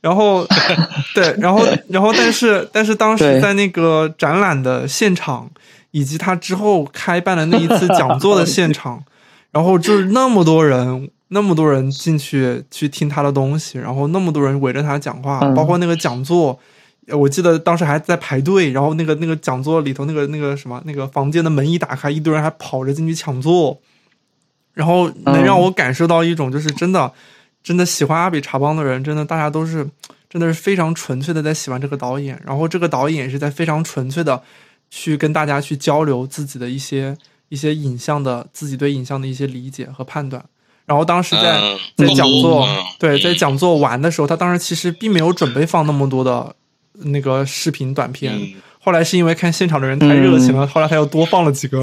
[0.00, 0.46] 然后
[1.14, 5.50] 对，然后然后但是但是当时在那个展览的现场，
[5.90, 9.04] 以及他之后开办的那一次讲座的现场，
[9.52, 11.10] 然后就是那么多人。
[11.32, 16.58] 那么多人进去去听他的东西，然后那么多人围着他讲话，包括那个讲座，
[17.08, 23.80] 我记得当时还在排队，然后那个那个讲座里头那个那个什么那个房间的门一打开，一堆人还跑着进去抢座，
[24.74, 27.12] 然后能让我感受到一种就是真的
[27.62, 29.88] 真的喜欢阿比查邦的人，真的大家都是
[30.28, 34.42] 真的是非常纯粹的在喜欢这个导演，然后这个导演也是在非常纯粹的
[34.90, 37.16] 去跟大家去交流自己的一些
[37.50, 40.44] 一些影像的自己对影像的一些理解和判断。
[40.90, 41.56] 然后当时在
[41.96, 42.66] 在讲座，
[42.98, 46.52] 对，在讲座完的时候，他当时其实并没有准备放那么多的
[46.94, 48.36] 那个视频短片。
[48.80, 51.80] 后来是因为看现场的人太热情了，后来他又多放了几个。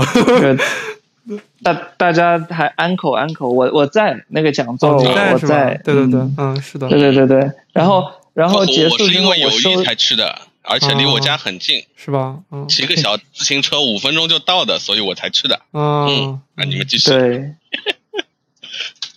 [1.64, 7.50] 大大家还安口安口，我我在那个讲座，我在，对对对，嗯，是的，对对对对。
[7.72, 8.04] 然后
[8.34, 12.36] 然后结束因为有意才吃的，而且离我家很近，是吧？
[12.68, 15.62] 骑个小自行车五分钟就到的，所以我才吃的。
[15.72, 17.10] 嗯，那你们继续。
[17.10, 17.54] 对。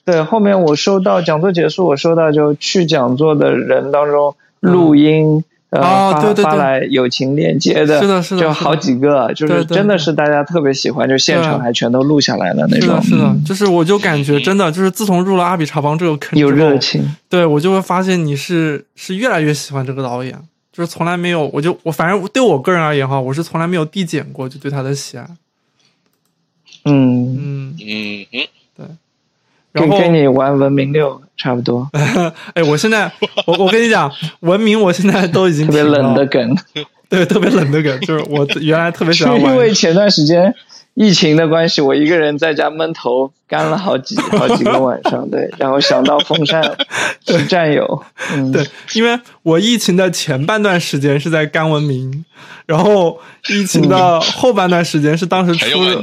[0.05, 13.01] 对，后面我收到讲座结束，我收到就去讲座的人当中录音呃发发来友情链接的，是的，是的，就好几个，就是真的是大家特别喜欢，就现场还全都录下来了那种。
[13.03, 20.35] 是的，就是我就感觉真的就是自从入了阿比查邦这个坑，有热情，对我就会发现你是是越来越喜欢这个导演，
[20.73, 25.27] 就是从来没有，我就我反正对我个人而言哈，我是从来没有递减过就对他的喜爱。
[26.87, 27.37] 嗯。
[27.37, 27.77] 嗯。
[27.79, 28.47] 嗯嗯。
[29.73, 31.89] 跟跟你玩文明六差不多。
[32.55, 33.11] 哎，我现在
[33.47, 34.11] 我我跟你讲，
[34.41, 36.57] 文明我现在都已经特别冷的梗，
[37.09, 39.53] 对，特别冷的梗，就是我原来特别喜欢玩。
[39.53, 40.55] 因为前段时间
[40.95, 46.63] 疫情的关系，我一个人在家闷头干了好几 好几个晚上，对，然后想到风扇
[47.27, 52.25] 是战友，嗯，对，因为我疫情的前半段时间是在干文明，
[52.67, 53.19] 然后
[53.49, 56.03] 疫情的后半段时间是当时出 了。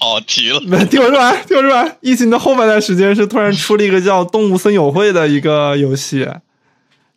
[0.00, 1.96] 跑题了，没听我说完，听我说完。
[2.00, 6.24] 疫情的后半段时间是突然出了一个叫《动物森友会》的一个游戏，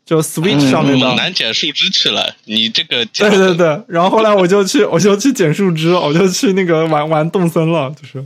[0.06, 1.06] 就 Switch 上面的。
[1.06, 3.82] 猛男捡树枝去了，你这个对对对。
[3.88, 8.26] 然后后来我就去， 我就去捡树枝，我就去那个玩玩动森了，就是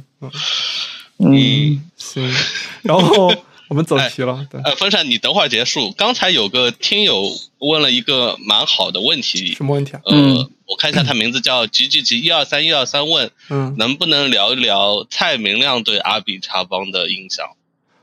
[1.18, 2.34] 嗯，行。
[2.82, 3.34] 然后
[3.68, 4.62] 我们走题了， 对。
[4.64, 5.92] 呃，风扇，你等会儿结束。
[5.92, 10.02] 刚才有个听友问了一个蛮好的问题，什么问题啊？
[10.06, 10.50] 呃。
[10.68, 17.46] 我看一下，他名字叫吉吉吉一二三一二三问，嗯，能不能聊一聊蔡明亮对阿比查邦的影响，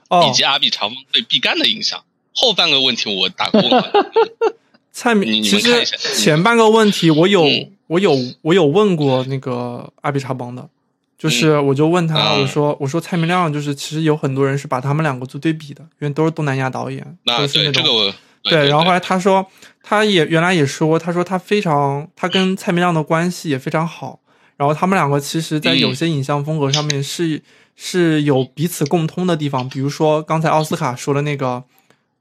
[0.09, 2.05] 哦，以及阿比查邦对毕赣的影响？
[2.35, 3.93] 后半个问题我打过了。
[4.93, 5.85] 蔡明，其实
[6.15, 7.45] 前半个问题我有
[7.87, 10.69] 我有我有问过那个阿比查邦的，
[11.17, 19.47] 就是我就问他，我说我说蔡明亮就是其实有很多人是把他们两个做对比的，因为都是东南亚导演，都是那种对，然后后来他说。
[19.85, 24.21] 他也原来也说，他说他非常，他跟蔡明亮的关系也非常好。
[24.57, 27.43] 然后他们两个其实，在有些影像风格上面是
[27.75, 29.69] 是有彼此共通的地方。
[29.69, 31.65] 比如说刚才奥斯卡说的那个，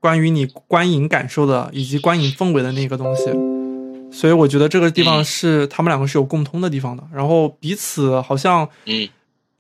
[0.01, 3.31] 关于你观影感受的以及观影氛围的那个东西。
[4.13, 9.07] 所以我觉得这个地方是他们两个是有共通的地方的，然后彼此好像，嗯，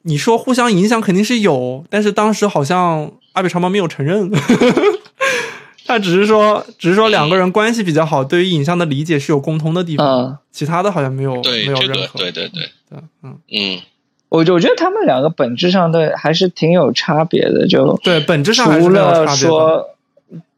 [0.01, 4.29] 你说互相影响肯定是有，但是当时好像阿比长毛没有承认，
[5.87, 12.63] 他只是说，只是说两个人关系比较好，对于影像的理解是有共通的地方，其他的好像没有，没有任何，对对对。
[12.89, 13.37] 对，嗯。
[13.49, 13.79] 嗯，
[14.27, 19.90] 我我觉得他们两个本质上的还是挺有差别的，就对本质上除了说。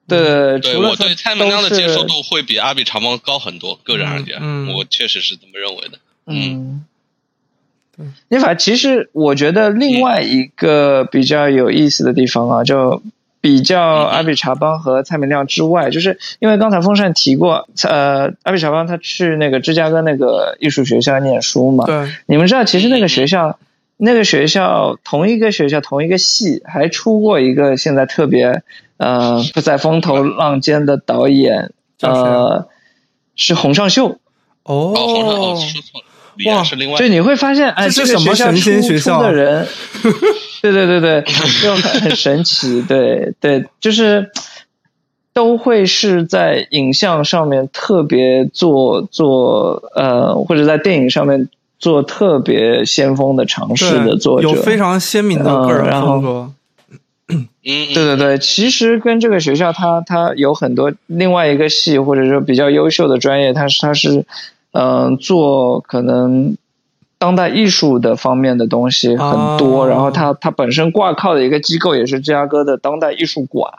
[0.07, 3.80] 对，对我对蔡明亮的接受度会比阿比长毛高很多。
[3.84, 5.99] 个人而言，我确实是这么认为的。
[6.25, 6.85] 嗯，
[8.27, 13.01] 你反其实我觉得另外一个比较有意思的地方啊，就
[13.39, 21.85] 比较阿比查邦和蔡明亮之外，就是因为刚才风扇提过，呃，阿比查邦他去那个芝加哥那个艺术学校念书嘛。
[21.85, 23.59] 对，你们知道，其实那个学校，
[24.03, 28.61] 那个学校同一个学校同一个系还出过一个现在特别。
[28.97, 32.69] 呃，不在风头浪尖的导演，呃，
[33.35, 34.19] 是洪尚秀。
[34.63, 35.99] 哦，洪尚秀，说错
[36.45, 36.97] 了，哇，是另外。
[36.97, 39.67] 就你会发现，哎，这是什么神仙学校的人？
[40.61, 41.23] 对对对对，
[41.61, 42.81] 这种很神奇。
[42.88, 44.31] 对对，就是
[45.34, 51.49] 都会是在影像上面特别做做呃，或者在电影上面
[51.84, 56.49] 做特别先锋的尝试的作者，有非常鲜明的个人风格。
[57.27, 64.26] 嗯，对对对，其实跟这个学校，它它有很多另外一个系，或者说比较优秀的专业，它是它是，
[64.72, 66.55] 嗯，做可能
[67.18, 73.69] 当代艺术的方面的东西很多，然后它它本身挂靠的一个机构也是芝加哥的当代艺术馆，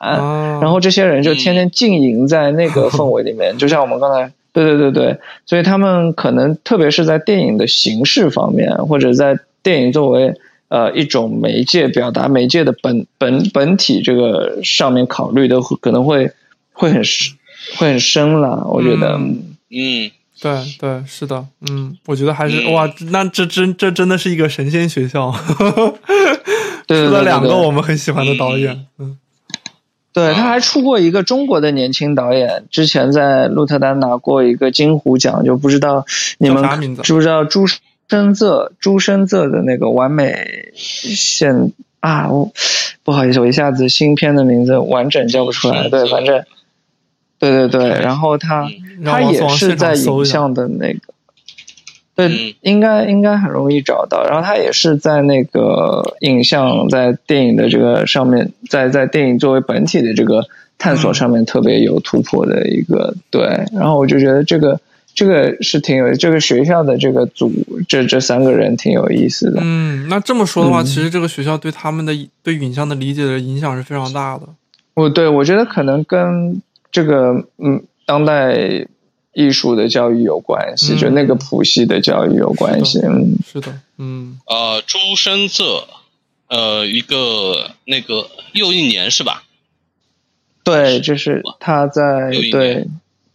[0.60, 10.34] 然后这些人就天天浸淫在那个氛围里面，就像我们刚才，对对对对，所以他们可能特别是在电影的形式方面，或者在电影作为。
[10.68, 16.32] 呃，一种媒介表达媒介的本本本体，这个上面考虑的可能会
[16.72, 17.36] 会很深，
[17.76, 18.66] 会很深了。
[18.68, 20.10] 我觉得，嗯，
[20.40, 25.30] 对对，是的，嗯，我觉得还是哇，那这真这真的是一个神仙学校，
[26.88, 29.16] 出了两个我们很喜欢的导演，嗯，
[30.14, 36.06] 对，他还出过一个中国的年轻导演，之前在鹿特丹拿过一个金虎奖，就不知道
[36.38, 36.64] 你们
[37.02, 37.66] 知不知道朱。
[38.06, 42.52] 深泽朱深泽的那个完美现啊，我
[43.02, 45.88] 不好意思，我一下子新片的名字完整叫不出来。
[45.88, 46.44] 对，反正
[47.38, 48.68] 对对对，然后他
[49.02, 51.13] 他也是在影像的那个，
[52.14, 54.24] 对，应该应该很容易找到。
[54.24, 60.46] 然后他也是在那个影像在电影的这个上面，在在电影作为本体的这个
[60.78, 63.42] 探索上面特别有突破的一个对。
[63.72, 64.80] 然后我就觉得这个。
[65.16, 67.48] 这个是挺有这个学校的这个组，
[67.86, 69.60] 这这三个人挺有意思的。
[69.62, 72.12] 嗯，那这么说的话，其实这个学校对他们的
[72.42, 74.42] 对影像的理解的影响是非常大的。
[74.94, 76.60] 我对我觉得可能跟
[76.90, 78.84] 这个嗯当代
[79.34, 83.00] 艺术的教育有关系，就那个谱系的教育有关系。
[83.00, 84.38] 嗯，是的，嗯。
[84.46, 85.86] 呃，朱生泽，
[86.48, 89.42] 呃，一个那个又一年是吧？
[90.62, 92.86] 对，就是他在对。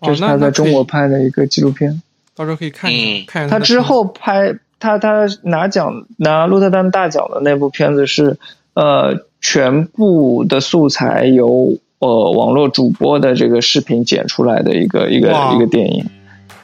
[0.02, 2.02] 就是他在中国拍的一个纪录片，
[2.34, 3.50] 到时候可以看一看。
[3.50, 8.38] 他之后拍他他拿奖拿鹿特丹大奖的那部片子是
[8.76, 16.06] 呃全部的素材由呃网络主播的这个视频剪出来的一个一个一个电影。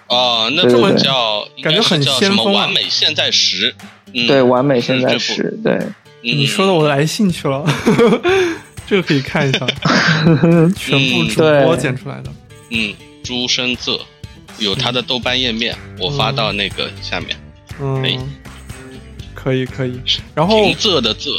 [0.07, 2.53] 哦，那这么叫感觉很先锋。
[2.53, 3.73] 完美现在时，
[4.11, 5.79] 对，完美现在时，对。
[6.21, 7.63] 你说的我来兴趣了，
[8.87, 9.65] 这个可以看一下，
[10.75, 12.31] 全部主播剪出来的，
[12.71, 12.93] 嗯。
[13.23, 13.99] 朱生泽
[14.59, 17.35] 有他的豆瓣页面，我发到那个下面。
[17.81, 18.03] 嗯，
[19.33, 19.99] 可以可以。
[20.35, 21.31] 然后仄的仄，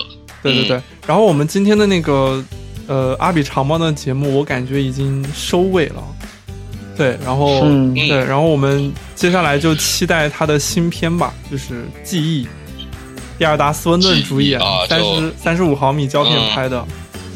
[0.43, 0.83] 对对对。
[1.07, 2.45] 然后我们今天的那个
[2.87, 6.03] 呃阿比长猫的节目，我感觉已经收尾了。
[6.97, 7.61] 对，然后
[7.95, 12.45] 对，然后我们接下来就期待他的新片吧，就是《记忆》，
[13.39, 16.85] 蒂尔达斯温顿主演，三十三十五毫米胶片拍的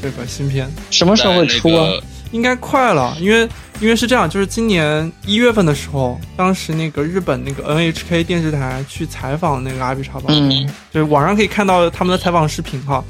[0.00, 1.88] 这个新片，什么时候会出啊？
[2.32, 3.48] 应该快了，因为。
[3.80, 13.02] 因为是这样，就是今年一月份的时候，当时那个日本那个 NHK 电视台去采访那个阿比查邦，嗯，就是网上可以看到他们的采访视频哈。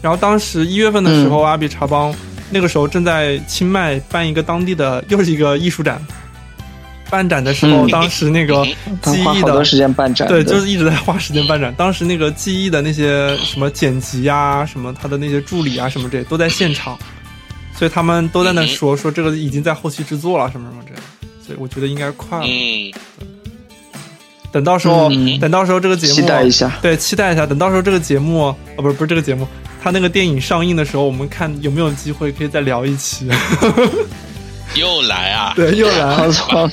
[0.00, 2.14] 然后当时一月份的时候，阿比查邦
[2.50, 6.00] 那个时候正在清迈办一个当地的又是一个艺术展，
[7.10, 8.64] 办展的时候，当时那个
[9.02, 11.74] 记忆的时间办展，对，就是一直在花时间办展。
[11.76, 16.98] 当时那个记忆的那些什么剪辑啊，什么他的那些助理啊，什么这都在现场。
[17.74, 21.02] 所以他们都在那说说这个已经在后期制作了什么什么这样，
[21.46, 22.46] 所以我觉得应该快了。
[24.50, 25.08] 等到时候，
[25.40, 27.46] 等到时候这个节目期待一下，对，期待一下。
[27.46, 29.46] 等到时候这个节目，哦，不是不是这个节目，
[29.82, 33.28] 他那个电影上映的时候，我们看有没有机会可以再聊一期。
[34.76, 35.52] 又来啊！
[35.56, 36.70] 对，又来，我操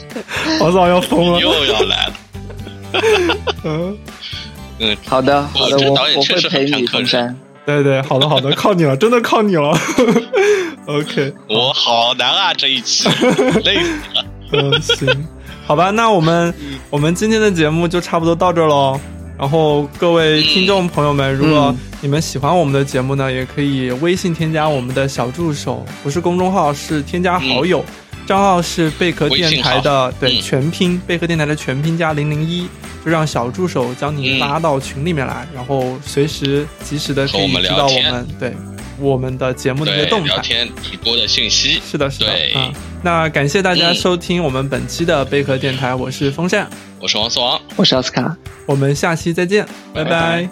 [0.60, 2.14] 我操要疯了，又要来了。
[3.64, 3.98] 嗯
[4.80, 7.36] 嗯，好的，好的，我我会陪你登山。
[7.65, 9.72] 对对，好的好的，靠你了，真的靠你了。
[10.86, 13.07] OK，我好难啊，这一期
[13.64, 14.26] 累死了。
[14.52, 15.27] 嗯，行，
[15.65, 16.53] 好吧，那我们
[16.90, 18.99] 我们今天的节目就差不多到这喽。
[19.38, 27.84] 然后各位听众朋友们，如果你们喜欢我们的节目呢，也可以微信添加我们的小助手，不是公众号，是添加好友，
[28.26, 32.68] 账号是贝壳电台的对全拼，贝壳电台的全拼加零零一，
[33.03, 38.53] 就让小助手将你拉到群里面来，然后随时及时的可以知道我们对
[38.98, 41.82] 我们的节目的一些动态、聊天、直播的信息。
[41.86, 42.72] 是的，是的，嗯。
[43.03, 46.70] 那感谢大家收听我们本期的贝壳电台，我是风扇。
[47.06, 49.64] 我是王思王，我是奥斯卡，我们下期再见，
[49.94, 50.49] 拜拜。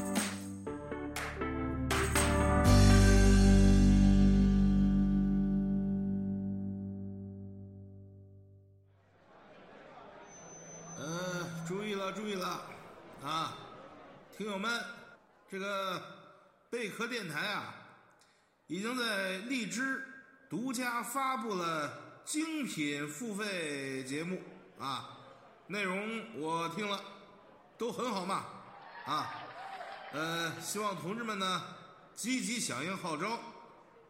[10.99, 12.61] 呃，注意了，注意了，
[13.25, 13.57] 啊，
[14.37, 14.69] 听友们，
[15.49, 15.99] 这个
[16.69, 17.73] 贝壳电台啊，
[18.67, 20.03] 已经在荔枝
[20.47, 24.39] 独家发布了精品付费节目
[24.77, 25.12] 啊。
[25.67, 27.01] 内容我听了，
[27.77, 28.45] 都很好嘛，
[29.05, 29.33] 啊，
[30.11, 31.63] 呃，希望同志们呢
[32.13, 33.39] 积极响应号召，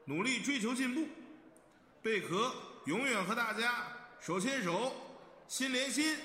[0.06, 1.08] 努力追求进步，
[2.02, 2.54] 贝壳
[2.86, 3.86] 永远和大家
[4.20, 4.94] 手牵手，
[5.48, 6.18] 心连心。